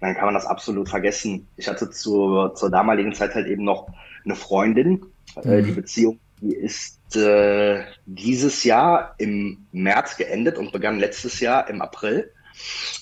dann 0.00 0.14
kann 0.14 0.26
man 0.26 0.34
das 0.34 0.44
absolut 0.44 0.88
vergessen. 0.88 1.46
Ich 1.56 1.68
hatte 1.68 1.88
zur, 1.90 2.54
zur 2.54 2.70
damaligen 2.70 3.14
Zeit 3.14 3.34
halt 3.34 3.46
eben 3.46 3.64
noch 3.64 3.88
eine 4.24 4.34
Freundin, 4.34 5.06
mhm. 5.42 5.50
äh, 5.50 5.62
die 5.62 5.72
Beziehung, 5.72 6.18
die 6.42 6.54
ist 6.54 7.16
äh, 7.16 7.84
dieses 8.04 8.62
Jahr 8.64 9.14
im 9.16 9.66
März 9.72 10.18
geendet 10.18 10.58
und 10.58 10.72
begann 10.72 10.98
letztes 10.98 11.40
Jahr 11.40 11.70
im 11.70 11.80
April. 11.80 12.30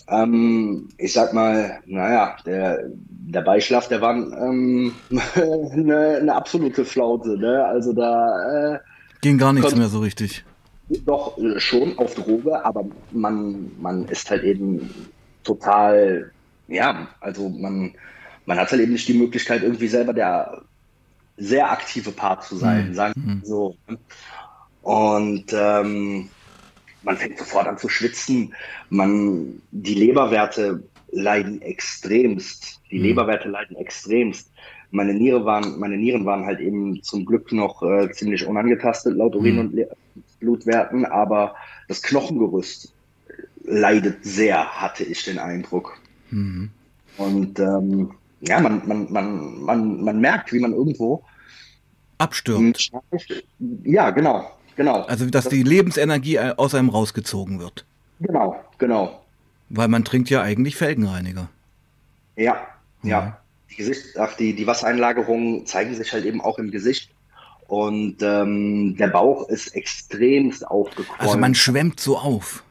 Ähm, 0.09 0.89
ich 0.99 1.13
sag 1.13 1.33
mal, 1.33 1.81
naja, 1.87 2.37
der, 2.47 2.85
der 2.89 3.41
Beischlaf, 3.41 3.89
der 3.89 4.01
war 4.01 4.15
ähm, 4.15 4.95
eine, 5.35 6.19
eine, 6.21 6.35
absolute 6.35 6.85
Flaute. 6.85 7.37
Ne? 7.37 7.65
Also 7.65 7.93
da 7.93 8.75
äh, 8.75 8.79
ging 9.21 9.39
gar 9.39 9.53
nichts 9.53 9.75
mehr 9.75 9.89
so 9.89 10.01
richtig. 10.01 10.45
Doch 11.05 11.37
äh, 11.39 11.59
schon 11.59 11.99
auf 11.99 12.15
Droge, 12.15 12.65
aber 12.65 12.85
man, 13.11 13.73
man 13.81 14.07
ist 14.07 14.31
halt 14.31 14.45
eben 14.45 14.91
total, 15.43 16.31
ja, 16.69 17.09
also 17.21 17.49
man, 17.49 17.95
man 18.47 18.59
hat 18.59 18.71
halt 18.71 18.83
eben 18.83 18.93
nicht 18.93 19.09
die 19.09 19.15
Möglichkeit, 19.19 19.63
irgendwie 19.63 19.89
selber 19.89 20.13
der 20.13 20.63
sehr 21.37 21.71
aktive 21.71 22.13
Part 22.13 22.45
zu 22.45 22.57
sein, 22.57 22.91
mhm. 22.91 22.95
sagen 22.95 23.13
wir 23.17 23.35
mhm. 23.35 23.43
so. 23.45 23.77
Und 24.83 25.53
ähm, 25.53 26.29
man 27.07 27.17
fängt 27.17 27.39
sofort 27.39 27.69
an 27.69 27.79
zu 27.79 27.89
schwitzen. 27.89 28.53
Man, 28.91 29.63
die 29.71 29.95
Leberwerte 29.95 30.83
leiden 31.13 31.63
extremst. 31.63 32.81
Die 32.91 32.99
mhm. 32.99 33.05
Leberwerte 33.05 33.49
leiden 33.49 33.77
extremst. 33.77 34.51
Meine, 34.91 35.15
Niere 35.15 35.45
waren, 35.45 35.79
meine 35.79 35.97
Nieren 35.97 36.27
waren 36.27 36.45
halt 36.45 36.59
eben 36.61 37.03
zum 37.03 37.25
Glück 37.25 37.53
noch 37.53 37.83
äh, 37.83 38.11
ziemlich 38.11 38.45
unangetastet 38.45 39.17
laut 39.17 39.37
Urin- 39.37 39.55
mhm. 39.55 39.61
und 39.61 39.75
Le 39.75 39.89
Blutwerten, 40.41 41.07
aber 41.07 41.55
das 41.89 42.03
Knochengerüst 42.03 42.93
leidet 43.65 44.25
sehr, 44.25 44.81
hatte 44.81 45.03
ich 45.05 45.25
den 45.25 45.39
Eindruck. 45.39 45.99
Mhm. 46.31 46.71
Und 47.17 47.59
ähm, 47.59 48.11
ja, 48.41 48.61
man, 48.61 48.83
man, 48.87 49.13
man, 49.13 49.63
man, 49.63 50.01
man 50.03 50.21
merkt, 50.21 50.53
wie 50.53 50.61
man 50.61 50.73
irgendwo 50.73 51.25
abstürzt. 52.19 52.93
Ja, 53.85 54.11
genau, 54.11 54.51
genau. 54.77 55.03
Also, 55.03 55.27
dass 55.27 55.49
die 55.49 55.63
Lebensenergie 55.63 56.39
aus 56.39 56.75
einem 56.75 56.89
rausgezogen 56.89 57.59
wird. 57.59 57.85
Genau, 58.21 58.63
genau. 58.79 59.23
Weil 59.69 59.89
man 59.89 60.05
trinkt 60.05 60.31
ja 60.31 60.43
eigentlich 60.43 60.77
Felgenreiniger. 60.77 61.49
Ja, 62.37 62.57
ja. 63.03 63.09
ja. 63.09 63.39
Die, 63.71 63.77
Gesicht, 63.77 64.19
ach, 64.19 64.35
die, 64.37 64.55
die 64.55 64.67
Wassereinlagerungen 64.67 65.67
zeigen 65.67 65.95
sich 65.95 66.13
halt 66.13 66.25
eben 66.25 66.41
auch 66.41 66.59
im 66.59 66.71
Gesicht. 66.71 67.11
Und 67.69 68.23
ähm, 68.23 68.97
der 68.97 69.09
Bauch 69.09 69.49
ist 69.49 69.75
extremst 69.75 70.67
aufgequollen. 70.67 71.21
Also 71.21 71.37
man 71.37 71.55
schwemmt 71.55 71.99
so 71.99 72.17
auf. 72.17 72.63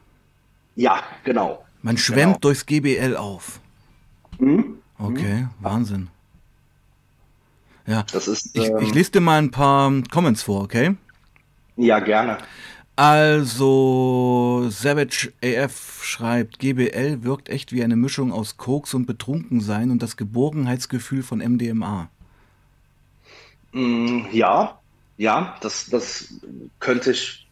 Ja, 0.74 1.02
genau. 1.24 1.64
Man 1.82 1.98
schwemmt 1.98 2.20
genau. 2.20 2.38
durchs 2.40 2.64
GBL 2.64 3.16
auf. 3.16 3.60
Mhm. 4.38 4.78
Okay, 4.98 5.42
mhm. 5.42 5.50
Wahnsinn. 5.60 6.08
Ja, 7.86 8.04
das 8.10 8.26
ist. 8.26 8.50
Ich, 8.54 8.68
ähm, 8.68 8.78
ich 8.80 8.94
lese 8.94 9.12
dir 9.12 9.20
mal 9.20 9.38
ein 9.38 9.50
paar 9.50 9.92
Comments 10.10 10.42
vor, 10.42 10.62
okay? 10.62 10.96
Ja, 11.76 12.00
gerne. 12.00 12.38
Also, 12.96 14.66
Savage 14.70 15.32
AF 15.44 16.02
schreibt, 16.02 16.58
GBL 16.58 17.22
wirkt 17.24 17.50
echt 17.50 17.72
wie 17.72 17.84
eine 17.84 17.96
Mischung 17.96 18.32
aus 18.32 18.56
Koks 18.56 18.94
und 18.94 19.06
Betrunkensein 19.06 19.90
und 19.90 20.02
das 20.02 20.16
Geborgenheitsgefühl 20.16 21.22
von 21.22 21.40
MDMA. 21.40 22.08
Mm, 23.72 24.20
ja, 24.32 24.78
ja, 25.18 25.56
das, 25.60 25.90
das 25.90 26.32
könnte 26.80 27.10
ich 27.10 27.46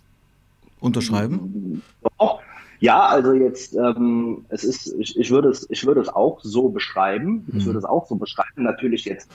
unterschreiben. 0.80 1.82
Doch. 2.18 2.40
Ja, 2.80 3.06
also 3.06 3.32
jetzt, 3.32 3.74
ähm, 3.74 4.44
es 4.48 4.64
ist, 4.64 4.94
ich, 4.98 5.18
ich, 5.18 5.30
würde 5.30 5.48
es, 5.48 5.66
ich 5.70 5.86
würde 5.86 6.00
es 6.00 6.08
auch 6.08 6.40
so 6.42 6.68
beschreiben. 6.68 7.46
Ich 7.48 7.54
mhm. 7.62 7.66
würde 7.66 7.78
es 7.78 7.84
auch 7.84 8.06
so 8.06 8.16
beschreiben. 8.16 8.62
Natürlich 8.62 9.04
jetzt 9.04 9.30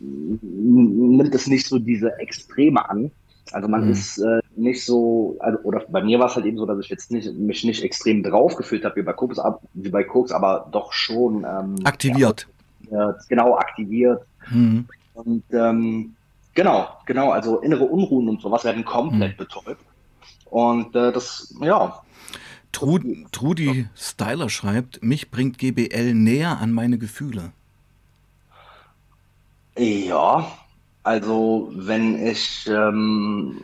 nimmt 0.00 1.34
es 1.34 1.46
nicht 1.46 1.66
so 1.66 1.78
diese 1.78 2.18
Extreme 2.18 2.88
an. 2.88 3.10
Also 3.52 3.68
man 3.68 3.84
mhm. 3.84 3.92
ist 3.92 4.18
äh, 4.18 4.40
nicht 4.56 4.84
so, 4.84 5.36
also, 5.40 5.58
oder 5.60 5.84
bei 5.88 6.02
mir 6.02 6.18
war 6.18 6.26
es 6.26 6.36
halt 6.36 6.46
eben 6.46 6.58
so, 6.58 6.66
dass 6.66 6.78
ich 6.80 6.88
jetzt 6.88 7.10
nicht, 7.10 7.32
mich 7.34 7.64
nicht 7.64 7.82
extrem 7.82 8.22
drauf 8.22 8.56
gefühlt 8.56 8.84
habe 8.84 8.96
wie 8.96 9.02
bei 9.02 9.12
Koks, 9.12 9.38
wie 9.74 9.88
bei 9.88 10.04
Koks, 10.04 10.32
aber 10.32 10.68
doch 10.70 10.92
schon 10.92 11.44
ähm, 11.44 11.76
aktiviert. 11.84 12.46
Ja, 12.90 13.14
genau, 13.28 13.56
aktiviert. 13.56 14.22
Mhm. 14.50 14.86
Und 15.14 15.44
ähm, 15.52 16.14
genau, 16.54 16.88
genau, 17.06 17.30
also 17.30 17.60
innere 17.60 17.84
Unruhen 17.84 18.28
und 18.28 18.40
sowas 18.40 18.64
werden 18.64 18.84
komplett 18.84 19.32
mhm. 19.32 19.44
betäubt. 19.44 19.84
Und 20.46 20.94
äh, 20.96 21.12
das, 21.12 21.54
ja. 21.60 22.00
Trud, 22.72 23.02
Trudi 23.32 23.88
Styler 23.96 24.48
schreibt, 24.48 25.02
mich 25.02 25.30
bringt 25.30 25.58
GBL 25.58 26.14
näher 26.14 26.58
an 26.58 26.72
meine 26.72 26.98
Gefühle. 26.98 27.52
Ja, 29.76 30.46
also 31.02 31.70
wenn 31.74 32.26
ich 32.26 32.68
ähm, 32.68 33.58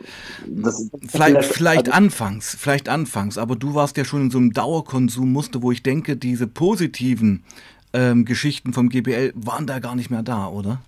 das, 0.45 0.89
vielleicht, 1.07 1.45
vielleicht 1.45 1.87
also, 1.87 1.91
anfangs, 1.91 2.55
vielleicht 2.59 2.89
anfangs, 2.89 3.37
aber 3.37 3.55
du 3.55 3.75
warst 3.75 3.97
ja 3.97 4.05
schon 4.05 4.23
in 4.23 4.31
so 4.31 4.37
einem 4.37 4.53
Dauerkonsummuster, 4.53 5.61
wo 5.61 5.71
ich 5.71 5.83
denke, 5.83 6.17
diese 6.17 6.47
positiven 6.47 7.43
ähm, 7.93 8.25
Geschichten 8.25 8.73
vom 8.73 8.89
GBL 8.89 9.33
waren 9.35 9.67
da 9.67 9.79
gar 9.79 9.95
nicht 9.95 10.09
mehr 10.09 10.23
da, 10.23 10.47
oder? 10.47 10.81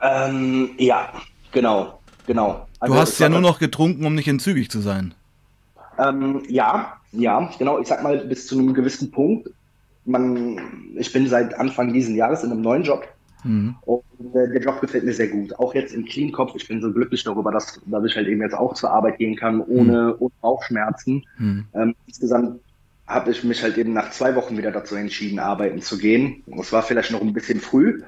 Ähm, 0.00 0.70
ja, 0.78 1.12
genau, 1.52 2.00
genau. 2.26 2.66
Also, 2.78 2.94
du 2.94 3.00
hast 3.00 3.18
ja 3.18 3.28
nur 3.28 3.40
noch 3.40 3.58
getrunken, 3.58 4.06
um 4.06 4.14
nicht 4.14 4.28
entzügig 4.28 4.70
zu 4.70 4.80
sein. 4.80 5.14
Ähm, 5.98 6.42
ja, 6.48 6.94
ja, 7.12 7.50
genau. 7.58 7.78
Ich 7.80 7.88
sag 7.88 8.02
mal 8.02 8.18
bis 8.18 8.46
zu 8.46 8.58
einem 8.58 8.72
gewissen 8.72 9.10
Punkt 9.10 9.50
man, 10.04 10.58
ich 10.96 11.12
bin 11.12 11.26
seit 11.26 11.54
Anfang 11.58 11.92
dieses 11.92 12.14
Jahres 12.14 12.42
in 12.42 12.52
einem 12.52 12.62
neuen 12.62 12.82
Job. 12.82 13.06
Mhm. 13.44 13.76
Und 13.82 14.02
äh, 14.34 14.48
der 14.52 14.60
Job 14.60 14.80
gefällt 14.80 15.04
mir 15.04 15.12
sehr 15.12 15.28
gut. 15.28 15.58
Auch 15.58 15.74
jetzt 15.74 15.94
im 15.94 16.04
Clean 16.04 16.32
Kopf. 16.32 16.52
Ich 16.56 16.68
bin 16.68 16.80
so 16.80 16.92
glücklich 16.92 17.24
darüber, 17.24 17.50
dass, 17.52 17.80
dass 17.86 18.04
ich 18.04 18.16
halt 18.16 18.28
eben 18.28 18.42
jetzt 18.42 18.54
auch 18.54 18.74
zur 18.74 18.90
Arbeit 18.90 19.18
gehen 19.18 19.36
kann, 19.36 19.60
ohne, 19.60 20.14
mhm. 20.14 20.14
ohne 20.18 20.32
Bauchschmerzen. 20.40 21.24
Mhm. 21.38 21.66
Ähm, 21.74 21.94
insgesamt 22.06 22.60
habe 23.06 23.32
ich 23.32 23.42
mich 23.42 23.62
halt 23.62 23.76
eben 23.76 23.92
nach 23.92 24.10
zwei 24.10 24.36
Wochen 24.36 24.56
wieder 24.56 24.70
dazu 24.70 24.94
entschieden, 24.94 25.40
arbeiten 25.40 25.82
zu 25.82 25.98
gehen. 25.98 26.44
Es 26.60 26.72
war 26.72 26.82
vielleicht 26.82 27.10
noch 27.10 27.20
ein 27.20 27.32
bisschen 27.32 27.60
früh, 27.60 28.02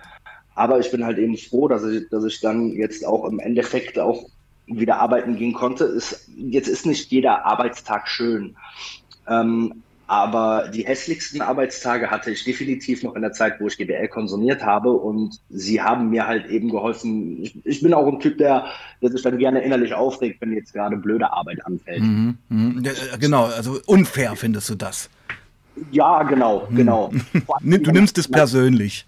aber 0.54 0.78
ich 0.78 0.90
bin 0.92 1.04
halt 1.04 1.18
eben 1.18 1.36
froh, 1.36 1.66
dass 1.66 1.84
ich, 1.84 2.08
dass 2.08 2.24
ich 2.24 2.40
dann 2.40 2.68
jetzt 2.68 3.04
auch 3.04 3.24
im 3.24 3.40
Endeffekt 3.40 3.98
auch 3.98 4.26
wieder 4.66 5.00
arbeiten 5.00 5.36
gehen 5.36 5.54
konnte. 5.54 5.84
Ist, 5.84 6.28
jetzt 6.36 6.68
ist 6.68 6.86
nicht 6.86 7.10
jeder 7.10 7.44
Arbeitstag 7.44 8.06
schön. 8.06 8.56
Ähm, 9.26 9.82
aber 10.06 10.68
die 10.68 10.84
hässlichsten 10.86 11.40
Arbeitstage 11.40 12.10
hatte 12.10 12.30
ich 12.30 12.44
definitiv 12.44 13.02
noch 13.02 13.14
in 13.14 13.22
der 13.22 13.32
Zeit, 13.32 13.60
wo 13.60 13.66
ich 13.66 13.78
GBL 13.78 14.08
konsumiert 14.08 14.64
habe. 14.64 14.92
Und 14.92 15.40
sie 15.48 15.80
haben 15.80 16.10
mir 16.10 16.26
halt 16.26 16.46
eben 16.46 16.70
geholfen. 16.70 17.42
Ich, 17.42 17.64
ich 17.64 17.82
bin 17.82 17.94
auch 17.94 18.06
ein 18.06 18.20
Typ, 18.20 18.38
der, 18.38 18.66
der 19.00 19.10
sich 19.10 19.22
dann 19.22 19.38
gerne 19.38 19.62
innerlich 19.62 19.94
aufregt, 19.94 20.40
wenn 20.40 20.52
jetzt 20.52 20.72
gerade 20.72 20.96
blöde 20.96 21.32
Arbeit 21.32 21.64
anfällt. 21.64 22.02
Mhm, 22.02 22.36
mh. 22.48 22.90
genau, 23.20 23.44
also 23.44 23.78
unfair 23.86 24.36
findest 24.36 24.68
du 24.70 24.74
das. 24.74 25.08
Ja, 25.90 26.22
genau, 26.24 26.66
mhm. 26.68 26.76
genau. 26.76 27.12
du 27.60 27.90
nimmst 27.92 28.18
es 28.18 28.28
persönlich. 28.28 29.06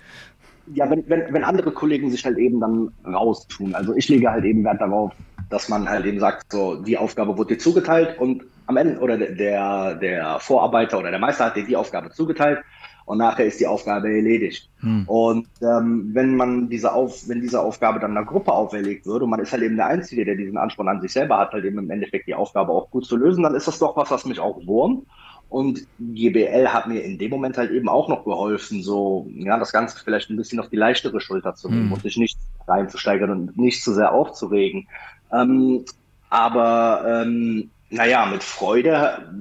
Ja, 0.73 0.89
wenn, 0.91 1.05
wenn, 1.09 1.33
wenn 1.35 1.45
andere 1.45 1.73
Kollegen 1.73 2.11
sich 2.11 2.25
halt 2.25 2.39
eben 2.39 2.61
dann 2.61 2.91
raustun. 3.05 3.75
Also 3.75 3.95
ich 3.95 4.09
lege 4.09 4.31
halt 4.31 4.45
eben 4.45 4.65
Wert 4.65 4.81
darauf, 4.81 5.13
dass 5.51 5.69
man 5.69 5.89
halt 5.89 6.07
eben 6.07 6.21
sagt, 6.21 6.51
so, 6.51 6.77
die 6.77 6.97
Aufgabe 6.97 7.37
wurde 7.37 7.55
dir 7.55 7.61
zugeteilt 7.61 8.19
und 8.19 8.45
am 8.67 8.77
Ende, 8.77 8.99
oder 9.01 9.19
der, 9.19 9.95
der 9.97 10.39
Vorarbeiter 10.41 10.99
oder 10.99 11.11
der 11.11 11.21
Meister 11.21 11.47
hat 11.47 11.57
dir 11.57 11.65
die 11.65 11.77
Aufgabe 11.77 12.11
zugeteilt 12.11 12.61
und 13.07 13.19
nachher 13.19 13.45
ist 13.45 13.61
die 13.61 13.67
Aufgabe 13.67 14.09
erledigt. 14.09 14.71
Hm. 14.81 15.05
Und 15.07 15.49
ähm, 15.61 16.11
wenn 16.13 16.37
man 16.37 16.69
diese 16.71 16.93
Auf, 16.93 17.29
wenn 17.29 17.41
diese 17.41 17.61
Aufgabe 17.61 18.01
dann 18.01 18.13
einer 18.13 18.27
Gruppe 18.27 18.53
auferlegt 18.53 19.07
wird 19.07 19.23
und 19.23 19.31
man 19.31 19.41
ist 19.41 19.53
halt 19.53 19.63
eben 19.63 19.77
der 19.77 19.87
Einzige, 19.87 20.25
der 20.25 20.37
diesen 20.37 20.57
Ansporn 20.57 20.89
an 20.89 21.01
sich 21.01 21.13
selber 21.13 21.39
hat, 21.39 21.53
halt 21.53 21.65
eben 21.65 21.79
im 21.79 21.91
Endeffekt 21.91 22.27
die 22.27 22.35
Aufgabe 22.35 22.73
auch 22.73 22.91
gut 22.91 23.05
zu 23.05 23.17
lösen, 23.17 23.43
dann 23.43 23.55
ist 23.55 23.69
das 23.69 23.79
doch 23.79 23.97
was, 23.97 24.11
was 24.11 24.25
mich 24.25 24.41
auch 24.41 24.67
wurmt. 24.67 25.07
Und 25.51 25.87
GBL 26.01 26.69
hat 26.69 26.89
mir 26.89 27.01
in 27.01 27.19
dem 27.19 27.31
Moment 27.31 27.59
halt 27.59 27.71
eben 27.71 27.89
auch 27.89 28.09
noch 28.09 28.25
geholfen, 28.25 28.83
so, 28.83 29.29
ja, 29.37 29.59
das 29.59 29.73
Ganze 29.73 30.03
vielleicht 30.03 30.31
ein 30.31 30.37
bisschen 30.37 30.59
auf 30.59 30.71
die 30.71 30.77
leichtere 30.77 31.21
Schulter 31.21 31.55
zu 31.55 31.69
nehmen 31.69 31.85
hm. 31.85 31.93
und 31.93 32.03
sich 32.03 32.17
nicht 32.17 32.39
reinzusteigern 32.67 33.31
und 33.31 33.57
nicht 33.57 33.85
zu 33.85 33.93
sehr 33.93 34.13
aufzuregen. 34.13 34.89
Ähm, 35.31 35.85
aber 36.31 37.23
ähm, 37.23 37.71
naja, 37.91 38.27
mit 38.27 38.43
Freude 38.43 39.33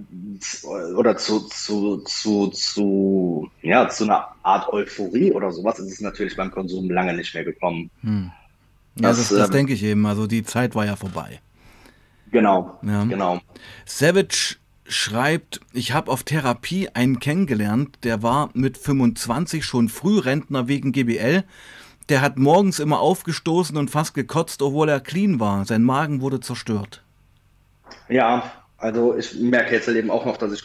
oder 0.96 1.18
zu, 1.18 1.40
zu, 1.48 2.00
zu, 2.00 2.48
zu, 2.48 3.50
ja, 3.62 3.90
zu 3.90 4.04
einer 4.04 4.28
Art 4.44 4.72
Euphorie 4.72 5.32
oder 5.32 5.52
sowas 5.52 5.80
ist 5.80 5.92
es 5.92 6.02
natürlich 6.02 6.36
beim 6.36 6.52
Konsum 6.52 6.90
lange 6.90 7.14
nicht 7.14 7.34
mehr 7.34 7.44
gekommen. 7.44 7.90
Hm. 8.02 8.32
Ja, 8.96 9.10
das, 9.10 9.18
das, 9.18 9.30
das 9.30 9.48
ähm, 9.48 9.54
denke 9.54 9.74
ich 9.74 9.84
eben. 9.84 10.06
Also 10.06 10.28
die 10.28 10.44
Zeit 10.44 10.76
war 10.76 10.86
ja 10.86 10.96
vorbei. 10.96 11.40
Genau, 12.32 12.80
ja. 12.84 13.04
genau. 13.06 13.40
Savage 13.86 14.58
schreibt, 14.88 15.62
ich 15.72 15.94
habe 15.94 16.12
auf 16.12 16.24
Therapie 16.24 16.90
einen 16.90 17.20
kennengelernt, 17.20 18.00
der 18.04 18.22
war 18.24 18.50
mit 18.54 18.78
25 18.78 19.64
schon 19.66 19.90
Frührentner 19.90 20.68
wegen 20.68 20.92
GBL. 20.92 21.44
Der 22.10 22.22
hat 22.22 22.38
morgens 22.38 22.80
immer 22.80 23.00
aufgestoßen 23.00 23.78
und 23.78 23.90
fast 23.90 24.14
gekotzt, 24.14 24.62
obwohl 24.62 24.90
er 24.90 25.00
clean 25.00 25.40
war. 25.40 25.66
Sein 25.66 25.84
Magen 25.84 26.22
wurde 26.22 26.42
zerstört. 26.42 27.03
Ja, 28.10 28.52
also 28.78 29.16
ich 29.18 29.40
merke 29.40 29.74
jetzt 29.74 29.88
eben 29.88 30.12
auch 30.12 30.26
noch, 30.26 30.38
dass 30.38 30.54
ich, 30.54 30.64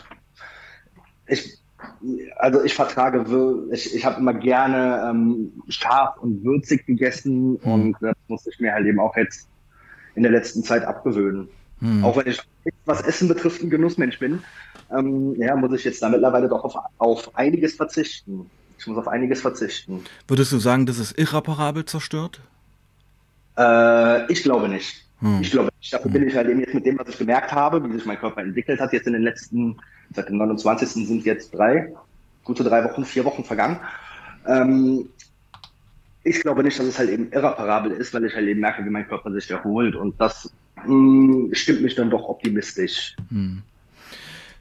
ich 1.26 1.58
also 2.36 2.62
ich 2.62 2.74
vertrage, 2.74 3.24
ich, 3.70 3.94
ich 3.94 4.04
habe 4.04 4.18
immer 4.18 4.34
gerne 4.34 5.08
ähm, 5.08 5.52
scharf 5.68 6.16
und 6.18 6.44
würzig 6.44 6.86
gegessen 6.86 7.52
mhm. 7.52 7.58
und 7.62 7.96
das 8.00 8.16
musste 8.28 8.50
ich 8.50 8.60
mir 8.60 8.72
halt 8.72 8.86
eben 8.86 9.00
auch 9.00 9.16
jetzt 9.16 9.48
in 10.14 10.22
der 10.22 10.32
letzten 10.32 10.62
Zeit 10.62 10.84
abgewöhnen. 10.84 11.48
Mhm. 11.80 12.04
Auch 12.04 12.16
wenn 12.16 12.26
ich, 12.26 12.40
was 12.84 13.02
Essen 13.02 13.28
betrifft, 13.28 13.62
ein 13.62 13.70
Genussmensch 13.70 14.18
bin, 14.18 14.42
ähm, 14.90 15.40
ja, 15.40 15.54
muss 15.54 15.72
ich 15.72 15.84
jetzt 15.84 16.02
da 16.02 16.08
mittlerweile 16.08 16.48
doch 16.48 16.64
auf, 16.64 16.74
auf 16.98 17.36
einiges 17.36 17.74
verzichten. 17.74 18.50
Ich 18.78 18.86
muss 18.86 18.98
auf 18.98 19.08
einiges 19.08 19.40
verzichten. 19.40 20.04
Würdest 20.26 20.52
du 20.52 20.58
sagen, 20.58 20.86
das 20.86 20.98
ist 20.98 21.18
irreparabel 21.18 21.84
zerstört? 21.84 22.40
Äh, 23.56 24.30
ich 24.32 24.42
glaube 24.42 24.68
nicht. 24.68 25.07
Hm. 25.20 25.40
Ich 25.42 25.50
glaube, 25.50 25.70
dafür 25.90 26.10
bin 26.10 26.26
ich 26.28 26.34
halt 26.34 26.48
eben 26.48 26.60
jetzt 26.60 26.74
mit 26.74 26.86
dem, 26.86 26.98
was 26.98 27.08
ich 27.08 27.18
gemerkt 27.18 27.52
habe, 27.52 27.82
wie 27.82 27.92
sich 27.92 28.06
mein 28.06 28.18
Körper 28.18 28.40
entwickelt 28.40 28.80
hat, 28.80 28.92
jetzt 28.92 29.06
in 29.06 29.14
den 29.14 29.22
letzten, 29.22 29.76
seit 30.14 30.28
dem 30.28 30.38
29. 30.38 31.06
sind 31.06 31.24
jetzt 31.24 31.54
drei, 31.54 31.92
gute 32.44 32.62
drei 32.64 32.84
Wochen, 32.84 33.04
vier 33.04 33.24
Wochen 33.24 33.44
vergangen. 33.44 33.80
Ähm, 34.46 35.08
ich 36.22 36.40
glaube 36.42 36.62
nicht, 36.62 36.78
dass 36.78 36.86
es 36.86 36.98
halt 36.98 37.10
eben 37.10 37.32
irreparabel 37.32 37.92
ist, 37.92 38.14
weil 38.14 38.24
ich 38.24 38.34
halt 38.34 38.46
eben 38.46 38.60
merke, 38.60 38.84
wie 38.84 38.90
mein 38.90 39.08
Körper 39.08 39.32
sich 39.32 39.50
erholt 39.50 39.96
und 39.96 40.20
das 40.20 40.52
mh, 40.76 40.84
hm, 40.84 41.50
stimmt 41.52 41.82
mich 41.82 41.94
dann 41.94 42.10
doch 42.10 42.28
optimistisch. 42.28 43.16
Hm. 43.30 43.62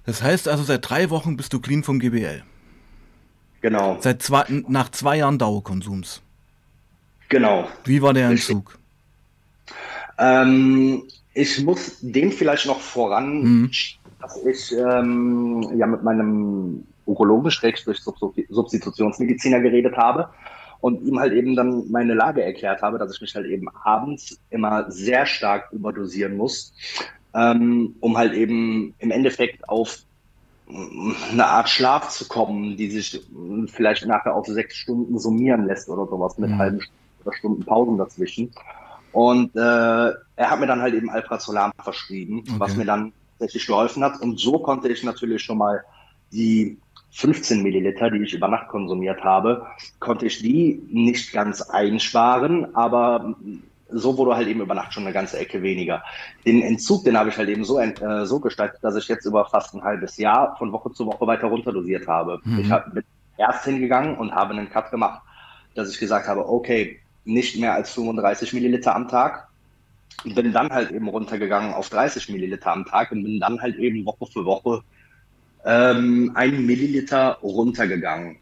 Das 0.05 0.24
heißt 0.24 0.47
also, 0.47 0.64
seit 0.64 0.89
drei 0.89 1.10
Wochen 1.10 1.36
bist 1.36 1.53
du 1.53 1.60
clean 1.60 1.84
vom 1.84 1.99
GBL? 1.99 2.43
Genau. 3.62 3.97
Seit 3.99 4.22
zwei, 4.22 4.45
nach 4.68 4.89
zwei 4.91 5.18
Jahren 5.18 5.38
Dauerkonsums? 5.38 6.22
Genau. 7.30 7.68
Wie 7.84 8.01
war 8.01 8.14
der 8.14 8.30
Entzug? 8.30 8.78
Ähm, 10.18 11.03
ich 11.34 11.63
muss 11.63 11.97
dem 12.01 12.32
vielleicht 12.32 12.65
noch 12.65 12.80
voran, 12.80 13.41
mhm. 13.43 13.72
dass 14.22 14.43
ich 14.45 14.72
ähm, 14.72 15.72
ja 15.78 15.86
mit 15.86 16.03
meinem 16.03 16.84
Urologen, 17.05 17.51
Schrägstrich 17.51 17.99
Substitutionsmediziner 18.49 19.61
geredet 19.61 19.95
habe 19.95 20.30
und 20.82 21.01
ihm 21.03 21.20
halt 21.20 21.34
eben 21.34 21.55
dann 21.55 21.89
meine 21.89 22.13
Lage 22.13 22.43
erklärt 22.43 22.82
habe, 22.82 22.97
dass 22.97 23.13
ich 23.15 23.22
mich 23.22 23.36
halt 23.36 23.47
eben 23.47 23.68
abends 23.84 24.39
immer 24.49 24.91
sehr 24.91 25.26
stark 25.26 25.72
überdosieren 25.72 26.38
muss, 26.38 26.74
ähm, 27.34 27.95
um 27.99 28.18
halt 28.18 28.34
eben 28.34 28.93
im 28.99 29.11
Endeffekt 29.11 29.68
auf 29.70 29.99
eine 31.32 31.45
Art 31.45 31.70
Schlaf 31.70 32.09
zu 32.09 32.28
kommen, 32.28 32.76
die 32.76 32.89
sich 32.89 33.26
vielleicht 33.68 34.05
nachher 34.05 34.36
auf 34.36 34.47
sechs 34.47 34.76
Stunden 34.76 35.18
summieren 35.18 35.65
lässt 35.65 35.88
oder 35.88 36.05
sowas 36.07 36.38
mit 36.38 36.49
mhm. 36.49 36.57
halben 36.57 36.82
oder 37.24 37.34
Stunden 37.34 37.63
Pausen 37.63 37.97
dazwischen. 37.97 38.51
Und 39.12 39.55
äh, 39.55 39.60
er 39.60 40.16
hat 40.49 40.60
mir 40.60 40.68
dann 40.68 40.82
halt 40.82 40.93
eben 40.93 41.10
Alprazolam 41.10 41.72
verschrieben, 41.84 42.39
okay. 42.39 42.60
was 42.60 42.76
mir 42.76 42.86
dann 42.86 43.14
tatsächlich 43.39 43.68
geholfen 43.68 44.03
hat. 44.03 44.22
Und 44.22 44.39
so 44.39 44.60
konnte 44.60 44.89
ich 44.89 45.03
natürlich 45.03 45.41
schon 45.43 45.58
mal 45.58 45.84
die 46.32 46.78
15 47.12 47.64
Milliliter, 47.64 48.12
die 48.12 48.20
ich 48.20 48.34
über 48.34 48.47
Nacht 48.47 48.68
konsumiert 48.68 49.24
habe, 49.24 49.66
konnte 49.99 50.26
ich 50.26 50.39
die 50.39 50.82
nicht 50.91 51.34
ganz 51.34 51.62
einsparen, 51.62 52.76
aber 52.76 53.36
so 53.89 54.18
wurde 54.18 54.36
halt 54.36 54.47
eben 54.47 54.62
über 54.62 54.76
Nacht 54.76 54.93
schon 54.93 55.03
eine 55.03 55.14
ganze 55.14 55.39
Ecke 55.39 55.62
weniger. 55.62 56.03
Den 56.45 56.62
Entzug, 56.62 57.05
den 57.05 57.18
habe 57.18 57.30
ich 57.30 57.38
halt 57.38 57.49
eben 57.49 57.64
so, 57.64 57.80
äh, 57.80 58.26
so 58.26 58.39
gestaltet, 58.39 58.84
dass 58.84 58.95
ich 58.95 59.08
jetzt 59.08 59.26
über 59.26 59.45
fast 59.45 59.74
ein 59.74 59.84
halbes 59.84 60.18
Jahr 60.18 60.55
von 60.58 60.72
Woche 60.72 60.91
zu 60.91 61.05
Woche 61.05 61.26
weiter 61.26 61.47
runterdosiert 61.47 62.08
habe. 62.08 62.39
Mhm. 62.43 62.60
Ich 62.60 62.72
habe 62.72 63.03
erst 63.38 63.66
hingegangen 63.66 64.18
und 64.18 64.34
habe 64.34 64.53
einen 64.53 64.70
Cut 64.70 64.91
gemacht, 64.91 65.22
dass 65.76 65.89
ich 65.89 65.99
gesagt 65.99 66.28
habe, 66.28 66.47
okay, 66.49 66.99
nicht 67.28 67.57
mehr 67.59 67.73
als 67.73 67.91
35 67.91 68.53
Milliliter 68.53 68.95
am 68.95 69.07
Tag. 69.07 69.47
Bin 70.23 70.51
dann 70.51 70.69
halt 70.69 70.91
eben 70.91 71.07
runtergegangen 71.07 71.73
auf 71.73 71.89
30 71.89 72.30
Milliliter 72.30 72.71
am 72.71 72.86
Tag 72.86 73.11
und 73.11 73.23
bin 73.23 73.39
dann 73.39 73.61
halt 73.61 73.75
eben 73.78 74.05
Woche 74.05 74.25
für 74.25 74.45
Woche 74.45 74.82
ähm, 75.65 76.32
ein 76.34 76.65
Milliliter 76.65 77.38
runtergegangen. 77.43 78.38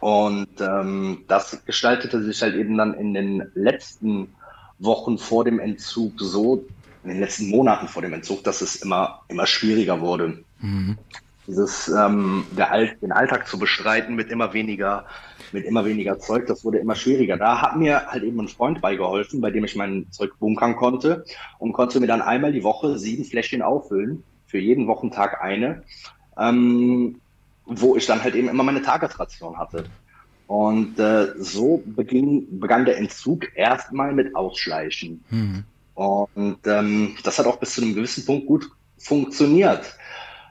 Und 0.00 0.60
ähm, 0.60 1.24
das 1.28 1.64
gestaltete 1.64 2.22
sich 2.22 2.42
halt 2.42 2.54
eben 2.54 2.76
dann 2.76 2.94
in 2.94 3.14
den 3.14 3.50
letzten 3.54 4.34
Wochen 4.78 5.18
vor 5.18 5.44
dem 5.44 5.60
Entzug 5.60 6.14
so, 6.16 6.64
in 7.04 7.10
den 7.10 7.20
letzten 7.20 7.48
Monaten 7.50 7.86
vor 7.86 8.02
dem 8.02 8.12
Entzug, 8.12 8.42
dass 8.44 8.60
es 8.60 8.76
immer, 8.76 9.22
immer 9.28 9.46
schwieriger 9.46 10.00
wurde. 10.00 10.42
Mhm. 10.60 10.98
Dieses, 11.46 11.88
ähm, 11.88 12.44
der 12.56 12.72
All 12.72 12.96
den 12.96 13.12
Alltag 13.12 13.46
zu 13.46 13.58
bestreiten 13.58 14.16
mit 14.16 14.30
immer 14.30 14.52
weniger 14.52 15.06
mit 15.52 15.64
immer 15.64 15.84
weniger 15.84 16.18
Zeug, 16.18 16.46
das 16.46 16.64
wurde 16.64 16.78
immer 16.78 16.94
schwieriger. 16.94 17.36
Da 17.36 17.60
hat 17.60 17.76
mir 17.76 18.06
halt 18.06 18.24
eben 18.24 18.40
ein 18.40 18.48
Freund 18.48 18.80
beigeholfen, 18.80 19.40
bei 19.40 19.50
dem 19.50 19.64
ich 19.64 19.76
mein 19.76 20.06
Zeug 20.10 20.38
bunkern 20.38 20.76
konnte 20.76 21.24
und 21.58 21.72
konnte 21.72 22.00
mir 22.00 22.06
dann 22.06 22.22
einmal 22.22 22.52
die 22.52 22.62
Woche 22.62 22.98
sieben 22.98 23.24
Fläschchen 23.24 23.62
auffüllen, 23.62 24.22
für 24.46 24.58
jeden 24.58 24.86
Wochentag 24.86 25.42
eine, 25.42 25.82
ähm, 26.38 27.20
wo 27.64 27.96
ich 27.96 28.06
dann 28.06 28.22
halt 28.22 28.34
eben 28.34 28.48
immer 28.48 28.62
meine 28.62 28.82
Tagesration 28.82 29.58
hatte. 29.58 29.84
Und 30.46 30.98
äh, 31.00 31.34
so 31.38 31.82
beging, 31.84 32.60
begann 32.60 32.84
der 32.84 32.98
Entzug 32.98 33.56
erstmal 33.56 34.12
mit 34.12 34.36
Ausschleichen. 34.36 35.24
Mhm. 35.30 35.64
Und 35.94 36.58
ähm, 36.66 37.16
das 37.24 37.38
hat 37.38 37.46
auch 37.46 37.56
bis 37.56 37.74
zu 37.74 37.82
einem 37.82 37.94
gewissen 37.94 38.24
Punkt 38.24 38.46
gut 38.46 38.70
funktioniert 38.98 39.96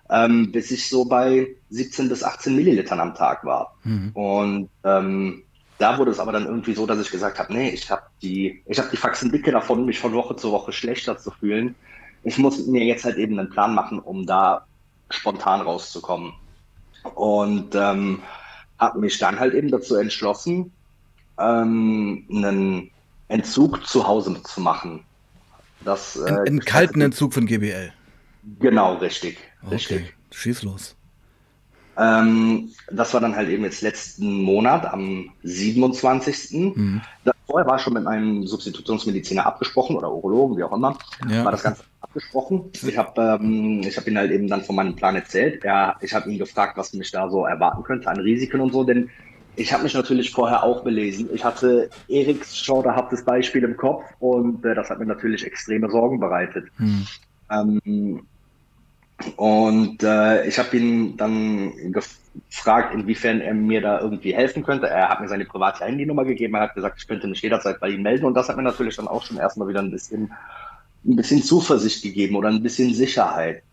ähm, 0.10 0.52
bis 0.52 0.72
ich 0.72 0.90
so 0.90 1.06
bei 1.06 1.48
17 1.70 2.10
bis 2.10 2.24
18 2.24 2.56
Millilitern 2.56 3.00
am 3.00 3.16
Tag 3.16 3.44
war. 3.44 3.76
Mhm. 3.84 4.12
Und 4.14 4.70
ähm, 4.84 5.44
da 5.78 5.98
wurde 5.98 6.12
es 6.12 6.20
aber 6.20 6.32
dann 6.32 6.46
irgendwie 6.46 6.74
so, 6.74 6.86
dass 6.86 7.00
ich 7.00 7.12
gesagt 7.12 7.40
habe, 7.40 7.54
nee, 7.54 7.70
ich 7.70 7.90
habe 7.90 8.04
die, 8.22 8.62
ich 8.66 8.78
habe 8.78 8.90
die 8.90 8.98
Faxen 8.98 9.32
dicke 9.32 9.52
davon, 9.52 9.86
mich 9.86 10.00
von 10.00 10.14
Woche 10.14 10.36
zu 10.36 10.52
Woche 10.52 10.72
schlechter 10.72 11.18
zu 11.18 11.32
fühlen. 11.32 11.76
Ich 12.24 12.38
muss 12.38 12.66
mir 12.66 12.86
jetzt 12.86 13.04
halt 13.04 13.18
eben 13.18 13.38
einen 13.38 13.50
Plan 13.50 13.76
machen, 13.76 14.00
um 14.00 14.26
da 14.26 14.66
spontan 15.10 15.62
rauszukommen. 15.62 16.34
Und 17.16 17.76
ähm, 17.76 18.22
habe 18.80 19.00
mich 19.00 19.18
dann 19.20 19.40
halt 19.40 19.54
eben 19.54 19.70
dazu 19.70 19.96
entschlossen, 19.96 20.72
ähm, 21.38 22.26
einen 22.30 22.92
Entzug 23.28 23.86
zu 23.86 24.08
Hause 24.08 24.42
zu 24.44 24.62
machen. 24.62 25.04
Das, 25.84 26.16
äh, 26.16 26.26
einen, 26.26 26.62
kalten 26.62 27.02
Entzug 27.02 27.34
von 27.34 27.46
GBL. 27.46 27.92
Genau, 28.60 28.96
richtig. 28.96 29.38
Richtig. 29.72 30.14
schieß 30.32 30.64
los. 30.64 30.96
Ähm, 31.98 32.72
das 32.92 33.14
war 33.14 33.22
dann 33.22 33.36
halt 33.36 33.50
eben 33.50 33.64
jetzt 33.64 33.82
letzten 33.82 34.44
Monat 34.44 34.86
am 34.86 35.30
27. 35.44 36.76
Mhm. 36.76 37.02
vorher 37.48 37.70
war 37.70 37.80
schon 37.80 37.94
mit 37.94 38.04
meinem 38.04 38.46
Substitutionsmediziner 38.46 39.46
abgesprochen 39.46 39.96
oder 39.96 40.12
Urologen, 40.12 40.58
wie 40.58 40.64
auch 40.64 40.74
immer, 40.74 40.98
ja. 41.30 41.46
war 41.46 41.52
das 41.52 41.64
Ganze 41.64 41.84
abgesprochen. 42.02 42.72
Ich 42.74 42.98
habe 42.98 43.40
ähm, 43.42 43.82
hab 43.86 44.08
ihn 44.08 44.18
halt 44.18 44.32
eben 44.32 44.48
dann 44.48 44.64
von 44.64 44.76
meinem 44.76 44.96
Plan 44.96 45.16
erzählt. 45.16 45.64
Ja, 45.64 45.96
ich 46.02 46.14
habe 46.14 46.30
ihn 46.30 46.38
gefragt, 46.38 46.76
was 46.76 46.92
mich 46.94 47.12
da 47.12 47.30
so 47.30 47.46
erwarten 47.46 47.84
könnte 47.84 48.10
an 48.10 48.20
Risiken 48.20 48.60
und 48.60 48.74
so, 48.74 48.84
denn 48.84 49.10
ich 49.56 49.72
habe 49.72 49.84
mich 49.84 49.94
natürlich 49.94 50.32
vorher 50.32 50.64
auch 50.64 50.84
belesen. 50.84 51.30
Ich 51.34 51.46
hatte 51.46 51.90
Eriks 52.10 52.58
schauderhaftes 52.58 53.24
Beispiel 53.24 53.64
im 53.64 53.78
Kopf 53.78 54.04
und 54.20 54.66
äh, 54.66 54.76
das 54.76 54.90
hat 54.90 55.00
mir 55.00 55.06
natürlich 55.06 55.46
extreme 55.46 55.90
Sorgen 55.90 56.20
bereitet. 56.20 56.66
Hm. 56.78 57.08
Ähm, 57.50 58.28
und 59.38 60.04
äh, 60.04 60.46
ich 60.46 60.60
habe 60.60 60.76
ihn 60.78 61.16
dann 61.16 61.72
gefragt, 61.92 62.94
inwiefern 62.94 63.40
er 63.42 63.54
mir 63.54 63.82
da 63.82 64.02
irgendwie 64.02 64.36
helfen 64.36 64.64
könnte. 64.64 64.88
Er 64.88 65.10
hat 65.10 65.22
mir 65.22 65.30
seine 65.30 65.46
private 65.46 65.86
Handynummer 65.86 66.26
gegeben. 66.26 66.56
Er 66.56 66.62
hat 66.62 66.76
gesagt, 66.76 66.98
ich 67.00 67.08
könnte 67.08 67.28
mich 67.28 67.42
jederzeit 67.42 67.80
bei 67.80 67.90
ihm 67.90 68.02
melden. 68.02 68.26
Und 68.26 68.34
das 68.34 68.50
hat 68.50 68.58
mir 68.58 68.64
natürlich 68.64 68.98
dann 68.98 69.08
auch 69.08 69.24
schon 69.24 69.38
erstmal 69.38 69.70
wieder 69.70 69.82
ein 69.82 69.92
bisschen, 69.92 70.34
ein 71.06 71.16
bisschen 71.16 71.42
Zuversicht 71.42 72.04
gegeben 72.04 72.36
oder 72.36 72.50
ein 72.50 72.62
bisschen 72.62 72.94
Sicherheit. 72.94 73.64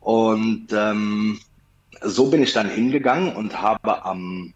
Und 0.00 0.68
ähm, 0.72 1.40
so 2.02 2.30
bin 2.30 2.42
ich 2.42 2.52
dann 2.52 2.68
hingegangen 2.68 3.36
und 3.36 3.60
habe 3.60 4.04
am 4.04 4.54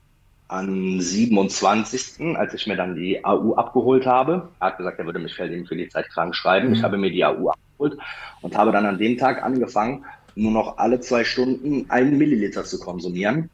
am 0.50 1.00
27., 1.00 2.36
als 2.36 2.54
ich 2.54 2.66
mir 2.66 2.76
dann 2.76 2.96
die 2.96 3.24
AU 3.24 3.54
abgeholt 3.54 4.04
habe, 4.04 4.48
er 4.58 4.66
hat 4.66 4.78
gesagt, 4.78 4.98
er 4.98 5.06
würde 5.06 5.20
mich 5.20 5.34
für 5.34 5.48
die 5.48 5.88
Zeit 5.88 6.08
krank 6.10 6.34
schreiben. 6.34 6.68
Mhm. 6.68 6.74
Ich 6.74 6.82
habe 6.82 6.98
mir 6.98 7.10
die 7.10 7.24
AU 7.24 7.50
abgeholt 7.50 7.96
und 8.40 8.56
habe 8.56 8.72
dann 8.72 8.84
an 8.84 8.98
dem 8.98 9.16
Tag 9.16 9.44
angefangen, 9.44 10.04
nur 10.34 10.52
noch 10.52 10.78
alle 10.78 11.00
zwei 11.00 11.24
Stunden 11.24 11.90
einen 11.90 12.18
Milliliter 12.18 12.64
zu 12.64 12.78
konsumieren. 12.78 13.50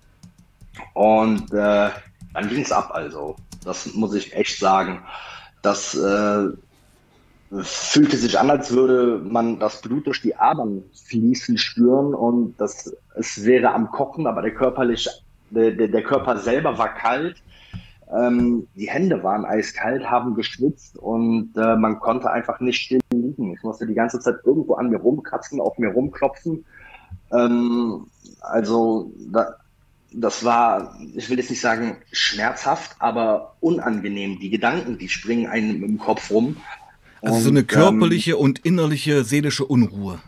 Und 0.95 1.53
äh, 1.53 1.91
dann 2.35 2.49
ging 2.49 2.62
es 2.62 2.72
ab 2.72 2.91
also. 2.93 3.37
Das 3.64 3.95
muss 3.95 4.14
ich 4.14 4.35
echt 4.35 4.59
sagen. 4.59 5.03
Das 5.62 5.95
äh, 5.95 6.49
fühlte 7.62 8.16
sich 8.16 8.39
an, 8.39 8.51
als 8.51 8.72
würde 8.72 9.18
man 9.18 9.59
das 9.59 9.81
Blut 9.81 10.07
durch 10.07 10.20
die 10.20 10.37
Adern 10.37 10.85
fließen 11.07 11.59
spüren 11.59 12.14
und 12.14 12.57
das, 12.59 12.95
es 13.14 13.45
wäre 13.45 13.72
am 13.72 13.91
Kochen, 13.91 14.27
aber 14.27 14.43
der 14.43 14.55
körperliche 14.55 15.11
der, 15.51 15.72
der 15.72 16.03
Körper 16.03 16.39
selber 16.39 16.77
war 16.79 16.95
kalt. 16.95 17.37
Ähm, 18.14 18.68
die 18.76 18.88
Hände 18.88 19.22
waren 19.24 19.44
eiskalt, 19.44 20.09
haben 20.09 20.34
geschwitzt 20.34 20.96
und 20.96 21.52
äh, 21.57 21.76
man 21.76 21.98
konnte 21.98 22.30
einfach 22.30 22.61
nicht 22.61 22.80
still 22.80 23.00
liegen. 23.12 23.52
Ich 23.52 23.62
musste 23.62 23.86
die 23.86 23.94
ganze 23.94 24.20
Zeit 24.20 24.36
irgendwo 24.44 24.74
an 24.74 24.90
mir 24.90 24.98
rumkratzen, 24.98 25.61
auf 25.61 25.76
mir 25.78 25.88
rumklopfen. 25.88 26.64
Ähm, 27.32 28.07
also 28.40 29.11
da, 29.32 29.57
das 30.12 30.44
war, 30.44 30.96
ich 31.14 31.28
will 31.28 31.38
jetzt 31.38 31.50
nicht 31.50 31.61
sagen 31.61 31.96
schmerzhaft, 32.12 32.96
aber 33.00 33.57
unangenehm. 33.61 34.38
Die 34.38 34.50
Gedanken, 34.50 34.98
die 34.98 35.09
springen 35.09 35.48
einem 35.48 35.82
im 35.82 35.98
Kopf 35.98 36.30
rum. 36.30 36.57
Also 37.22 37.36
und, 37.36 37.42
so 37.42 37.50
eine 37.50 37.64
körperliche 37.64 38.32
ähm, 38.32 38.38
und 38.38 38.59
innerliche 38.61 39.24
seelische 39.24 39.64
Unruhe. 39.64 40.20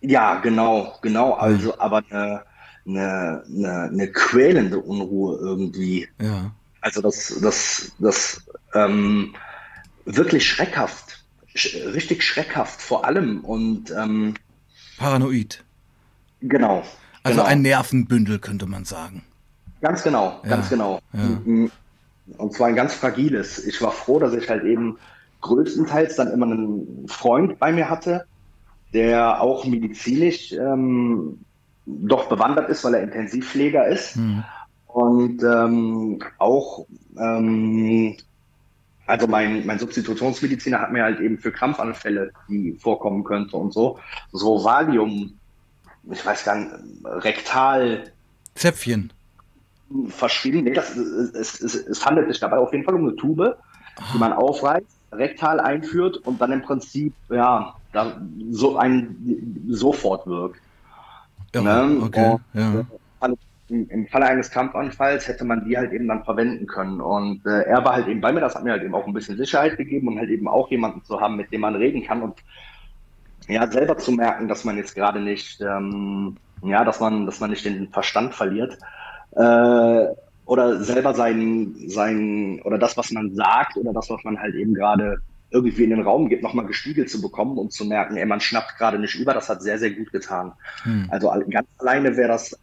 Ja, 0.00 0.36
genau, 0.40 0.94
genau. 1.02 1.34
Also, 1.34 1.78
aber 1.78 2.02
eine, 2.10 2.42
eine, 2.86 3.44
eine, 3.48 3.82
eine 3.92 4.08
quälende 4.08 4.80
Unruhe 4.80 5.38
irgendwie. 5.38 6.08
Ja. 6.20 6.52
Also 6.86 7.02
das, 7.02 7.36
das, 7.42 7.92
das 7.98 8.46
ähm, 8.72 9.34
wirklich 10.04 10.48
schreckhaft, 10.48 11.24
sch 11.52 11.74
richtig 11.74 12.22
schreckhaft 12.22 12.80
vor 12.80 13.04
allem 13.04 13.40
und 13.40 13.90
ähm, 13.90 14.34
paranoid. 14.96 15.64
Genau. 16.42 16.84
Also 17.24 17.38
genau. 17.38 17.50
ein 17.50 17.62
Nervenbündel 17.62 18.38
könnte 18.38 18.66
man 18.66 18.84
sagen. 18.84 19.24
Ganz 19.80 20.04
genau, 20.04 20.40
ja. 20.44 20.48
ganz 20.48 20.68
genau. 20.68 21.00
Ja. 21.12 21.68
Und 22.38 22.52
zwar 22.52 22.68
ein 22.68 22.76
ganz 22.76 22.94
fragiles. 22.94 23.66
Ich 23.66 23.82
war 23.82 23.90
froh, 23.90 24.20
dass 24.20 24.32
ich 24.34 24.48
halt 24.48 24.62
eben 24.62 24.96
größtenteils 25.40 26.14
dann 26.14 26.30
immer 26.30 26.46
einen 26.46 27.08
Freund 27.08 27.58
bei 27.58 27.72
mir 27.72 27.90
hatte, 27.90 28.26
der 28.92 29.40
auch 29.40 29.64
medizinisch 29.64 30.52
ähm, 30.52 31.40
doch 31.84 32.28
bewandert 32.28 32.68
ist, 32.68 32.84
weil 32.84 32.94
er 32.94 33.02
Intensivpfleger 33.02 33.88
ist. 33.88 34.14
Mhm. 34.14 34.44
Und 34.96 35.42
ähm, 35.42 36.20
auch, 36.38 36.86
ähm, 37.18 38.16
also 39.06 39.26
mein, 39.26 39.66
mein 39.66 39.78
Substitutionsmediziner 39.78 40.80
hat 40.80 40.90
mir 40.90 41.02
halt 41.02 41.20
eben 41.20 41.36
für 41.36 41.52
Krampfanfälle, 41.52 42.30
die 42.48 42.78
vorkommen 42.80 43.22
könnte 43.22 43.58
und 43.58 43.74
so, 43.74 43.98
so 44.32 44.64
Valium, 44.64 45.38
ich 46.10 46.24
weiß 46.24 46.46
gar 46.46 46.56
nicht, 46.56 46.70
rektal. 47.04 48.10
Zäpfchen. 48.54 49.12
Verschrieben. 50.08 50.64
Nee, 50.64 50.72
das, 50.72 50.96
es, 50.96 51.60
es, 51.60 51.74
es 51.74 52.06
handelt 52.06 52.28
sich 52.28 52.40
dabei 52.40 52.56
auf 52.56 52.72
jeden 52.72 52.86
Fall 52.86 52.94
um 52.94 53.06
eine 53.06 53.16
Tube, 53.16 53.54
ah. 53.96 54.02
die 54.14 54.18
man 54.18 54.32
aufreißt, 54.32 54.86
rektal 55.12 55.60
einführt 55.60 56.16
und 56.24 56.40
dann 56.40 56.52
im 56.52 56.62
Prinzip, 56.62 57.12
ja, 57.28 57.74
da 57.92 58.18
so 58.50 58.78
ein 58.78 59.66
sofort 59.68 60.26
wirkt. 60.26 60.58
Ja, 61.54 61.60
ne? 61.60 62.00
okay, 62.02 62.36
ja. 62.54 62.86
Im 63.68 64.06
Falle 64.06 64.26
eines 64.26 64.50
Kampfanfalls 64.50 65.26
hätte 65.26 65.44
man 65.44 65.64
die 65.64 65.76
halt 65.76 65.92
eben 65.92 66.06
dann 66.06 66.24
verwenden 66.24 66.66
können. 66.66 67.00
Und 67.00 67.44
äh, 67.46 67.62
er 67.62 67.84
war 67.84 67.94
halt 67.94 68.06
eben 68.06 68.20
bei 68.20 68.32
mir, 68.32 68.40
das 68.40 68.54
hat 68.54 68.62
mir 68.62 68.70
halt 68.70 68.84
eben 68.84 68.94
auch 68.94 69.06
ein 69.06 69.12
bisschen 69.12 69.36
Sicherheit 69.36 69.76
gegeben 69.76 70.08
und 70.08 70.18
halt 70.18 70.30
eben 70.30 70.46
auch 70.46 70.70
jemanden 70.70 71.02
zu 71.04 71.20
haben, 71.20 71.36
mit 71.36 71.52
dem 71.52 71.62
man 71.62 71.74
reden 71.74 72.04
kann 72.04 72.22
und 72.22 72.42
ja, 73.48 73.70
selber 73.70 73.96
zu 73.98 74.12
merken, 74.12 74.48
dass 74.48 74.64
man 74.64 74.76
jetzt 74.76 74.94
gerade 74.94 75.20
nicht, 75.20 75.60
ähm, 75.60 76.36
ja, 76.62 76.84
dass 76.84 77.00
man, 77.00 77.26
dass 77.26 77.40
man 77.40 77.50
nicht 77.50 77.64
den 77.64 77.88
Verstand 77.90 78.34
verliert. 78.34 78.78
Äh, 79.32 80.06
oder 80.46 80.80
selber 80.82 81.14
sein, 81.14 81.74
sein, 81.88 82.60
oder 82.64 82.78
das, 82.78 82.96
was 82.96 83.10
man 83.10 83.34
sagt, 83.34 83.76
oder 83.76 83.92
das, 83.92 84.08
was 84.10 84.22
man 84.24 84.38
halt 84.38 84.54
eben 84.54 84.74
gerade 84.74 85.18
irgendwie 85.56 85.84
in 85.84 85.90
den 85.90 86.02
Raum 86.02 86.28
gibt, 86.28 86.42
nochmal 86.42 86.66
gespiegelt 86.66 87.10
zu 87.10 87.20
bekommen 87.20 87.58
und 87.58 87.72
zu 87.72 87.84
merken, 87.84 88.16
ey, 88.16 88.26
man 88.26 88.40
schnappt 88.40 88.76
gerade 88.78 88.98
nicht 88.98 89.14
über, 89.14 89.34
das 89.34 89.48
hat 89.48 89.62
sehr, 89.62 89.78
sehr 89.78 89.90
gut 89.90 90.12
getan. 90.12 90.52
Hm. 90.82 91.06
Also 91.10 91.32
ganz 91.50 91.68
alleine 91.78 92.16
wäre 92.16 92.28
das 92.28 92.58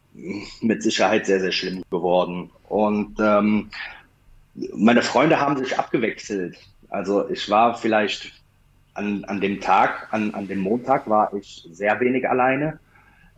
mit 0.62 0.84
Sicherheit 0.84 1.26
sehr, 1.26 1.40
sehr 1.40 1.52
schlimm 1.52 1.84
geworden. 1.90 2.52
Und 2.70 3.18
ähm, 3.20 3.70
meine 4.76 5.02
Freunde 5.02 5.40
haben 5.40 5.58
sich 5.58 5.78
abgewechselt. 5.78 6.58
Also 6.90 7.28
ich 7.30 7.50
war 7.50 7.76
vielleicht 7.76 8.32
an, 8.94 9.26
an 9.26 9.42
dem 9.42 9.60
Tag, 9.60 10.08
an, 10.12 10.34
an 10.34 10.48
dem 10.48 10.60
Montag 10.60 11.10
war 11.10 11.34
ich 11.34 11.68
sehr 11.72 12.00
wenig 12.00 12.30
alleine. 12.30 12.80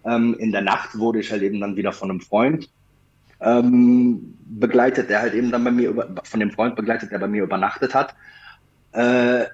Ähm, 0.03 0.36
in 0.38 0.51
der 0.51 0.62
Nacht 0.62 0.97
wurde 0.99 1.20
ich 1.20 1.32
halt 1.32 1.41
eben 1.41 1.62
dann 1.62 1.78
wieder 1.78 1.93
von 1.93 2.10
einem 2.10 2.20
Freund 2.20 2.70
ähm, 3.39 4.38
begleitet, 4.45 5.10
der 5.10 5.22
halt 5.22 5.34
eben 5.34 5.51
dann 5.51 5.64
bei 5.64 5.72
mir 5.72 5.89
über, 5.89 6.08
von 6.24 6.39
dem 6.39 6.51
Freund 6.51 6.76
begleitet, 6.76 7.12
der 7.12 7.20
bei 7.20 7.28
mir 7.28 7.43
übernachtet 7.43 7.93
hat. 7.93 8.16
Äh, 8.96 9.46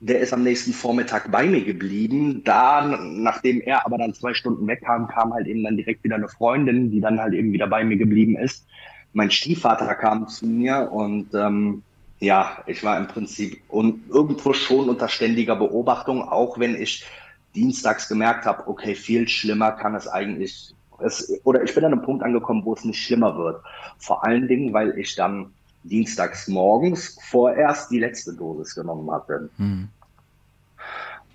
der 0.00 0.20
ist 0.20 0.34
am 0.34 0.42
nächsten 0.42 0.72
Vormittag 0.72 1.30
bei 1.30 1.46
mir 1.46 1.64
geblieben. 1.64 2.42
Da, 2.44 2.86
nachdem 2.86 3.60
er 3.62 3.86
aber 3.86 3.96
dann 3.96 4.12
zwei 4.12 4.34
Stunden 4.34 4.66
wegkam, 4.66 5.08
kam 5.08 5.32
halt 5.32 5.46
eben 5.46 5.64
dann 5.64 5.76
direkt 5.76 6.04
wieder 6.04 6.16
eine 6.16 6.28
Freundin, 6.28 6.90
die 6.90 7.00
dann 7.00 7.18
halt 7.18 7.32
eben 7.32 7.52
wieder 7.52 7.66
bei 7.66 7.84
mir 7.84 7.96
geblieben 7.96 8.36
ist. 8.36 8.66
Mein 9.14 9.30
Stiefvater 9.30 9.94
kam 9.94 10.28
zu 10.28 10.46
mir 10.46 10.90
und 10.92 11.32
ähm, 11.34 11.82
ja, 12.20 12.62
ich 12.66 12.84
war 12.84 12.98
im 12.98 13.06
Prinzip 13.06 13.62
un 13.70 14.02
irgendwo 14.12 14.52
schon 14.52 14.88
unter 14.88 15.08
ständiger 15.08 15.56
Beobachtung, 15.56 16.22
auch 16.22 16.58
wenn 16.58 16.74
ich 16.74 17.06
dienstags 17.54 18.08
gemerkt 18.08 18.44
habe, 18.44 18.66
okay, 18.68 18.94
viel 18.94 19.28
schlimmer 19.28 19.72
kann 19.72 19.94
es 19.94 20.08
eigentlich, 20.08 20.74
es, 20.98 21.40
oder 21.44 21.62
ich 21.62 21.74
bin 21.74 21.84
an 21.84 21.92
einem 21.92 22.02
Punkt 22.02 22.22
angekommen, 22.22 22.64
wo 22.64 22.74
es 22.74 22.84
nicht 22.84 23.02
schlimmer 23.02 23.36
wird. 23.38 23.62
Vor 23.98 24.24
allen 24.24 24.48
Dingen, 24.48 24.72
weil 24.72 24.98
ich 24.98 25.14
dann 25.14 25.52
dienstags 25.84 26.48
morgens 26.48 27.16
vorerst 27.22 27.90
die 27.90 28.00
letzte 28.00 28.34
Dosis 28.34 28.74
genommen 28.74 29.10
hatte. 29.10 29.48
Mhm. 29.58 29.88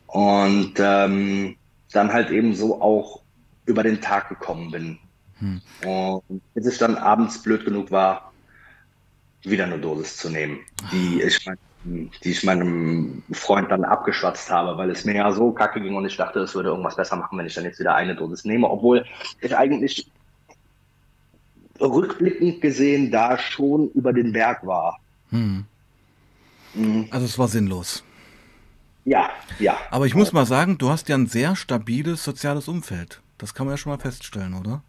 Und 0.08 0.74
ähm, 0.78 1.56
dann 1.92 2.12
halt 2.12 2.32
eben 2.32 2.56
so 2.56 2.82
auch 2.82 3.22
über 3.66 3.84
den 3.84 4.02
Tag 4.02 4.30
gekommen 4.30 4.72
bin. 4.72 5.00
Mhm. 5.40 5.62
Und 5.86 6.42
bis 6.54 6.68
ich 6.68 6.78
dann 6.78 6.98
abends 6.98 7.42
blöd 7.42 7.64
genug 7.64 7.92
war, 7.92 8.32
wieder 9.44 9.66
eine 9.66 9.80
Dosis 9.80 10.18
zu 10.18 10.30
nehmen, 10.30 10.60
die 10.92 11.22
ich, 11.22 11.46
mein, 11.46 11.58
die 12.24 12.32
ich 12.32 12.44
meinem 12.44 13.24
Freund 13.32 13.72
dann 13.72 13.86
abgeschwatzt 13.86 14.52
habe, 14.52 14.78
weil 14.78 14.90
es 14.90 15.06
mir 15.06 15.16
ja 15.16 15.32
so 15.32 15.52
kacke 15.52 15.80
ging 15.80 15.96
und 15.96 16.06
ich 16.06 16.18
dachte, 16.18 16.40
es 16.40 16.56
würde 16.56 16.70
irgendwas 16.70 16.98
besser 16.98 17.16
machen, 17.16 17.38
wenn 17.38 17.46
ich 17.46 17.54
dann 17.54 17.64
jetzt 17.64 17.80
wieder 17.80 17.96
eine 17.96 18.16
Dosis 18.16 18.44
nehme, 18.44 18.70
obwohl 18.70 19.06
ich 19.40 19.56
eigentlich 19.56 20.12
rückblickend 21.80 22.62
gesehen 22.62 23.12
da 23.12 23.38
schon 23.38 23.90
über 23.92 24.14
den 24.14 24.32
Berg 24.34 24.66
war. 24.66 25.00
Hm. 25.32 25.66
Mhm. 26.74 27.08
Also 27.12 27.26
es 27.26 27.38
war 27.40 27.48
sinnlos. 27.48 28.04
Ja, 29.06 29.30
ja. 29.60 29.78
Aber 29.90 30.06
ich 30.06 30.14
muss 30.14 30.34
mal 30.34 30.46
sagen, 30.46 30.78
du 30.78 30.90
hast 30.90 31.10
ja 31.10 31.16
ein 31.16 31.28
sehr 31.28 31.56
stabiles 31.56 32.24
soziales 32.24 32.68
Umfeld. 32.68 33.22
Das 33.38 33.54
kann 33.54 33.66
man 33.66 33.74
ja 33.74 33.78
schon 33.78 33.92
mal 33.92 34.00
feststellen, 34.00 34.54
oder? 34.54 34.84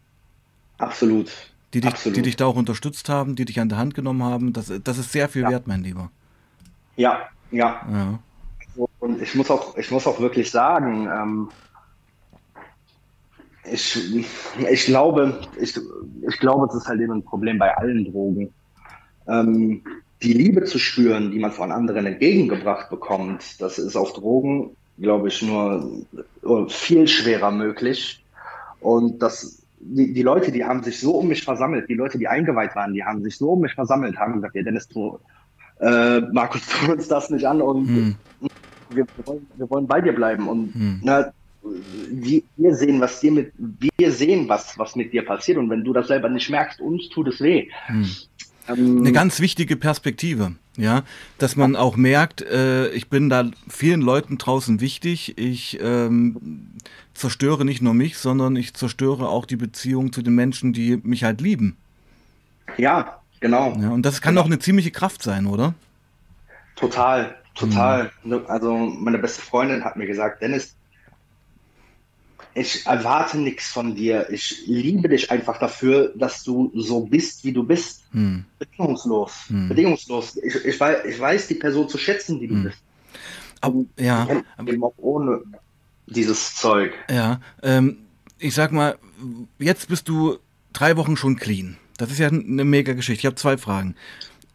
Absolut. 0.78 1.30
Die 1.72 1.80
dich, 1.80 1.90
Absolut. 1.90 2.16
die 2.16 2.22
dich 2.22 2.36
da 2.36 2.46
auch 2.46 2.56
unterstützt 2.56 3.08
haben, 3.08 3.36
die 3.36 3.44
dich 3.44 3.60
an 3.60 3.68
der 3.68 3.78
Hand 3.78 3.94
genommen 3.94 4.24
haben. 4.24 4.52
Das, 4.52 4.72
das 4.82 4.98
ist 4.98 5.12
sehr 5.12 5.28
viel 5.28 5.42
Ja. 5.42 5.50
wert, 5.50 5.66
mein 5.68 5.82
Lieber. 5.82 6.10
Ja, 6.96 7.28
ja. 7.50 7.80
Ja. 7.90 8.18
Und 8.98 9.22
ich 9.22 9.34
muss 9.34 9.50
auch, 9.50 9.76
ich 9.76 9.90
muss 9.90 10.06
auch 10.06 10.20
wirklich 10.20 10.50
sagen, 10.50 11.06
ähm, 11.06 11.48
ich, 13.72 14.26
ich 14.70 14.84
glaube, 14.86 15.40
ich, 15.60 15.78
ich 16.28 16.38
glaube, 16.38 16.66
es 16.66 16.74
ist 16.74 16.86
halt 16.86 17.00
eben 17.00 17.12
ein 17.12 17.24
Problem 17.24 17.58
bei 17.58 17.76
allen 17.76 18.04
Drogen. 18.04 18.54
Ähm, 19.26 19.84
die 20.22 20.32
Liebe 20.32 20.64
zu 20.64 20.78
spüren, 20.78 21.30
die 21.30 21.38
man 21.38 21.52
von 21.52 21.72
anderen 21.72 22.06
entgegengebracht 22.06 22.90
bekommt, 22.90 23.60
das 23.60 23.78
ist 23.78 23.96
auf 23.96 24.12
Drogen, 24.12 24.76
glaube 24.98 25.28
ich, 25.28 25.40
nur 25.42 26.04
viel 26.68 27.08
schwerer 27.08 27.50
möglich. 27.50 28.24
Und 28.80 29.22
das, 29.22 29.66
die, 29.78 30.12
die 30.12 30.22
Leute, 30.22 30.52
die 30.52 30.64
haben 30.64 30.82
sich 30.82 31.00
so 31.00 31.16
um 31.18 31.28
mich 31.28 31.42
versammelt, 31.42 31.88
die 31.88 31.94
Leute, 31.94 32.18
die 32.18 32.28
eingeweiht 32.28 32.74
waren, 32.76 32.92
die 32.92 33.04
haben 33.04 33.22
sich 33.22 33.38
so 33.38 33.52
um 33.52 33.60
mich 33.60 33.74
versammelt, 33.74 34.18
haben 34.18 34.34
gesagt, 34.34 34.54
ja, 34.56 34.62
Dennis, 34.62 34.88
du, 34.88 35.18
äh, 35.80 36.20
Markus, 36.32 36.66
tu 36.68 36.92
uns 36.92 37.08
das 37.08 37.30
nicht 37.30 37.46
an 37.46 37.62
und 37.62 37.86
Hm. 37.86 38.16
wir, 38.90 39.06
wir, 39.16 39.26
wollen, 39.26 39.48
wir 39.54 39.70
wollen 39.70 39.86
bei 39.86 40.00
dir 40.00 40.14
bleiben 40.14 40.48
und 40.48 40.74
Hm. 40.74 41.00
na, 41.02 41.32
wir, 41.62 42.42
wir 42.56 42.74
sehen, 42.74 43.00
was 43.00 43.20
dir 43.20 43.32
mit, 43.32 43.52
wir 43.98 44.12
sehen, 44.12 44.48
was, 44.48 44.78
was 44.78 44.96
mit 44.96 45.12
dir 45.12 45.24
passiert 45.24 45.58
und 45.58 45.68
wenn 45.70 45.84
du 45.84 45.92
das 45.92 46.08
selber 46.08 46.28
nicht 46.28 46.48
merkst, 46.50 46.80
uns 46.80 47.08
tut 47.08 47.28
es 47.28 47.40
weh. 47.40 47.68
Hm. 47.86 48.08
Ähm, 48.68 48.98
Eine 48.98 49.12
ganz 49.12 49.40
wichtige 49.40 49.76
Perspektive, 49.76 50.52
ja, 50.76 51.02
dass 51.38 51.56
man 51.56 51.76
auch 51.76 51.96
merkt, 51.96 52.42
äh, 52.42 52.88
ich 52.90 53.08
bin 53.08 53.28
da 53.28 53.50
vielen 53.68 54.00
Leuten 54.00 54.38
draußen 54.38 54.80
wichtig. 54.80 55.36
Ich 55.38 55.78
ähm, 55.82 56.68
zerstöre 57.14 57.64
nicht 57.64 57.82
nur 57.82 57.94
mich, 57.94 58.16
sondern 58.18 58.56
ich 58.56 58.74
zerstöre 58.74 59.28
auch 59.28 59.44
die 59.46 59.56
Beziehung 59.56 60.12
zu 60.12 60.22
den 60.22 60.34
Menschen, 60.34 60.72
die 60.72 60.98
mich 61.02 61.24
halt 61.24 61.40
lieben. 61.40 61.76
ja, 62.78 63.20
genau, 63.40 63.76
Ja, 63.80 63.90
und 63.90 64.02
das 64.04 64.20
kann 64.20 64.38
auch 64.38 64.46
eine 64.46 64.58
ziemliche 64.58 64.90
Kraft 64.90 65.22
sein, 65.22 65.46
oder? 65.46 65.74
total, 66.76 67.36
total. 67.54 68.10
Ne, 68.24 68.42
Also 68.48 68.74
meine 68.74 69.18
beste 69.18 69.42
Freundin 69.42 69.84
hat 69.84 69.96
mir 69.96 70.06
gesagt, 70.06 70.40
Dennis, 70.42 70.76
ich 72.54 72.84
erwarte 72.86 73.38
nichts 73.38 73.68
von 73.68 73.94
dir. 73.94 74.28
Ich 74.30 74.62
liebe 74.66 75.08
dich 75.08 75.30
einfach 75.30 75.58
dafür, 75.58 76.12
dass 76.16 76.42
du 76.42 76.70
so 76.74 77.00
bist, 77.06 77.44
wie 77.44 77.52
du 77.52 77.62
bist. 77.62 78.02
Hm. 78.12 78.44
Bedingungslos. 78.58 79.32
Hm. 79.48 79.68
Bedingungslos. 79.68 80.36
Ich, 80.38 80.54
ich, 80.64 80.80
weiß, 80.80 81.04
ich 81.06 81.18
weiß 81.20 81.46
die 81.48 81.54
Person 81.54 81.88
zu 81.88 81.96
schätzen, 81.98 82.40
die 82.40 82.48
du 82.48 82.54
Hm. 82.54 82.62
bist. 82.64 82.78
Ab, 83.60 83.74
ja, 83.98 84.26
Eben 84.66 84.82
auch 84.82 84.94
ohne 84.96 85.42
dieses 86.06 86.54
Zeug. 86.56 86.92
ja. 87.10 87.40
Ähm, 87.62 87.98
ich 88.38 88.54
sag 88.54 88.72
mal, 88.72 88.96
jetzt 89.58 89.88
bist 89.88 90.08
du 90.08 90.38
drei 90.72 90.96
Wochen 90.96 91.16
schon 91.16 91.36
clean. 91.36 91.76
Das 91.98 92.10
ist 92.10 92.18
ja 92.18 92.28
eine 92.28 92.64
mega 92.64 92.94
Geschichte. 92.94 93.20
Ich 93.20 93.26
habe 93.26 93.36
zwei 93.36 93.58
Fragen. 93.58 93.94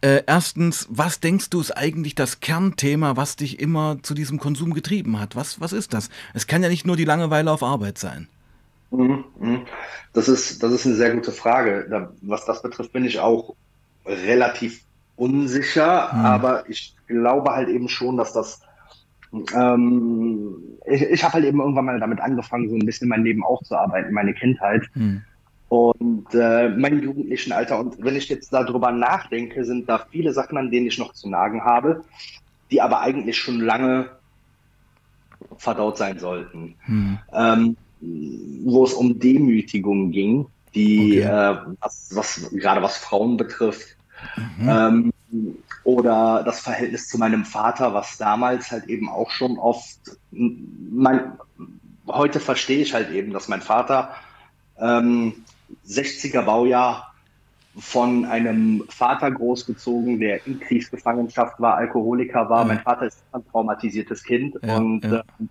Äh, 0.05 0.21
erstens, 0.27 0.87
was 0.91 1.19
denkst 1.19 1.49
du 1.49 1.59
ist 1.59 1.71
eigentlich 1.71 2.13
das 2.13 2.39
Kernthema, 2.39 3.17
was 3.17 3.37
dich 3.37 3.59
immer 3.59 3.97
zu 4.03 4.13
diesem 4.13 4.37
Konsum 4.37 4.75
getrieben 4.75 5.19
hat? 5.19 5.35
Was, 5.35 5.59
was 5.59 5.73
ist 5.73 5.95
das? 5.95 6.11
Es 6.35 6.45
kann 6.45 6.61
ja 6.61 6.69
nicht 6.69 6.85
nur 6.85 6.95
die 6.95 7.05
Langeweile 7.05 7.51
auf 7.51 7.63
Arbeit 7.63 7.97
sein. 7.97 8.27
Mhm, 8.91 9.23
mhm. 9.39 9.61
Das 10.13 10.29
ist, 10.29 10.61
das 10.61 10.73
ist 10.73 10.85
eine 10.85 10.93
sehr 10.93 11.11
gute 11.15 11.31
Frage. 11.31 12.11
Was 12.21 12.45
das 12.45 12.61
betrifft, 12.61 12.93
bin 12.93 13.03
ich 13.03 13.19
auch 13.19 13.55
relativ 14.05 14.83
unsicher, 15.15 16.11
Hm. 16.11 16.19
aber 16.19 16.69
ich 16.69 16.95
glaube 17.07 17.49
halt 17.53 17.69
eben 17.69 17.89
schon, 17.89 18.15
dass 18.15 18.31
das. 18.31 18.61
Ähm, 19.55 20.55
ich 20.85 21.01
ich 21.01 21.23
habe 21.23 21.33
halt 21.33 21.45
eben 21.45 21.59
irgendwann 21.59 21.85
mal 21.85 21.99
damit 21.99 22.19
angefangen, 22.19 22.69
so 22.69 22.75
ein 22.75 22.85
bisschen 22.85 23.09
mein 23.09 23.23
Leben 23.23 23.43
aufzuarbeiten, 23.43 24.13
meine 24.13 24.35
Kindheit 24.35 24.83
Hm. 24.93 25.23
Und 25.75 26.27
äh, 26.33 26.69
mein 26.69 27.01
jugendlichen 27.01 27.51
Alter. 27.51 27.79
Und 27.79 28.03
wenn 28.03 28.15
ich 28.15 28.29
jetzt 28.29 28.53
darüber 28.53 28.91
nachdenke, 28.91 29.65
sind 29.65 29.89
da 29.89 30.05
viele 30.09 30.31
Sachen, 30.33 30.57
an 30.57 30.71
denen 30.71 30.87
ich 30.87 30.97
noch 30.97 31.13
zu 31.13 31.29
nagen 31.29 31.63
habe, 31.63 32.03
die 32.71 32.81
aber 32.81 33.01
eigentlich 33.01 33.37
schon 33.37 33.59
lange 33.59 34.09
verdaut 35.57 35.97
sein 35.97 36.19
sollten 36.19 36.75
Hm. 36.85 37.19
ähm, 37.33 37.77
wo 38.63 38.83
es 38.83 38.93
um 38.93 39.19
Demütigung 39.19 40.11
ging, 40.11 40.47
die 40.73 41.19
Okay. 41.19 41.53
äh, 41.53 41.57
was, 41.79 42.09
was 42.13 42.49
gerade 42.51 42.81
was 42.81 42.97
Frauen 42.97 43.37
betrifft. 43.37 43.97
Mhm. 44.37 44.69
Ähm, 44.69 45.13
oder 45.83 46.43
das 46.43 46.59
Verhältnis 46.61 47.07
zu 47.07 47.17
meinem 47.17 47.45
Vater, 47.45 47.93
was 47.93 48.17
damals 48.17 48.71
halt 48.71 48.85
eben 48.85 49.09
auch 49.09 49.29
schon 49.29 49.57
oft, 49.57 49.99
mein, 50.31 51.33
heute 52.07 52.39
verstehe 52.39 52.81
ich 52.81 52.93
halt 52.93 53.11
eben, 53.11 53.33
dass 53.33 53.47
mein 53.47 53.61
Vater 53.61 54.15
ähm, 54.79 55.45
60er 55.87 56.41
Baujahr 56.41 57.13
von 57.77 58.25
einem 58.25 58.83
Vater 58.89 59.31
großgezogen, 59.31 60.19
der 60.19 60.45
in 60.47 60.59
Kriegsgefangenschaft 60.59 61.59
war, 61.59 61.75
Alkoholiker 61.75 62.49
war. 62.49 62.61
Ja. 62.61 62.65
Mein 62.65 62.79
Vater 62.79 63.07
ist 63.07 63.21
ein 63.33 63.45
traumatisiertes 63.51 64.23
Kind 64.23 64.55
Ja, 64.63 64.77
und 64.77 65.03
ja. 65.03 65.23
ähm, 65.39 65.49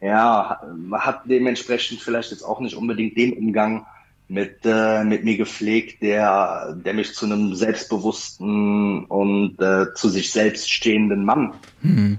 ja, 0.00 0.60
hat 0.92 1.22
dementsprechend 1.26 2.00
vielleicht 2.00 2.30
jetzt 2.32 2.42
auch 2.42 2.60
nicht 2.60 2.74
unbedingt 2.74 3.16
den 3.16 3.34
Umgang 3.34 3.86
mit, 4.28 4.60
äh, 4.64 5.04
mit 5.04 5.24
mir 5.24 5.36
gepflegt, 5.36 6.02
der, 6.02 6.74
der 6.84 6.94
mich 6.94 7.14
zu 7.14 7.26
einem 7.26 7.54
selbstbewussten 7.54 9.04
und 9.04 9.60
äh, 9.60 9.92
zu 9.94 10.08
sich 10.08 10.32
selbst 10.32 10.70
stehenden 10.70 11.24
Mann 11.24 11.52
Hm. 11.82 12.18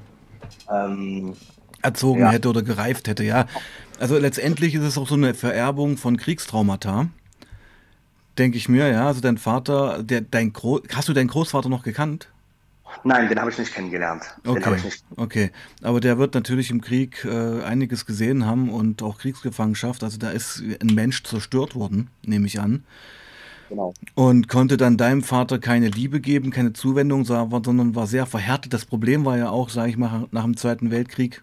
ähm, 0.72 1.34
erzogen 1.82 2.30
hätte 2.30 2.50
oder 2.50 2.62
gereift 2.62 3.08
hätte, 3.08 3.24
ja. 3.24 3.48
Also 4.00 4.18
letztendlich 4.18 4.76
ist 4.76 4.84
es 4.84 4.98
auch 4.98 5.08
so 5.08 5.16
eine 5.16 5.34
Vererbung 5.34 5.98
von 5.98 6.18
Kriegstraumata. 6.18 7.08
Denke 8.38 8.58
ich 8.58 8.70
mir, 8.70 8.88
ja. 8.90 9.08
Also 9.08 9.22
dein 9.22 9.38
Vater, 9.38 10.04
der, 10.04 10.22
dein 10.22 10.54
Gro 10.54 10.82
hast 10.94 11.10
du 11.10 11.14
deinen 11.14 11.28
Großvater 11.28 11.70
noch 11.70 11.84
gekannt? 11.84 12.30
Nein, 13.04 13.30
den 13.30 13.40
habe 13.40 13.50
ich 13.52 13.58
nicht 13.58 13.74
kennengelernt. 13.74 14.24
Den 14.54 14.66
habe 14.66 14.76
Okay, 14.76 14.76
ich 14.76 14.84
nicht. 14.84 15.06
okay. 15.16 15.52
Aber 15.82 16.00
der 16.02 16.18
wird 16.18 16.34
natürlich 16.34 16.70
im 16.72 16.82
Krieg 16.82 17.24
äh, 17.26 17.64
einiges 17.64 18.06
gesehen 18.06 18.46
haben 18.46 18.70
und 18.70 19.02
auch 19.02 19.18
Kriegsgefangenschaft. 19.20 20.04
Also 20.04 20.18
da 20.18 20.32
ist 20.32 20.62
ein 20.82 20.94
Mensch 20.94 21.24
zerstört 21.24 21.76
worden, 21.76 22.10
nehme 22.24 22.48
ich 22.48 22.60
an. 22.60 22.84
Genau. 23.70 23.96
Und 24.16 24.50
konnte 24.50 24.76
dann 24.78 24.98
deinem 24.98 25.24
Vater 25.24 25.58
keine 25.60 25.88
Liebe 25.90 26.20
geben, 26.20 26.52
keine 26.52 26.74
Zuwendung, 26.74 27.24
sondern 27.26 27.96
war 27.96 28.08
sehr 28.08 28.26
verhärtet. 28.26 28.74
Das 28.74 28.86
Problem 28.86 29.24
war 29.26 29.38
ja 29.38 29.50
auch, 29.50 29.70
sage 29.70 29.90
ich 29.92 29.98
mal, 29.98 30.28
nach 30.32 30.44
dem 30.44 30.58
Zweiten 30.58 30.92
Weltkrieg, 30.92 31.42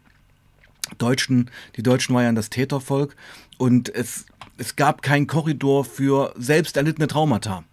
Deutschen, 0.99 1.51
die 1.77 1.83
Deutschen 1.83 2.15
waren 2.15 2.25
ja 2.25 2.33
das 2.33 2.51
Tätervolk 2.51 3.17
und 3.59 3.95
es, 3.95 4.27
es 4.59 4.77
gab 4.77 5.03
keinen 5.03 5.27
Korridor 5.27 5.85
für 5.85 6.33
selbst 6.37 6.77
erlittene 6.77 7.07
Traumata. 7.07 7.65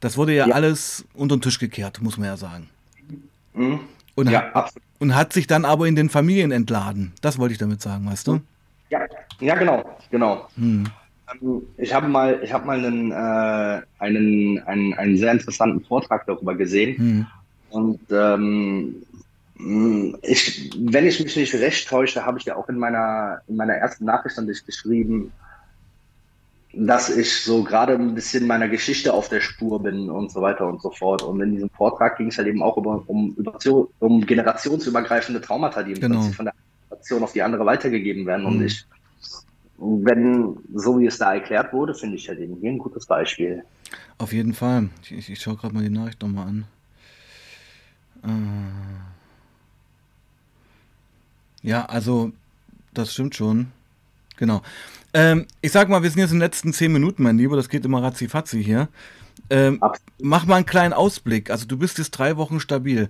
Das 0.00 0.16
wurde 0.16 0.34
ja, 0.34 0.46
Ja. 0.48 0.54
alles 0.54 1.04
unter 1.14 1.36
den 1.36 1.42
Tisch 1.42 1.58
gekehrt, 1.58 2.02
muss 2.02 2.18
man 2.18 2.26
ja 2.26 2.36
sagen. 2.36 2.68
Mhm. 3.54 3.80
Und, 4.16 4.30
Ja, 4.30 4.42
hat, 4.42 4.54
absolut. 4.56 4.82
und 5.00 5.14
hat 5.14 5.32
sich 5.32 5.46
dann 5.46 5.64
aber 5.64 5.86
in 5.88 5.96
den 5.96 6.08
Familien 6.10 6.52
entladen. 6.52 7.12
Das 7.22 7.38
wollte 7.38 7.52
ich 7.52 7.58
damit 7.58 7.80
sagen, 7.82 8.06
weißt 8.06 8.26
du? 8.26 8.40
Ja, 8.90 9.00
ja, 9.40 9.54
genau, 9.56 9.96
genau. 10.10 10.48
Hm. 10.56 10.84
Ähm, 11.42 11.62
Ich 11.78 11.92
habe 11.94 12.06
mal, 12.08 12.38
ich 12.42 12.52
habe 12.52 12.66
mal 12.66 12.78
einen, 12.84 13.10
äh, 13.10 13.82
einen, 13.98 14.58
einen, 14.66 14.94
einen 14.94 15.16
sehr 15.16 15.32
interessanten 15.32 15.84
Vortrag 15.84 16.26
darüber 16.26 16.54
gesehen. 16.54 16.96
Hm. 16.98 17.26
Und 17.70 18.00
ähm, 18.10 18.96
mh, 19.56 20.18
ich, 20.22 20.70
wenn 20.78 21.06
ich 21.06 21.18
mich 21.22 21.34
nicht 21.34 21.54
recht 21.54 21.88
täusche, 21.88 22.24
habe 22.24 22.38
ich 22.38 22.44
ja 22.44 22.54
auch 22.56 22.68
in 22.68 22.78
meiner, 22.78 23.40
in 23.48 23.56
meiner 23.56 23.74
ersten 23.74 24.04
Nachricht 24.04 24.38
an 24.38 24.46
dich 24.46 24.64
geschrieben, 24.64 25.32
dass 26.76 27.08
ich 27.08 27.42
so 27.42 27.62
gerade 27.64 27.94
ein 27.94 28.14
bisschen 28.14 28.46
meiner 28.46 28.68
Geschichte 28.68 29.12
auf 29.12 29.28
der 29.28 29.40
Spur 29.40 29.82
bin 29.82 30.10
und 30.10 30.30
so 30.30 30.40
weiter 30.42 30.66
und 30.66 30.80
so 30.82 30.90
fort. 30.90 31.22
Und 31.22 31.40
in 31.40 31.52
diesem 31.52 31.70
Vortrag 31.70 32.16
ging 32.18 32.28
es 32.28 32.38
halt 32.38 32.48
eben 32.48 32.62
auch 32.62 32.76
über, 32.76 33.02
um, 33.06 33.36
um 34.00 34.26
generationsübergreifende 34.26 35.40
Traumata, 35.40 35.82
die 35.82 35.92
im 35.92 36.00
Genau. 36.00 36.16
Prinzip 36.16 36.34
von 36.36 36.44
der 36.46 36.54
Generation 36.88 37.22
auf 37.22 37.32
die 37.32 37.42
andere 37.42 37.64
weitergegeben 37.66 38.26
werden. 38.26 38.46
Und 38.46 38.58
Mhm. 38.58 38.64
ich, 38.66 38.86
wenn, 39.78 40.56
so 40.74 40.98
wie 40.98 41.06
es 41.06 41.18
da 41.18 41.34
erklärt 41.34 41.72
wurde, 41.72 41.94
finde 41.94 42.16
ich 42.16 42.28
halt 42.28 42.38
eben 42.40 42.56
hier 42.56 42.70
ein 42.70 42.78
gutes 42.78 43.06
Beispiel. 43.06 43.64
Auf 44.18 44.32
jeden 44.32 44.54
Fall. 44.54 44.88
Ich, 45.02 45.12
ich, 45.12 45.30
ich 45.30 45.40
schaue 45.40 45.56
gerade 45.56 45.74
mal 45.74 45.82
die 45.82 45.90
Nachricht 45.90 46.22
nochmal 46.22 46.46
an. 46.48 46.64
Äh. 51.62 51.68
Ja, 51.68 51.86
also, 51.86 52.32
das 52.92 53.12
stimmt 53.12 53.34
schon. 53.34 53.72
Genau. 54.36 54.62
Ähm, 55.12 55.46
ich 55.60 55.72
sag 55.72 55.88
mal, 55.88 56.02
wir 56.02 56.10
sind 56.10 56.20
jetzt 56.20 56.30
in 56.30 56.36
den 56.36 56.42
letzten 56.42 56.72
zehn 56.72 56.92
Minuten, 56.92 57.22
mein 57.22 57.38
Lieber. 57.38 57.56
Das 57.56 57.68
geht 57.68 57.84
immer 57.84 58.02
ratzi-fatzi 58.02 58.62
hier. 58.62 58.88
Ähm, 59.50 59.80
mach 60.20 60.46
mal 60.46 60.56
einen 60.56 60.66
kleinen 60.66 60.92
Ausblick. 60.92 61.50
Also, 61.50 61.66
du 61.66 61.76
bist 61.76 61.98
jetzt 61.98 62.12
drei 62.12 62.36
Wochen 62.36 62.60
stabil. 62.60 63.08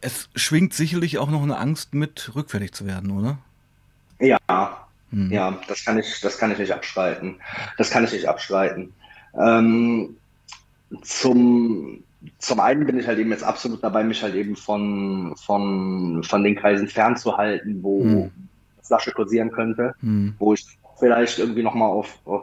Es 0.00 0.28
schwingt 0.34 0.72
sicherlich 0.72 1.18
auch 1.18 1.30
noch 1.30 1.42
eine 1.42 1.58
Angst 1.58 1.94
mit, 1.94 2.34
rückfällig 2.34 2.72
zu 2.72 2.86
werden, 2.86 3.10
oder? 3.10 3.38
Ja, 4.18 4.86
Hm. 5.12 5.30
Ja, 5.30 5.58
das 5.68 5.84
kann 5.84 5.98
ich, 5.98 6.20
das 6.20 6.38
kann 6.38 6.52
ich 6.52 6.58
nicht 6.58 6.72
abstreiten. 6.72 7.36
Das 7.78 7.90
kann 7.90 8.04
ich 8.04 8.12
nicht 8.12 8.26
abstreiten. 8.26 8.92
Ähm, 9.38 10.16
zum, 11.02 12.02
zum 12.38 12.60
einen 12.60 12.86
bin 12.86 12.98
ich 12.98 13.06
halt 13.06 13.18
eben 13.18 13.30
jetzt 13.30 13.44
absolut 13.44 13.82
dabei, 13.82 14.04
mich 14.04 14.22
halt 14.22 14.34
eben 14.34 14.56
von, 14.56 15.34
von, 15.36 16.22
von 16.22 16.44
den 16.44 16.56
Kreisen 16.56 16.88
fernzuhalten, 16.88 17.82
wo 17.82 18.04
Hm. 18.04 18.30
Flasche 18.90 19.12
kursieren 19.12 19.50
könnte, 19.52 19.94
Hm. 20.00 20.34
wo 20.38 20.52
ich 20.54 20.66
vielleicht 20.98 21.38
irgendwie 21.38 21.62
nochmal 21.62 21.90
auf, 21.90 22.18
auf 22.24 22.42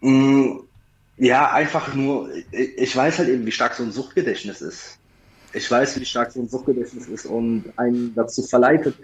mm, 0.00 0.58
Ja, 1.16 1.52
einfach 1.52 1.94
nur, 1.94 2.28
ich 2.50 2.94
weiß 2.96 3.18
halt 3.20 3.28
eben, 3.28 3.46
wie 3.46 3.52
stark 3.52 3.74
so 3.74 3.84
ein 3.84 3.92
Suchtgedächtnis 3.92 4.60
ist. 4.60 4.98
Ich 5.52 5.70
weiß, 5.70 6.00
wie 6.00 6.04
stark 6.04 6.32
so 6.32 6.40
ein 6.40 6.48
Suchtgedächtnis 6.48 7.06
ist 7.06 7.26
und 7.26 7.72
einen 7.76 8.12
dazu 8.16 8.42
verleitet, 8.42 8.96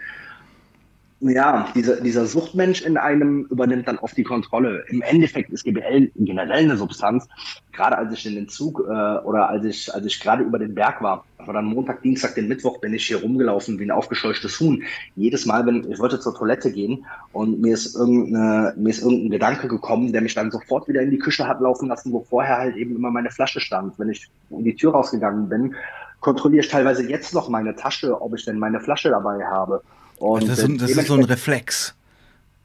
ja, 1.21 1.69
dieser, 1.75 2.01
dieser 2.01 2.25
Suchtmensch 2.25 2.81
in 2.81 2.97
einem 2.97 3.45
übernimmt 3.51 3.87
dann 3.87 3.99
oft 3.99 4.17
die 4.17 4.25
Kontrolle. 4.25 4.85
Im 4.89 5.03
Endeffekt 5.03 5.51
ist 5.51 5.65
GBL 5.65 6.11
generell 6.17 6.65
eine 6.65 6.79
Substanz. 6.79 7.29
Gerade 7.73 7.99
als 7.99 8.15
ich 8.15 8.25
in 8.25 8.37
den 8.37 8.49
Zug 8.49 8.81
äh, 8.81 8.83
oder 8.83 9.51
als 9.51 9.65
ich, 9.67 9.95
als 9.95 10.07
ich 10.07 10.19
gerade 10.19 10.43
über 10.43 10.59
den 10.59 10.75
Berg 10.75 11.03
war, 11.03 11.25
war 11.39 11.55
dann 11.55 11.67
Montag, 11.67 12.03
Dienstag, 12.03 12.35
den 12.35 12.49
Mittwoch, 12.49 12.81
bin 12.81 12.95
ich 12.95 13.07
hier 13.07 13.21
rumgelaufen 13.21 13.79
wie 13.79 13.85
ein 13.85 13.91
aufgescheuchtes 13.91 14.59
Huhn. 14.61 14.83
Jedes 15.15 15.45
Mal, 15.45 15.67
wenn 15.67 15.91
ich 15.91 15.99
wollte 15.99 16.21
zur 16.21 16.35
Toilette 16.35 16.73
gehen 16.73 17.05
und 17.33 17.61
mir 17.61 17.75
ist, 17.75 17.97
irgendeine, 17.97 18.73
mir 18.77 18.91
ist 18.91 19.03
irgendein 19.03 19.31
Gedanke 19.31 19.69
gekommen, 19.69 20.13
der 20.13 20.23
mich 20.23 20.35
dann 20.35 20.51
sofort 20.51 20.89
wieder 20.89 21.03
in 21.03 21.11
die 21.11 21.19
Küche 21.19 21.47
hat 21.47 21.61
laufen 21.61 21.89
lassen, 21.89 22.13
wo 22.13 22.21
vorher 22.21 22.57
halt 22.57 22.77
eben 22.77 22.97
immer 22.97 23.11
meine 23.11 23.31
Flasche 23.31 23.61
stand. 23.61 23.99
Wenn 23.99 24.09
ich 24.09 24.29
in 24.51 24.65
die 24.65 24.75
Tür 24.75 24.93
rausgegangen 24.93 25.49
bin, 25.51 25.75
kontrolliere 26.21 26.65
ich 26.65 26.71
teilweise 26.71 27.07
jetzt 27.09 27.35
noch 27.35 27.49
meine 27.51 27.77
Tasche, 27.77 28.21
ob 28.21 28.35
ich 28.35 28.45
denn 28.45 28.59
meine 28.59 28.81
Flasche 28.81 29.11
dabei 29.11 29.45
habe. 29.45 29.83
Und 30.21 30.47
das, 30.47 30.59
ist, 30.59 30.81
das 30.81 30.91
ist 30.91 31.07
so 31.07 31.15
ein 31.15 31.25
Reflex 31.25 31.95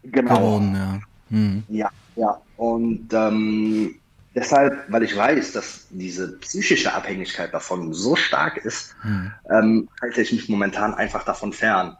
genau. 0.03 0.35
geworden, 0.35 0.75
ja. 0.75 0.99
Hm. 1.29 1.63
Ja, 1.69 1.89
ja. 2.17 2.41
Und 2.57 3.07
ähm, 3.13 3.95
deshalb, 4.35 4.73
weil 4.89 5.03
ich 5.03 5.15
weiß, 5.15 5.53
dass 5.53 5.87
diese 5.89 6.37
psychische 6.39 6.93
Abhängigkeit 6.93 7.53
davon 7.53 7.93
so 7.93 8.15
stark 8.15 8.57
ist, 8.57 8.93
hm. 9.01 9.31
ähm, 9.49 9.89
halte 10.01 10.21
ich 10.21 10.33
mich 10.33 10.49
momentan 10.49 10.93
einfach 10.93 11.23
davon 11.23 11.53
fern. 11.53 11.97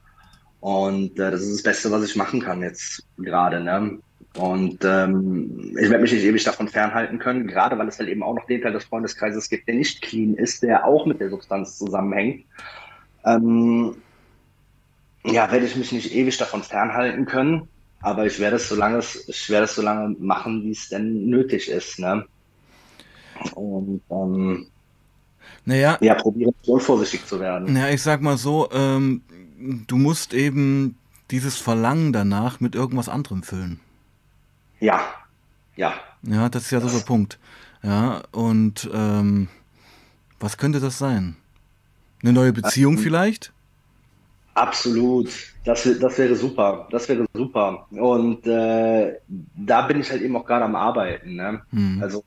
Und 0.60 1.18
äh, 1.20 1.32
das 1.32 1.42
ist 1.42 1.54
das 1.54 1.64
Beste, 1.64 1.90
was 1.90 2.04
ich 2.04 2.18
machen 2.18 2.42
kann 2.42 2.62
jetzt 2.62 3.04
gerade. 3.18 3.62
Ne? 3.62 3.98
Und 4.36 4.84
ähm, 4.84 5.74
ich 5.80 5.90
werde 5.90 6.00
mich 6.00 6.12
nicht 6.12 6.26
ewig 6.26 6.44
davon 6.44 6.68
fernhalten 6.68 7.18
können, 7.18 7.48
gerade 7.48 7.78
weil 7.78 7.88
es 7.88 7.98
halt 7.98 8.10
eben 8.10 8.24
auch 8.24 8.36
noch 8.36 8.46
den 8.48 8.62
Teil 8.62 8.74
des 8.74 8.84
Freundeskreises 8.84 9.50
gibt, 9.50 9.70
der 9.70 9.76
nicht 9.76 10.02
clean 10.02 10.34
ist, 10.34 10.64
der 10.64 10.86
auch 10.86 11.06
mit 11.06 11.22
der 11.22 11.30
Substanz 11.30 11.78
zusammenhängt. 11.78 12.44
Ähm, 13.24 13.96
ja, 15.26 15.52
werde 15.52 15.66
ich 15.66 15.76
mich 15.76 15.92
nicht 15.92 16.14
ewig 16.14 16.38
davon 16.38 16.64
fernhalten 16.64 17.26
können, 17.26 17.68
aber 18.02 18.26
ich 18.26 18.40
werde 18.40 18.58
es 18.58 18.70
so 18.70 18.76
lange, 18.76 19.00
ich 19.00 19.50
werde 19.50 19.66
es 19.66 19.76
so 19.76 19.82
lange 19.82 20.16
machen, 20.20 20.64
wie 20.64 20.72
es 20.72 20.90
denn 20.90 21.28
nötig 21.28 21.70
ist. 21.70 22.00
Ne? 22.00 22.26
Und 23.56 24.02
ähm, 24.10 24.68
naja, 25.66 25.98
ja, 26.02 26.16
probieren 26.16 26.54
vorsichtig 26.64 27.26
zu 27.26 27.40
werden. 27.40 27.74
Naja, 27.74 27.94
ich 27.94 28.02
sag 28.02 28.22
mal 28.22 28.38
so, 28.38 28.70
ähm, 28.72 29.22
du 29.88 29.98
musst 29.98 30.34
eben 30.34 30.98
dieses 31.32 31.58
Verlangen 31.58 32.14
danach 32.14 32.60
mit 32.60 32.76
irgendwas 32.76 33.10
anderem 33.10 33.42
füllen. 33.44 33.80
Ja, 34.80 35.02
ja. 35.76 35.94
Ja, 36.22 36.50
das 36.50 36.64
ist 36.64 36.72
ja 36.72 36.82
so 36.82 36.90
der 36.90 37.04
Punkt. 37.06 37.40
Ja, 37.82 38.24
und 38.32 38.90
ähm, 38.94 39.48
was 40.40 40.58
könnte 40.58 40.80
das 40.80 40.98
sein? 40.98 41.36
Eine 42.22 42.34
neue 42.34 42.54
Beziehung 42.54 42.98
ähm, 42.98 43.04
vielleicht? 43.04 43.54
Absolut. 44.56 45.30
Das, 45.66 45.88
das 46.00 46.18
wäre 46.18 46.36
super. 46.36 46.88
Das 46.90 47.08
wäre 47.10 47.26
super. 47.34 47.88
Und 47.92 48.48
äh, 48.48 49.20
da 49.28 49.82
bin 49.84 50.00
ich 50.00 50.10
halt 50.10 50.22
eben 50.22 50.36
auch 50.38 50.46
gerade 50.46 50.66
am 50.66 50.76
Arbeiten. 50.76 51.36
Ne? 51.36 51.62
Mhm. 51.72 52.02
Also 52.02 52.24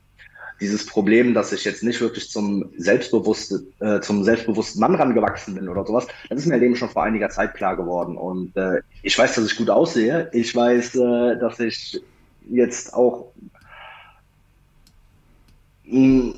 dieses 0.61 0.85
Problem, 0.85 1.33
dass 1.33 1.51
ich 1.51 1.65
jetzt 1.65 1.83
nicht 1.83 2.01
wirklich 2.01 2.29
zum 2.29 2.69
selbstbewussten, 2.77 3.73
äh, 3.79 3.99
zum 4.01 4.23
selbstbewussten 4.23 4.79
Mann 4.79 4.93
rangewachsen 4.95 5.55
bin 5.55 5.69
oder 5.69 5.85
sowas, 5.85 6.05
das 6.29 6.39
ist 6.39 6.45
mir 6.45 6.53
halt 6.53 6.63
eben 6.63 6.75
schon 6.75 6.89
vor 6.89 7.03
einiger 7.03 7.29
Zeit 7.29 7.55
klar 7.55 7.75
geworden. 7.75 8.15
Und 8.15 8.55
äh, 8.55 8.81
ich 9.01 9.17
weiß, 9.17 9.35
dass 9.35 9.51
ich 9.51 9.57
gut 9.57 9.69
aussehe. 9.69 10.29
Ich 10.31 10.55
weiß, 10.55 10.95
äh, 10.95 11.39
dass 11.39 11.59
ich 11.59 11.99
jetzt 12.47 12.93
auch 12.93 13.31
mh, 15.85 16.33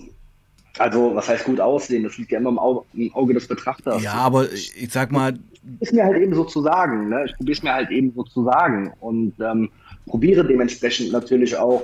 also, 0.77 1.15
was 1.15 1.27
heißt 1.27 1.45
gut 1.45 1.59
aussehen? 1.59 2.03
Das 2.03 2.17
liegt 2.17 2.31
ja 2.31 2.39
immer 2.39 2.49
im 2.49 2.59
Auge, 2.59 2.85
im 2.93 3.13
Auge 3.13 3.33
des 3.33 3.47
Betrachters. 3.47 4.01
Ja, 4.01 4.13
aber 4.13 4.51
ich 4.51 4.89
sag 4.89 5.11
mal. 5.11 5.37
Ist 5.79 5.93
mir 5.93 6.03
halt 6.03 6.17
eben 6.17 6.33
so 6.33 6.43
zu 6.43 6.61
sagen, 6.61 7.09
ne? 7.09 7.25
Ich 7.25 7.35
probiere 7.35 7.57
es 7.57 7.63
mir 7.63 7.73
halt 7.73 7.91
eben 7.91 8.13
so 8.15 8.23
zu 8.23 8.43
sagen 8.43 8.93
und 8.99 9.33
ähm, 9.39 9.69
probiere 10.07 10.45
dementsprechend 10.45 11.11
natürlich 11.11 11.55
auch 11.55 11.83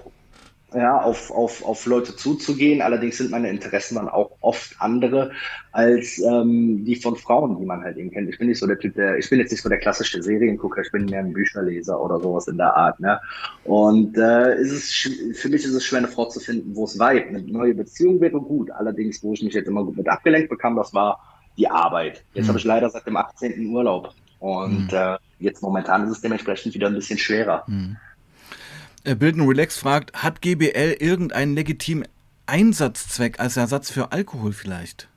ja, 0.74 1.02
auf, 1.02 1.32
auf, 1.32 1.64
auf 1.64 1.86
Leute 1.86 2.16
zuzugehen. 2.16 2.82
Allerdings 2.82 3.18
sind 3.18 3.32
meine 3.32 3.50
Interessen 3.50 3.96
dann 3.96 4.10
auch 4.10 4.32
oft 4.42 4.76
andere 4.80 5.32
als 5.72 6.20
ähm, 6.20 6.84
die 6.84 6.96
von 6.96 7.16
Frauen, 7.16 7.58
die 7.60 7.66
man 7.66 7.84
halt 7.84 7.98
eben 7.98 8.12
kennt. 8.12 8.30
Ich 8.30 8.38
bin 8.38 8.50
nicht 8.50 8.60
so 8.60 8.68
der 8.68 8.78
Typ, 8.78 8.96
der, 8.96 9.18
ich 9.18 9.30
bin 9.30 9.40
jetzt 9.40 9.52
nicht 9.52 9.62
so 9.62 9.70
der 9.70 9.78
klassische 9.78 10.22
Seriengucker, 10.22 10.82
ich 10.82 10.92
bin 10.92 11.06
mehr 11.06 11.20
ein 11.20 11.32
Bücherleser 11.32 12.02
oder 12.02 12.20
sowas 12.20 12.48
in 12.48 12.58
der 12.58 12.76
Art. 12.76 13.00
Ne? 13.00 13.20
Und 13.64 14.18
äh, 14.18 14.60
ist 14.60 14.72
es, 14.72 15.38
für 15.40 15.50
mich 15.50 15.64
ist 15.64 15.74
es 15.74 15.86
schwer, 15.86 16.00
eine 16.00 16.08
Frau 16.10 16.26
zu 16.26 16.40
finden, 16.40 16.76
wo 16.76 16.84
es 16.84 17.00
weit. 17.00 17.28
Eine 17.28 17.42
neue 17.44 17.74
Beziehung 17.74 18.20
wäre 18.20 18.40
gut. 18.40 18.70
Allerdings, 18.72 19.24
wo 19.24 19.34
ich 19.34 19.44
mich 19.44 19.54
jetzt 19.54 19.68
immer 19.68 19.86
gut 19.86 19.96
mit 19.96 20.10
abgelenkt 20.10 20.50
bekam, 20.50 20.76
das 20.76 20.94
war 20.94 21.20
die 21.58 21.70
Arbeit. 21.70 22.24
Jetzt 22.34 22.46
mhm. 22.46 22.50
habe 22.50 22.60
ich 22.60 22.66
leider 22.66 22.90
seit 22.90 23.06
dem 23.06 23.16
18. 23.16 23.68
Urlaub. 23.68 24.14
Und 24.40 24.92
mhm. 24.92 24.98
äh, 24.98 25.18
jetzt 25.40 25.62
momentan 25.62 26.04
ist 26.06 26.12
es 26.12 26.22
dementsprechend 26.22 26.74
wieder 26.74 26.88
ein 26.88 26.96
bisschen 26.96 27.18
schwerer. 27.18 27.64
Mhm. 27.68 27.98
Äh, 29.08 29.16
Bilden 29.16 29.48
Relax 29.48 29.78
fragt, 29.78 30.22
hat 30.22 30.42
GBL 30.42 30.98
irgendeinen 31.00 31.56
legitimen 31.56 32.06
Einsatzzweck 32.46 33.40
als 33.40 33.56
Ersatz 33.56 33.90
für 33.90 34.12
Alkohol 34.12 34.52
vielleicht? 34.52 35.08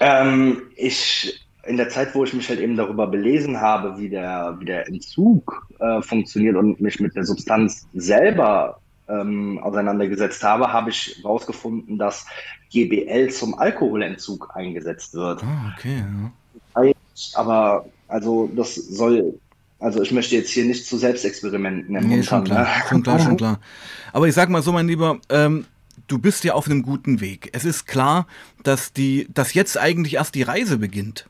Ähm, 0.00 0.62
ich 0.74 1.40
in 1.66 1.76
der 1.76 1.88
Zeit, 1.88 2.16
wo 2.16 2.24
ich 2.24 2.34
mich 2.34 2.48
halt 2.48 2.58
eben 2.58 2.76
darüber 2.76 3.06
belesen 3.06 3.60
habe, 3.60 3.96
wie 3.96 4.08
der, 4.08 4.56
wie 4.58 4.64
der 4.64 4.88
Entzug 4.88 5.68
äh, 5.78 6.02
funktioniert 6.02 6.56
und 6.56 6.80
mich 6.80 6.98
mit 6.98 7.14
der 7.14 7.24
Substanz 7.24 7.86
selber 7.94 8.80
ähm, 9.08 9.60
auseinandergesetzt 9.62 10.42
habe, 10.42 10.72
habe 10.72 10.90
ich 10.90 11.16
herausgefunden, 11.22 11.96
dass 11.96 12.26
GBL 12.72 13.30
zum 13.30 13.54
Alkoholentzug 13.56 14.50
eingesetzt 14.52 15.14
wird. 15.14 15.44
Ah, 15.44 15.72
okay. 15.76 16.02
Ja. 16.74 16.92
Aber 17.34 17.86
also 18.08 18.50
das 18.56 18.74
soll 18.74 19.38
also 19.78 20.02
ich 20.02 20.12
möchte 20.12 20.34
jetzt 20.36 20.50
hier 20.50 20.64
nicht 20.64 20.86
zu 20.86 20.96
Selbstexperimenten. 20.96 21.94
Nee, 21.94 22.22
schon 22.22 22.44
klar, 22.44 22.62
ne? 22.62 22.68
schon 22.88 23.02
klar, 23.02 23.18
schon 23.18 23.36
klar. 23.38 23.60
Aber 24.12 24.28
ich 24.28 24.34
sag 24.34 24.48
mal 24.48 24.62
so, 24.62 24.72
mein 24.72 24.88
Lieber, 24.88 25.18
ähm, 25.28 25.66
du 26.06 26.18
bist 26.18 26.44
ja 26.44 26.54
auf 26.54 26.66
einem 26.66 26.82
guten 26.82 27.20
Weg. 27.20 27.50
Es 27.52 27.64
ist 27.64 27.86
klar, 27.86 28.26
dass 28.62 28.92
die, 28.92 29.28
dass 29.32 29.54
jetzt 29.54 29.78
eigentlich 29.78 30.14
erst 30.14 30.34
die 30.34 30.42
Reise 30.42 30.78
beginnt. 30.78 31.28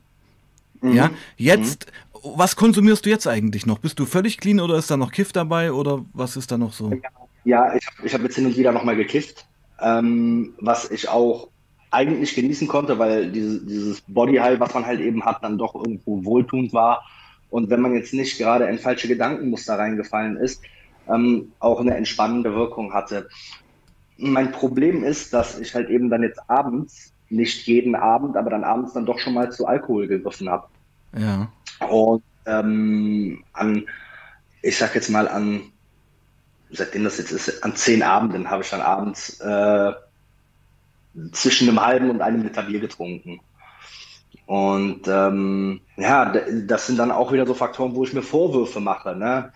Mhm. 0.81 0.93
Ja, 0.95 1.11
jetzt, 1.37 1.87
mhm. 1.87 2.31
was 2.37 2.57
konsumierst 2.57 3.07
du 3.07 3.11
jetzt 3.11 3.27
eigentlich 3.27 3.67
noch? 3.67 3.79
Bist 3.79 3.99
du 3.99 4.07
völlig 4.07 4.39
clean 4.39 4.61
oder 4.61 4.77
ist 4.77 4.91
da 4.91 4.97
noch 4.97 5.13
Kiff 5.13 5.33
dabei 5.33 5.73
oder 5.73 6.05
was 6.13 6.37
ist 6.37 6.51
da 6.51 6.59
noch 6.59 6.73
so? 6.73 6.93
Ja, 7.45 7.75
ich, 7.75 7.87
ich 8.03 8.15
habe 8.15 8.25
jetzt 8.25 8.37
hin 8.37 8.47
und 8.47 8.57
wieder 8.57 8.73
nochmal 8.73 8.97
gekifft, 8.97 9.47
ähm, 9.81 10.55
was 10.61 10.91
ich 10.91 11.09
auch 11.09 11.49
eigentlich 11.91 12.35
genießen 12.35 12.67
konnte, 12.69 12.99
weil 12.99 13.31
diese, 13.31 13.65
dieses 13.65 14.01
Body 14.03 14.37
High, 14.37 14.59
was 14.59 14.75
man 14.75 14.85
halt 14.85 15.01
eben 15.01 15.25
hat, 15.25 15.43
dann 15.45 15.59
doch 15.59 15.75
irgendwo 15.75 16.25
wohltuend 16.25 16.73
war. 16.73 17.05
Und 17.55 17.71
wenn 17.71 17.81
man 17.81 17.95
jetzt 17.95 18.13
nicht 18.13 18.37
gerade 18.37 18.65
in 18.65 18.81
falsche 18.81 19.07
Gedankenmuster 19.07 19.79
reingefallen 19.79 20.37
ist, 20.37 20.61
ähm, 21.09 21.53
auch 21.61 21.79
eine 21.79 21.95
entspannende 21.95 22.53
Wirkung 22.53 22.93
hatte. 22.93 23.29
Mein 24.17 24.51
Problem 24.51 25.05
ist, 25.05 25.33
dass 25.33 25.61
ich 25.61 25.73
halt 25.73 25.89
eben 25.89 26.11
dann 26.11 26.25
jetzt 26.25 26.41
abends, 26.51 27.13
nicht 27.31 27.65
jeden 27.69 27.95
Abend, 27.95 28.37
aber 28.37 28.51
dann 28.51 28.65
abends 28.65 28.95
dann 28.95 29.07
doch 29.07 29.21
schon 29.21 29.35
mal 29.35 29.53
zu 29.53 29.69
Alkohol 29.69 30.09
gegriffen 30.09 30.49
habe. 30.49 30.67
Ja. 31.17 31.49
Und 31.89 32.25
ähm, 32.45 33.45
an, 33.53 33.87
ich 34.61 34.77
sag 34.77 34.97
jetzt 34.97 35.11
mal 35.11 35.29
an, 35.29 35.61
seitdem 36.73 37.05
das 37.05 37.19
jetzt 37.19 37.31
ist, 37.31 37.63
an 37.63 37.77
zehn 37.77 38.03
Abenden 38.03 38.51
habe 38.51 38.65
ich 38.65 38.71
dann 38.71 38.81
abends 38.81 39.39
äh, 39.39 39.93
zwischen 41.31 41.69
einem 41.69 41.81
halben 41.81 42.11
und 42.11 42.21
einem 42.21 42.43
Liter 42.43 42.65
Bier 42.65 42.81
getrunken. 42.81 43.39
Und 44.47 45.03
ähm, 45.09 45.80
ja, 45.97 46.32
das 46.66 46.87
sind 46.87 46.99
dann 46.99 47.11
auch 47.11 47.32
wieder 47.32 47.47
so 47.47 47.55
Faktoren, 47.55 47.95
wo 47.95 48.05
ich 48.05 48.12
mir 48.12 48.22
Vorwürfe 48.22 48.80
mache. 48.80 49.16
Ne? 49.16 49.53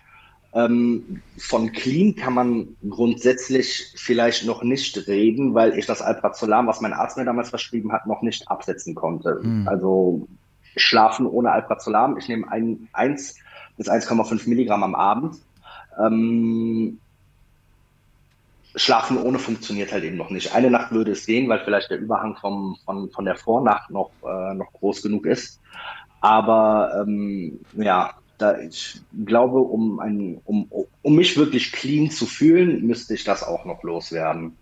Ähm, 0.55 1.23
von 1.37 1.73
clean 1.73 2.15
kann 2.15 2.35
man 2.35 2.69
grundsätzlich 2.89 3.93
vielleicht 3.97 4.47
noch 4.47 4.63
nicht 4.63 5.07
reden, 5.07 5.55
weil 5.55 5.79
ich 5.79 5.87
das 5.87 6.01
Alprazolam, 6.01 6.67
was 6.67 6.81
mein 6.81 6.95
Arzt 6.95 7.17
mir 7.17 7.25
damals 7.25 7.51
verschrieben 7.51 7.93
hat, 7.93 8.07
noch 8.07 8.23
nicht 8.23 8.51
absetzen 8.51 8.95
konnte. 8.95 9.41
Mhm. 9.43 9.69
Also 9.69 10.29
schlafen 10.77 11.27
ohne 11.27 11.53
Alprazolam. 11.53 12.17
Ich 12.17 12.29
nehme 12.29 12.51
ein, 12.51 12.89
1 12.93 13.37
bis 13.77 13.89
1,5 13.89 14.49
Milligramm 14.49 14.83
am 14.83 14.95
Abend. 14.95 15.37
Ähm, 15.99 16.99
Schlafen 18.79 19.19
ohne 19.19 19.39
funktioniert 19.39 19.93
halt 19.93 20.05
eben 20.05 20.17
noch 20.17 20.31
nicht. 20.31 20.55
Eine 20.55 20.71
Nacht 20.71 20.93
würde 20.93 21.13
es 21.13 21.27
gehen, 21.27 21.49
weil 21.49 21.61
vielleicht 21.65 21.91
der 21.91 21.99
Überhang 21.99 22.37
vom, 22.37 22.77
von, 22.85 23.11
von 23.11 23.25
der 23.25 23.37
Vornacht 23.37 23.91
noch, 23.91 24.11
äh, 24.25 24.55
noch 24.55 24.73
groß 24.73 25.03
genug 25.03 25.27
ist. 25.27 25.61
Aber 26.21 27.05
ähm, 27.07 27.61
ja, 27.75 28.15
da 28.39 28.59
ich 28.59 29.01
glaube, 29.27 29.59
um, 29.59 30.01
ein, 30.01 30.41
um, 30.45 30.71
um 31.03 31.15
mich 31.15 31.37
wirklich 31.37 31.73
clean 31.73 32.11
zu 32.11 32.27
fühlen, 32.27 32.87
müsste 32.87 33.15
ich 33.15 33.25
das 33.25 33.43
auch 33.43 33.65
noch 33.65 33.83
loswerden. 33.83 34.57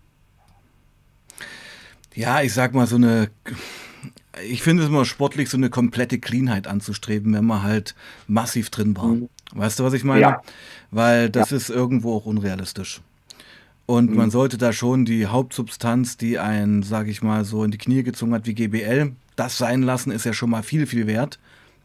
Ja, 2.13 2.41
ich 2.41 2.53
sag 2.53 2.73
mal, 2.73 2.87
so 2.87 2.95
eine. 2.95 3.29
Ich 4.43 4.61
finde 4.61 4.83
es 4.83 4.89
immer 4.89 5.05
sportlich, 5.05 5.49
so 5.49 5.57
eine 5.57 5.69
komplette 5.69 6.19
Cleanheit 6.19 6.67
anzustreben, 6.67 7.33
wenn 7.33 7.45
man 7.45 7.63
halt 7.63 7.95
massiv 8.27 8.69
drin 8.69 8.95
war. 8.95 9.07
Mhm. 9.07 9.29
Weißt 9.53 9.79
du, 9.79 9.83
was 9.83 9.93
ich 9.93 10.03
meine? 10.03 10.21
Ja. 10.21 10.41
Weil 10.91 11.29
das 11.29 11.51
ja. 11.51 11.57
ist 11.57 11.69
irgendwo 11.69 12.15
auch 12.15 12.25
unrealistisch. 12.25 13.01
Und 13.87 14.11
mhm. 14.11 14.17
man 14.17 14.29
sollte 14.29 14.57
da 14.57 14.73
schon 14.73 15.05
die 15.05 15.27
Hauptsubstanz, 15.27 16.17
die 16.17 16.37
einen, 16.37 16.83
sage 16.83 17.09
ich 17.09 17.23
mal, 17.23 17.45
so 17.45 17.63
in 17.63 17.71
die 17.71 17.77
Knie 17.77 18.03
gezogen 18.03 18.33
hat 18.33 18.45
wie 18.45 18.53
GBL, 18.53 19.13
das 19.37 19.57
sein 19.57 19.81
lassen, 19.81 20.11
ist 20.11 20.25
ja 20.25 20.33
schon 20.33 20.49
mal 20.49 20.61
viel, 20.61 20.85
viel 20.85 21.07
wert, 21.07 21.39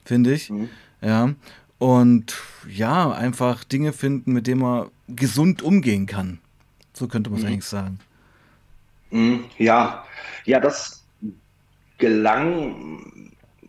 finde 0.04 0.34
ich. 0.34 0.50
Mhm. 0.50 0.68
Ja. 1.00 1.32
Und 1.78 2.36
ja, 2.68 3.12
einfach 3.12 3.62
Dinge 3.64 3.92
finden, 3.92 4.32
mit 4.32 4.48
denen 4.48 4.60
man 4.60 4.88
gesund 5.08 5.62
umgehen 5.62 6.06
kann. 6.06 6.38
So 6.92 7.06
könnte 7.06 7.30
man 7.30 7.38
es 7.38 7.44
mhm. 7.44 7.52
eigentlich 7.52 7.64
sagen. 7.66 8.00
Mhm. 9.10 9.44
Ja, 9.58 10.04
ja, 10.44 10.58
das 10.58 11.04
gelang 11.98 13.12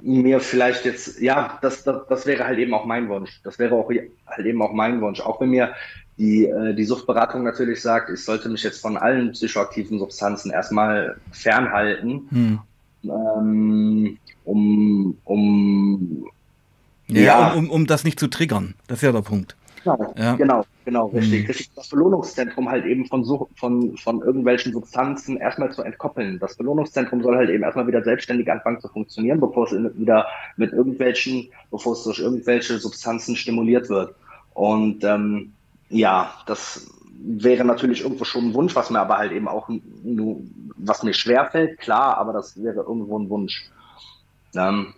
mir 0.01 0.39
vielleicht 0.39 0.85
jetzt, 0.85 1.21
ja, 1.21 1.59
das, 1.61 1.83
das, 1.83 2.07
das 2.09 2.25
wäre 2.25 2.45
halt 2.45 2.57
eben 2.57 2.73
auch 2.73 2.85
mein 2.85 3.07
Wunsch. 3.09 3.39
Das 3.43 3.59
wäre 3.59 3.75
auch 3.75 3.89
halt 4.27 4.45
eben 4.45 4.61
auch 4.63 4.73
mein 4.73 5.01
Wunsch. 5.01 5.21
Auch 5.21 5.39
wenn 5.39 5.51
mir 5.51 5.75
die, 6.17 6.45
äh, 6.45 6.73
die 6.73 6.85
Suchtberatung 6.85 7.43
natürlich 7.43 7.81
sagt, 7.81 8.09
ich 8.09 8.23
sollte 8.23 8.49
mich 8.49 8.63
jetzt 8.63 8.81
von 8.81 8.97
allen 8.97 9.31
psychoaktiven 9.31 9.99
Substanzen 9.99 10.51
erstmal 10.51 11.17
fernhalten, 11.31 12.27
hm. 12.29 12.59
ähm, 13.03 14.17
um, 14.45 15.17
um 15.23 16.29
ja, 17.07 17.21
ja. 17.21 17.53
Um, 17.53 17.65
um, 17.65 17.71
um 17.71 17.87
das 17.87 18.03
nicht 18.03 18.19
zu 18.19 18.27
triggern. 18.27 18.75
Das 18.87 18.99
ist 18.99 19.03
ja 19.03 19.11
der 19.11 19.21
Punkt. 19.21 19.55
Genau, 19.83 20.13
ja. 20.17 20.35
genau, 20.35 20.65
genau, 20.85 21.07
richtig. 21.07 21.41
Mhm. 21.41 21.47
richtig. 21.47 21.71
Das 21.75 21.89
Belohnungszentrum 21.89 22.69
halt 22.69 22.85
eben 22.85 23.05
von, 23.05 23.25
von, 23.55 23.97
von 23.97 24.21
irgendwelchen 24.21 24.71
Substanzen 24.71 25.37
erstmal 25.37 25.73
zu 25.73 25.81
entkoppeln. 25.81 26.39
Das 26.39 26.55
Belohnungszentrum 26.55 27.21
soll 27.21 27.35
halt 27.35 27.49
eben 27.49 27.63
erstmal 27.63 27.87
wieder 27.87 28.01
selbstständig 28.01 28.49
anfangen 28.49 28.79
zu 28.79 28.87
funktionieren, 28.87 29.41
bevor 29.41 29.65
es 29.65 29.73
wieder 29.73 30.27
mit 30.55 30.71
irgendwelchen, 30.71 31.49
bevor 31.69 31.93
es 31.93 32.03
durch 32.03 32.19
irgendwelche 32.19 32.77
Substanzen 32.79 33.35
stimuliert 33.35 33.89
wird. 33.89 34.15
Und 34.53 35.03
ähm, 35.03 35.51
ja, 35.89 36.33
das 36.45 36.87
wäre 37.25 37.63
natürlich 37.63 38.01
irgendwo 38.01 38.25
schon 38.25 38.49
ein 38.49 38.53
Wunsch, 38.53 38.75
was 38.75 38.89
mir 38.89 38.99
aber 38.99 39.17
halt 39.17 39.31
eben 39.31 39.47
auch 39.47 39.69
nur, 40.03 40.41
was 40.75 41.03
mir 41.03 41.13
schwerfällt, 41.13 41.79
klar, 41.79 42.17
aber 42.17 42.33
das 42.33 42.61
wäre 42.61 42.81
irgendwo 42.81 43.17
ein 43.17 43.29
Wunsch, 43.29 43.69
ähm, 44.55 44.93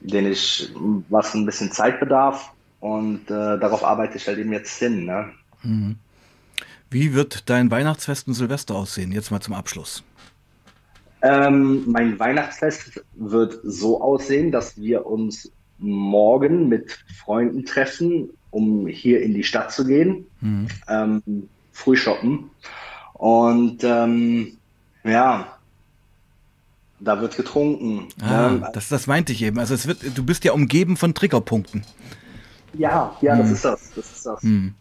den 0.00 0.26
ich, 0.26 0.72
was 1.08 1.34
ein 1.34 1.46
bisschen 1.46 1.70
Zeit 1.70 2.00
bedarf 2.00 2.52
und 2.80 3.30
äh, 3.30 3.58
darauf 3.58 3.84
arbeite 3.84 4.16
ich 4.16 4.26
halt 4.26 4.38
eben 4.38 4.52
jetzt 4.52 4.78
hin. 4.78 5.04
Ne? 5.04 5.30
Mhm. 5.62 5.96
Wie 6.90 7.14
wird 7.14 7.48
dein 7.48 7.70
Weihnachtsfest 7.70 8.26
und 8.26 8.34
Silvester 8.34 8.74
aussehen? 8.74 9.12
Jetzt 9.12 9.30
mal 9.30 9.40
zum 9.40 9.54
Abschluss. 9.54 10.02
Ähm, 11.22 11.84
mein 11.86 12.18
Weihnachtsfest 12.18 13.04
wird 13.14 13.60
so 13.62 14.00
aussehen, 14.00 14.50
dass 14.50 14.80
wir 14.80 15.06
uns 15.06 15.52
morgen 15.78 16.68
mit 16.68 17.04
Freunden 17.18 17.64
treffen 17.64 18.30
um 18.50 18.86
hier 18.86 19.22
in 19.22 19.34
die 19.34 19.44
Stadt 19.44 19.72
zu 19.72 19.86
gehen, 19.86 20.26
mhm. 20.40 20.68
ähm, 20.88 21.22
früh 21.72 21.96
shoppen. 21.96 22.50
Und 23.14 23.84
ähm, 23.84 24.56
ja, 25.04 25.58
da 27.00 27.20
wird 27.20 27.36
getrunken. 27.36 28.08
Ah, 28.22 28.48
ähm, 28.48 28.66
das, 28.72 28.88
das 28.88 29.06
meinte 29.06 29.32
ich 29.32 29.42
eben. 29.42 29.58
Also 29.58 29.74
es 29.74 29.86
wird, 29.86 30.16
du 30.16 30.24
bist 30.24 30.44
ja 30.44 30.52
umgeben 30.52 30.96
von 30.96 31.14
Triggerpunkten. 31.14 31.84
Ja, 32.74 33.16
ja, 33.20 33.34
mhm. 33.34 33.38
das 33.40 33.50
ist 33.50 33.64
das. 33.64 33.90
Das 33.94 34.12
ist 34.12 34.26
das. 34.26 34.42
Mhm. 34.42 34.74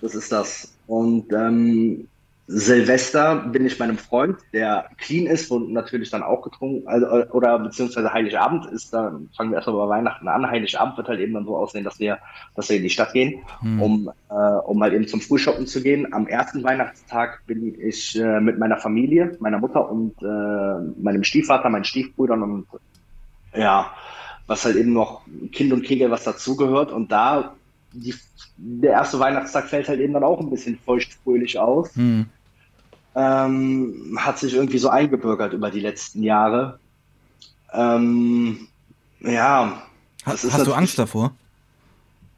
Das 0.00 0.14
ist 0.14 0.32
das. 0.32 0.72
Und 0.86 1.32
ähm, 1.32 2.08
Silvester 2.52 3.36
bin 3.36 3.64
ich 3.64 3.78
bei 3.78 3.84
einem 3.84 3.96
Freund, 3.96 4.38
der 4.52 4.90
clean 4.98 5.26
ist 5.26 5.52
und 5.52 5.72
natürlich 5.72 6.10
dann 6.10 6.24
auch 6.24 6.42
getrunken, 6.42 6.88
also, 6.88 7.06
oder 7.30 7.56
beziehungsweise 7.60 8.12
Heiligabend 8.12 8.66
ist, 8.66 8.92
da 8.92 9.20
fangen 9.36 9.50
wir 9.50 9.56
erstmal 9.58 9.86
bei 9.86 9.88
Weihnachten 9.88 10.26
an. 10.26 10.50
Heiligabend 10.50 10.96
wird 10.96 11.06
halt 11.06 11.20
eben 11.20 11.32
dann 11.32 11.44
so 11.44 11.56
aussehen, 11.56 11.84
dass 11.84 12.00
wir, 12.00 12.18
dass 12.56 12.68
wir 12.68 12.78
in 12.78 12.82
die 12.82 12.90
Stadt 12.90 13.12
gehen, 13.12 13.44
hm. 13.60 13.80
um, 13.80 14.12
äh, 14.30 14.34
um 14.34 14.82
halt 14.82 14.94
eben 14.94 15.06
zum 15.06 15.20
Frühshoppen 15.20 15.68
zu 15.68 15.80
gehen. 15.80 16.12
Am 16.12 16.26
ersten 16.26 16.64
Weihnachtstag 16.64 17.46
bin 17.46 17.80
ich 17.80 18.18
äh, 18.18 18.40
mit 18.40 18.58
meiner 18.58 18.78
Familie, 18.78 19.36
meiner 19.38 19.60
Mutter 19.60 19.88
und 19.88 20.20
äh, 20.20 21.00
meinem 21.00 21.22
Stiefvater, 21.22 21.68
meinen 21.68 21.84
Stiefbrüdern 21.84 22.42
und 22.42 22.66
ja, 23.54 23.92
was 24.48 24.64
halt 24.64 24.74
eben 24.74 24.92
noch 24.92 25.22
Kind 25.52 25.72
und 25.72 25.84
Kegel 25.84 26.10
was 26.10 26.24
dazugehört. 26.24 26.90
Und 26.90 27.12
da 27.12 27.54
die, 27.92 28.14
der 28.56 28.92
erste 28.92 29.20
Weihnachtstag 29.20 29.68
fällt 29.68 29.88
halt 29.88 30.00
eben 30.00 30.14
dann 30.14 30.24
auch 30.24 30.40
ein 30.40 30.50
bisschen 30.50 30.76
feuchtfröhlich 30.84 31.56
aus. 31.56 31.94
Hm 31.94 32.26
ähm, 33.14 34.18
hat 34.20 34.38
sich 34.38 34.54
irgendwie 34.54 34.78
so 34.78 34.88
eingebürgert 34.88 35.52
über 35.52 35.70
die 35.70 35.80
letzten 35.80 36.22
Jahre. 36.22 36.78
Ähm, 37.72 38.68
ja. 39.20 39.82
Hast, 40.24 40.52
hast 40.52 40.66
du 40.66 40.72
Angst 40.72 40.98
davor? 40.98 41.32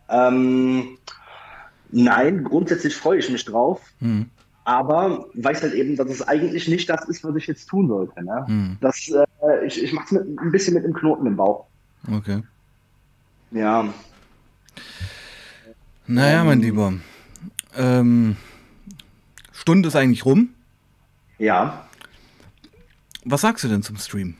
Ähm, 0.08 0.98
nein, 1.90 2.44
grundsätzlich 2.44 2.94
freue 2.94 3.18
ich 3.18 3.30
mich 3.30 3.44
drauf. 3.44 3.80
Hm. 4.00 4.26
Aber 4.64 5.26
weiß 5.34 5.62
halt 5.62 5.74
eben, 5.74 5.96
dass 5.96 6.08
es 6.08 6.22
eigentlich 6.22 6.68
nicht 6.68 6.88
das 6.88 7.08
ist, 7.08 7.24
was 7.24 7.34
ich 7.34 7.46
jetzt 7.48 7.66
tun 7.66 7.88
sollte. 7.88 8.22
Ne? 8.22 8.44
Hm. 8.46 8.76
Das, 8.80 9.08
äh, 9.08 9.66
ich 9.66 9.82
ich 9.82 9.92
mache 9.92 10.14
es 10.14 10.20
ein 10.20 10.52
bisschen 10.52 10.74
mit 10.74 10.84
einem 10.84 10.94
Knoten 10.94 11.26
im 11.26 11.36
Bauch. 11.36 11.66
Okay. 12.10 12.42
Ja. 13.50 13.92
Naja, 16.06 16.44
mein 16.44 16.60
Lieber. 16.60 16.94
Ähm, 17.76 18.36
Stunde 19.52 19.88
ist 19.88 19.96
eigentlich 19.96 20.24
rum. 20.24 20.50
Ja. 21.38 21.86
Was 23.24 23.40
sagst 23.42 23.64
du 23.64 23.68
denn 23.68 23.82
zum 23.82 23.96
Stream? 23.96 24.36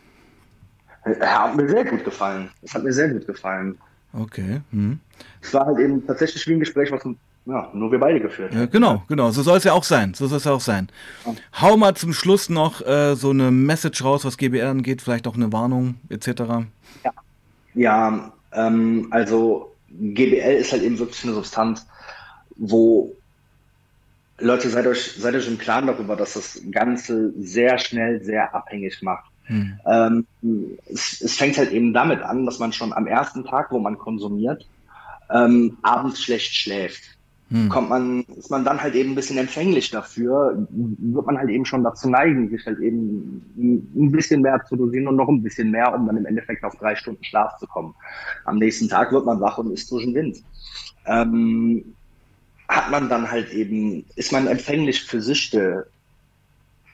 Er 1.05 1.45
hat 1.45 1.57
mir 1.57 1.68
sehr 1.68 1.84
gut 1.84 2.05
gefallen. 2.05 2.51
Es 2.62 2.74
hat 2.74 2.84
mir 2.84 2.93
sehr 2.93 3.09
gut 3.09 3.26
gefallen. 3.26 3.78
Okay. 4.12 4.61
Hm. 4.70 5.01
Es 5.40 5.53
war 5.55 5.66
halt 5.66 5.78
eben 5.78 6.07
tatsächlich 6.07 6.47
wie 6.47 6.55
ein 6.55 6.61
Gespräch, 6.61 6.93
was 6.93 7.03
ja, 7.45 7.70
nur 7.72 7.90
wir 7.90 7.99
beide 7.99 8.20
geführt 8.20 8.53
haben. 8.53 8.61
Ja, 8.61 8.66
genau, 8.66 9.03
genau. 9.09 9.30
So 9.30 9.43
soll 9.43 9.59
es 9.59 9.64
ja 9.64 9.72
auch 9.72 9.82
sein. 9.82 10.14
So 10.14 10.28
soll 10.28 10.38
es 10.38 10.45
ja 10.45 10.53
auch 10.53 10.61
sein. 10.61 10.88
Ja. 11.24 11.34
Hau 11.61 11.76
mal 11.76 11.95
zum 11.95 12.12
Schluss 12.12 12.49
noch 12.49 12.86
äh, 12.86 13.16
so 13.16 13.30
eine 13.30 13.51
Message 13.51 14.05
raus, 14.05 14.24
was 14.24 14.36
GBR 14.36 14.70
angeht, 14.70 15.03
vielleicht 15.03 15.26
auch 15.26 15.34
eine 15.34 15.53
Warnung 15.53 15.97
etc. 16.09 16.28
Ja, 17.03 17.12
ja 17.74 18.32
ähm, 18.53 19.09
also 19.11 19.74
GBL 19.90 20.57
ist 20.61 20.72
halt 20.72 20.82
eben 20.82 20.99
wirklich 20.99 21.24
eine 21.24 21.34
Substanz, 21.34 21.86
wo 22.57 23.12
Leute, 24.43 24.68
seid 24.68 24.86
euch, 24.86 25.14
seid 25.18 25.34
euch 25.34 25.49
im 25.49 25.59
Klaren 25.59 25.86
darüber, 25.86 26.16
dass 26.16 26.34
das 26.34 26.61
Ganze 26.70 27.32
sehr 27.38 27.78
schnell 27.78 28.22
sehr 28.22 28.55
abhängig 28.55 29.03
macht. 29.03 29.30
Hm. 29.45 29.72
Ähm, 29.86 30.26
es, 30.86 31.20
es, 31.20 31.36
fängt 31.36 31.59
halt 31.59 31.72
eben 31.72 31.93
damit 31.93 32.22
an, 32.22 32.47
dass 32.47 32.59
man 32.59 32.72
schon 32.72 32.93
am 32.93 33.07
ersten 33.07 33.45
Tag, 33.45 33.70
wo 33.70 33.78
man 33.78 33.99
konsumiert, 33.99 34.66
ähm, 35.30 35.78
abends 35.82 36.22
schlecht 36.22 36.55
schläft. 36.55 37.03
Hm. 37.51 37.68
Kommt 37.68 37.90
man, 37.90 38.22
ist 38.36 38.51
man 38.51 38.64
dann 38.64 38.82
halt 38.82 38.95
eben 38.95 39.12
ein 39.12 39.14
bisschen 39.14 39.38
empfänglich 39.38 39.90
dafür, 39.90 40.66
wird 40.70 41.26
man 41.26 41.38
halt 41.38 41.51
eben 41.51 41.64
schon 41.64 41.84
dazu 41.84 42.09
neigen, 42.09 42.49
sich 42.49 42.64
halt 42.64 42.78
eben 42.78 43.45
ein 43.95 44.11
bisschen 44.11 44.40
mehr 44.40 44.64
zu 44.68 44.76
dosieren 44.76 45.09
und 45.09 45.16
noch 45.16 45.28
ein 45.28 45.43
bisschen 45.43 45.70
mehr, 45.70 45.93
um 45.95 46.07
dann 46.07 46.16
im 46.16 46.26
Endeffekt 46.26 46.64
auf 46.64 46.76
drei 46.76 46.97
Stunden 46.97 47.22
Schlaf 47.24 47.59
zu 47.59 47.66
kommen. 47.66 47.95
Am 48.45 48.59
nächsten 48.59 48.88
Tag 48.88 49.12
wird 49.12 49.26
man 49.26 49.40
wach 49.40 49.59
und 49.59 49.72
ist 49.72 49.90
durch 49.90 50.05
den 50.05 50.14
Wind. 50.14 50.43
Ähm, 51.05 51.95
hat 52.73 52.91
man 52.91 53.09
dann 53.09 53.31
halt 53.31 53.53
eben, 53.53 54.07
ist 54.16 54.33
man 54.33 54.47
empfänglich 54.47 55.03
für 55.03 55.20
Süchte, 55.20 55.87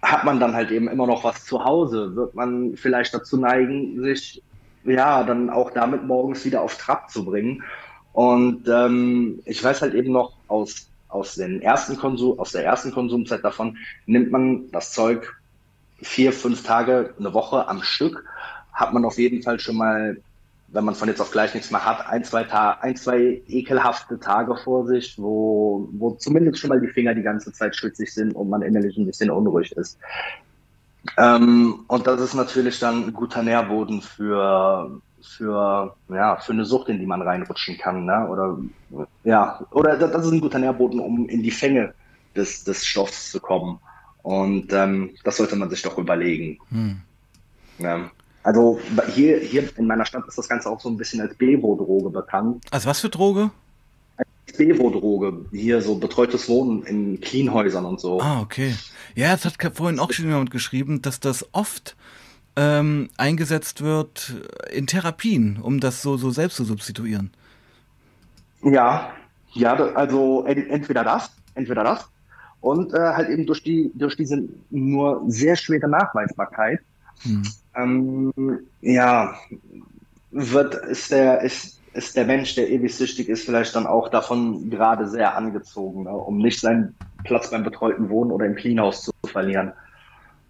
hat 0.03 0.25
man 0.25 0.41
dann 0.41 0.55
halt 0.55 0.71
eben 0.71 0.89
immer 0.89 1.07
noch 1.07 1.23
was 1.23 1.45
zu 1.45 1.65
Hause, 1.65 2.17
wird 2.17 2.35
man 2.35 2.77
vielleicht 2.77 3.15
dazu 3.15 3.37
neigen, 3.37 4.03
sich 4.03 4.43
ja 4.85 5.23
dann 5.23 5.51
auch 5.51 5.71
damit 5.71 6.05
morgens 6.05 6.45
wieder 6.45 6.63
auf 6.63 6.77
Trab 6.77 7.11
zu 7.11 7.25
bringen. 7.25 7.63
Und 8.13 8.69
ähm, 8.69 9.41
ich 9.45 9.63
weiß 9.63 9.83
halt 9.83 9.95
eben 9.95 10.13
noch 10.13 10.33
aus, 10.49 10.89
aus, 11.09 11.37
den 11.37 11.63
ersten 11.63 11.97
Konsum, 11.97 12.39
aus 12.41 12.53
der 12.53 12.65
ersten 12.65 12.91
Konsumzeit 12.91 13.45
davon, 13.45 13.77
nimmt 14.07 14.33
man 14.33 14.71
das 14.73 14.93
Zeug 14.93 15.37
vier, 16.03 16.33
fünf 16.33 16.65
Tage, 16.65 17.15
eine 17.19 17.35
Woche 17.35 17.69
am 17.69 17.83
Stück, 17.83 18.25
hat 18.73 18.93
man 18.93 19.05
auf 19.05 19.19
jeden 19.19 19.43
Fall 19.43 19.61
schon 19.61 19.77
mal 19.77 20.17
wenn 20.71 20.85
man 20.85 20.95
von 20.95 21.09
jetzt 21.09 21.21
auf 21.21 21.31
gleich 21.31 21.55
nichts 21.55 21.71
mehr 21.71 21.85
hat, 21.85 22.07
ein, 22.09 22.25
zwei, 22.25 22.45
Ta 22.45 22.79
ein, 22.83 22.97
zwei 22.97 23.43
ekelhafte 23.49 24.21
Tage 24.21 24.55
vor 24.57 24.87
sich, 24.87 25.17
wo, 25.19 25.89
wo 25.93 26.11
zumindest 26.13 26.61
schon 26.61 26.69
mal 26.69 26.81
die 26.81 26.89
Finger 26.89 27.15
die 27.15 27.23
ganze 27.23 27.53
Zeit 27.53 27.75
schwitzig 27.75 28.13
sind 28.13 28.33
und 28.33 28.51
man 28.51 28.63
innerlich 28.63 28.97
ein 28.97 29.07
bisschen 29.07 29.31
unruhig 29.31 29.73
ist. 29.73 29.99
Ähm, 31.17 31.85
und 31.87 32.07
das 32.07 32.21
ist 32.21 32.35
natürlich 32.35 32.79
dann 32.81 33.07
ein 33.07 33.13
guter 33.15 33.43
Nährboden 33.43 34.03
für, 34.03 35.01
für, 35.23 35.97
ja, 36.11 36.37
für 36.37 36.53
eine 36.53 36.67
Sucht, 36.67 36.89
in 36.91 36.99
die 36.99 37.07
man 37.07 37.23
reinrutschen 37.23 37.79
kann. 37.79 38.05
Ne? 38.05 38.29
Oder, 38.29 38.59
ja, 39.25 39.61
oder 39.71 39.97
das 39.97 40.27
ist 40.27 40.33
ein 40.33 40.41
guter 40.41 40.59
Nährboden, 40.59 41.01
um 41.01 41.29
in 41.29 41.43
die 41.43 41.51
Fänge 41.51 41.95
des, 42.37 42.65
des 42.65 42.85
Stoffs 42.85 43.31
zu 43.31 43.41
kommen. 43.41 43.79
Und 44.23 44.73
ähm, 44.73 45.15
das 45.25 45.39
sollte 45.39 45.57
man 45.57 45.71
sich 45.71 45.81
doch 45.81 45.97
überlegen. 45.97 46.59
Hm. 46.71 47.01
Ja. 47.79 48.11
Also 48.49 48.81
hier, 49.15 49.41
hier 49.41 49.69
in 49.77 49.87
meiner 49.87 50.07
Stadt 50.07 50.27
ist 50.27 50.39
das 50.39 50.49
Ganze 50.49 50.71
auch 50.71 50.81
so 50.81 50.89
ein 50.89 50.97
bisschen 50.97 51.21
als 51.21 51.35
Bevo-Droge 51.35 52.09
bekannt. 52.09 52.65
Als 52.71 52.87
was 52.87 53.01
für 53.01 53.11
Droge? 53.11 53.51
Als 54.17 54.57
Bevo-Droge. 54.57 55.45
Hier 55.53 55.83
so 55.83 55.97
betreutes 55.97 56.49
Wohnen 56.49 56.83
in 56.85 57.21
Cleanhäusern 57.21 57.85
und 57.85 58.01
so. 58.01 58.23
Ah, 58.23 58.41
okay. 58.41 58.75
Ja, 59.15 59.35
es 59.35 59.45
hat 59.45 59.59
vorhin 59.77 59.99
auch 59.99 60.11
schon 60.13 60.25
jemand 60.25 60.51
geschrieben, 60.51 61.03
dass 61.03 61.21
das 61.21 61.47
oft 61.53 61.95
ähm, 62.57 63.11
eingesetzt 63.19 63.83
wird 63.83 64.33
in 64.73 64.87
Therapien, 64.87 65.59
um 65.61 65.79
das 65.79 66.01
so, 66.01 66.17
so 66.17 66.31
selbst 66.31 66.57
zu 66.57 66.65
substituieren. 66.65 67.31
Ja, 68.63 69.11
ja, 69.53 69.75
also 69.75 70.47
entweder 70.47 71.05
das, 71.05 71.31
entweder 71.55 71.85
das 71.85 72.09
Und 72.63 72.95
äh, 72.95 72.99
halt 72.99 73.29
eben 73.29 73.45
durch 73.45 73.63
die, 73.63 73.91
durch 73.95 74.17
diese 74.17 74.49
nur 74.71 75.23
sehr 75.29 75.55
schwere 75.55 75.87
Nachweisbarkeit, 75.87 76.81
hm. 77.25 77.43
Ähm, 77.79 78.33
ja, 78.81 79.35
wird, 80.31 80.75
ist 80.75 81.11
der, 81.11 81.41
ist, 81.43 81.81
ist 81.93 82.17
der 82.17 82.25
Mensch, 82.25 82.55
der 82.55 82.69
ewig 82.69 82.95
süchtig 82.95 83.29
ist, 83.29 83.45
vielleicht 83.45 83.75
dann 83.75 83.87
auch 83.87 84.09
davon 84.09 84.71
gerade 84.71 85.09
sehr 85.09 85.37
angezogen, 85.37 86.05
ne, 86.05 86.11
um 86.11 86.39
nicht 86.39 86.61
seinen 86.61 86.95
Platz 87.25 87.51
beim 87.51 87.65
betreuten 87.65 88.09
Wohnen 88.09 88.31
oder 88.31 88.47
im 88.47 88.55
Cleanhaus 88.55 89.03
zu 89.03 89.11
verlieren. 89.27 89.73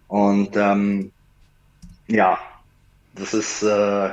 Und 0.07 0.55
ähm, 0.55 1.11
ja, 2.07 2.39
das 3.15 3.33
ist, 3.33 3.63
äh, 3.63 4.09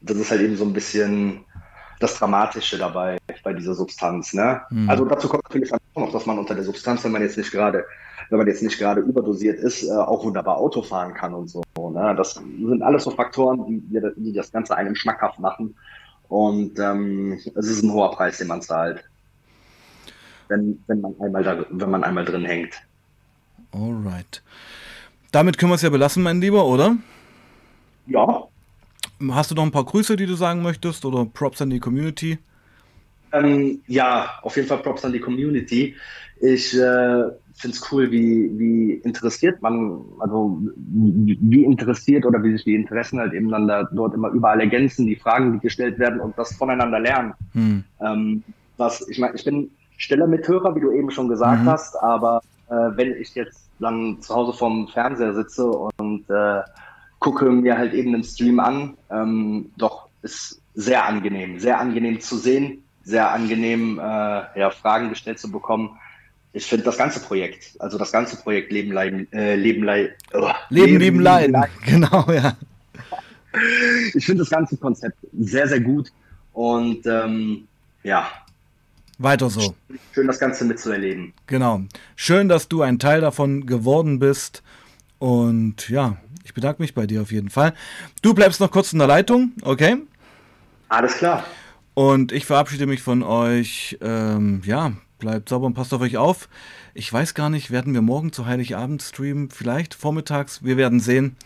das 0.00 0.16
ist 0.16 0.30
halt 0.30 0.40
eben 0.40 0.56
so 0.56 0.64
ein 0.64 0.72
bisschen 0.72 1.44
das 2.00 2.18
Dramatische 2.18 2.78
dabei 2.78 3.18
bei 3.44 3.52
dieser 3.52 3.74
Substanz. 3.74 4.34
Ne? 4.34 4.60
Mhm. 4.70 4.90
Also 4.90 5.04
dazu 5.04 5.28
kommt 5.28 5.44
natürlich 5.44 5.72
auch 5.72 5.78
noch, 5.94 6.12
dass 6.12 6.26
man 6.26 6.38
unter 6.38 6.54
der 6.54 6.64
Substanz, 6.64 7.04
wenn 7.04 7.12
man 7.12 7.22
jetzt 7.22 7.38
nicht 7.38 7.52
gerade, 7.52 7.86
wenn 8.32 8.38
man 8.38 8.46
jetzt 8.46 8.62
nicht 8.62 8.78
gerade 8.78 9.02
überdosiert 9.02 9.60
ist, 9.60 9.82
äh, 9.82 9.92
auch 9.92 10.24
wunderbar 10.24 10.56
Auto 10.56 10.80
fahren 10.80 11.12
kann 11.12 11.34
und 11.34 11.48
so. 11.50 11.62
Ne? 11.76 12.14
Das 12.16 12.32
sind 12.32 12.82
alles 12.82 13.04
so 13.04 13.10
Faktoren, 13.10 13.66
die, 13.66 14.00
die 14.16 14.32
das 14.32 14.50
Ganze 14.50 14.74
einem 14.74 14.94
schmackhaft 14.94 15.38
machen. 15.38 15.76
Und 16.28 16.78
ähm, 16.78 17.38
es 17.54 17.68
ist 17.68 17.82
ein 17.82 17.92
hoher 17.92 18.10
Preis, 18.12 18.38
den 18.38 18.48
man 18.48 18.62
zahlt, 18.62 19.04
wenn, 20.48 20.82
wenn, 20.86 21.02
man 21.02 21.14
einmal 21.20 21.42
da, 21.42 21.66
wenn 21.68 21.90
man 21.90 22.04
einmal 22.04 22.24
drin 22.24 22.46
hängt. 22.46 22.72
Alright. 23.70 24.42
Damit 25.30 25.58
können 25.58 25.72
wir 25.72 25.76
es 25.76 25.82
ja 25.82 25.90
belassen, 25.90 26.22
mein 26.22 26.40
Lieber, 26.40 26.64
oder? 26.64 26.96
Ja. 28.06 28.44
Hast 29.28 29.50
du 29.50 29.54
noch 29.54 29.62
ein 29.62 29.72
paar 29.72 29.84
Grüße, 29.84 30.16
die 30.16 30.26
du 30.26 30.36
sagen 30.36 30.62
möchtest 30.62 31.04
oder 31.04 31.26
Props 31.26 31.60
an 31.60 31.68
die 31.68 31.80
Community? 31.80 32.38
Ähm, 33.32 33.82
ja, 33.86 34.38
auf 34.40 34.56
jeden 34.56 34.68
Fall 34.68 34.78
Props 34.78 35.04
an 35.04 35.12
die 35.12 35.20
Community. 35.20 35.96
Ich 36.40 36.74
äh, 36.74 37.24
finde 37.54 37.76
es 37.76 37.92
cool, 37.92 38.10
wie, 38.10 38.50
wie 38.58 38.92
interessiert 39.04 39.60
man, 39.62 40.00
also 40.18 40.60
wie 40.86 41.64
interessiert 41.64 42.24
oder 42.24 42.42
wie 42.42 42.52
sich 42.52 42.64
die 42.64 42.74
Interessen 42.74 43.18
halt 43.18 43.32
eben 43.32 43.50
dann 43.50 43.68
da 43.68 43.84
dort 43.84 44.14
immer 44.14 44.30
überall 44.30 44.60
ergänzen, 44.60 45.06
die 45.06 45.16
Fragen, 45.16 45.52
die 45.52 45.58
gestellt 45.58 45.98
werden 45.98 46.20
und 46.20 46.36
das 46.38 46.54
voneinander 46.54 47.00
lernen. 47.00 47.34
Hm. 47.52 47.84
Ähm, 48.00 48.42
was, 48.76 49.06
ich 49.08 49.18
meine, 49.18 49.34
ich 49.34 49.44
bin 49.44 49.70
stiller 49.96 50.26
Mithörer, 50.26 50.74
wie 50.74 50.80
du 50.80 50.90
eben 50.92 51.10
schon 51.10 51.28
gesagt 51.28 51.62
mhm. 51.62 51.70
hast, 51.70 51.94
aber 52.02 52.40
äh, 52.68 52.74
wenn 52.96 53.14
ich 53.16 53.34
jetzt 53.34 53.68
dann 53.78 54.20
zu 54.20 54.34
Hause 54.34 54.56
vorm 54.56 54.88
Fernseher 54.88 55.34
sitze 55.34 55.66
und 55.66 56.28
äh, 56.30 56.62
gucke 57.18 57.50
mir 57.50 57.78
halt 57.78 57.94
eben 57.94 58.12
den 58.12 58.24
Stream 58.24 58.58
an. 58.58 58.96
Ähm, 59.10 59.70
doch 59.76 60.08
ist 60.22 60.60
sehr 60.74 61.06
angenehm, 61.06 61.58
sehr 61.60 61.78
angenehm 61.78 62.20
zu 62.20 62.36
sehen, 62.36 62.82
sehr 63.04 63.30
angenehm, 63.30 63.98
äh, 63.98 64.58
ja, 64.58 64.70
Fragen 64.70 65.10
gestellt 65.10 65.38
zu 65.38 65.50
bekommen. 65.50 65.98
Ich 66.54 66.66
finde 66.66 66.84
das 66.84 66.98
ganze 66.98 67.20
Projekt, 67.20 67.76
also 67.78 67.96
das 67.96 68.12
ganze 68.12 68.36
Projekt 68.36 68.72
Leben, 68.72 68.92
Leiden, 68.92 69.32
äh, 69.32 69.56
Leben, 69.56 69.84
Leid, 69.84 70.16
oh, 70.34 70.50
Leben, 70.68 70.98
Leben, 70.98 71.20
Leiden, 71.20 71.52
Leiden. 71.52 71.74
genau, 71.86 72.30
ja. 72.30 72.56
Ich 74.14 74.26
finde 74.26 74.42
das 74.42 74.50
ganze 74.50 74.76
Konzept 74.76 75.16
sehr, 75.32 75.68
sehr 75.68 75.80
gut 75.80 76.12
und 76.52 77.06
ähm, 77.06 77.66
ja. 78.02 78.28
Weiter 79.18 79.48
so. 79.48 79.74
Schön, 80.14 80.26
das 80.26 80.38
Ganze 80.38 80.64
mitzuerleben. 80.64 81.32
Genau. 81.46 81.82
Schön, 82.16 82.48
dass 82.48 82.68
du 82.68 82.82
ein 82.82 82.98
Teil 82.98 83.20
davon 83.20 83.66
geworden 83.66 84.18
bist. 84.18 84.62
Und 85.18 85.88
ja, 85.88 86.16
ich 86.44 86.54
bedanke 86.54 86.82
mich 86.82 86.94
bei 86.94 87.06
dir 87.06 87.22
auf 87.22 87.30
jeden 87.30 87.50
Fall. 87.50 87.74
Du 88.20 88.34
bleibst 88.34 88.60
noch 88.60 88.70
kurz 88.70 88.92
in 88.92 88.98
der 88.98 89.08
Leitung, 89.08 89.52
okay? 89.62 89.96
Alles 90.88 91.14
klar. 91.14 91.44
Und 91.94 92.32
ich 92.32 92.46
verabschiede 92.46 92.86
mich 92.86 93.02
von 93.02 93.22
euch. 93.22 93.96
Ähm, 94.00 94.62
ja, 94.64 94.92
bleibt 95.22 95.48
sauber 95.48 95.66
und 95.66 95.74
passt 95.74 95.94
auf 95.94 96.00
euch 96.00 96.16
auf. 96.16 96.48
Ich 96.94 97.10
weiß 97.10 97.34
gar 97.34 97.48
nicht, 97.48 97.70
werden 97.70 97.94
wir 97.94 98.02
morgen 98.02 98.32
zu 98.32 98.46
Heiligabend 98.46 99.00
streamen? 99.02 99.50
Vielleicht 99.50 99.94
vormittags? 99.94 100.64
Wir 100.64 100.76
werden 100.76 100.98
sehen. 100.98 101.36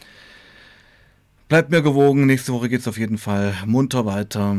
Bleibt 1.48 1.70
mir 1.70 1.82
gewogen. 1.82 2.24
Nächste 2.24 2.54
Woche 2.54 2.70
geht 2.70 2.80
es 2.80 2.88
auf 2.88 2.96
jeden 2.96 3.18
Fall 3.18 3.54
munter 3.66 4.06
weiter. 4.06 4.56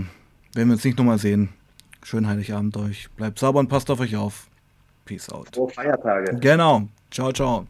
Wenn 0.53 0.67
wir 0.67 0.73
uns 0.73 0.83
nicht 0.83 0.99
nochmal 0.99 1.17
sehen, 1.17 1.49
schönen 2.03 2.27
Heiligabend 2.27 2.77
euch. 2.77 3.09
Bleibt 3.17 3.39
sauber 3.39 3.59
und 3.59 3.69
passt 3.69 3.89
auf 3.89 3.99
euch 3.99 4.15
auf. 4.15 4.47
Peace 5.05 5.29
out. 5.29 5.49
Frohe 5.55 5.69
Feiertage. 5.69 6.37
Genau. 6.39 6.87
Ciao, 7.09 7.31
ciao. 7.31 7.65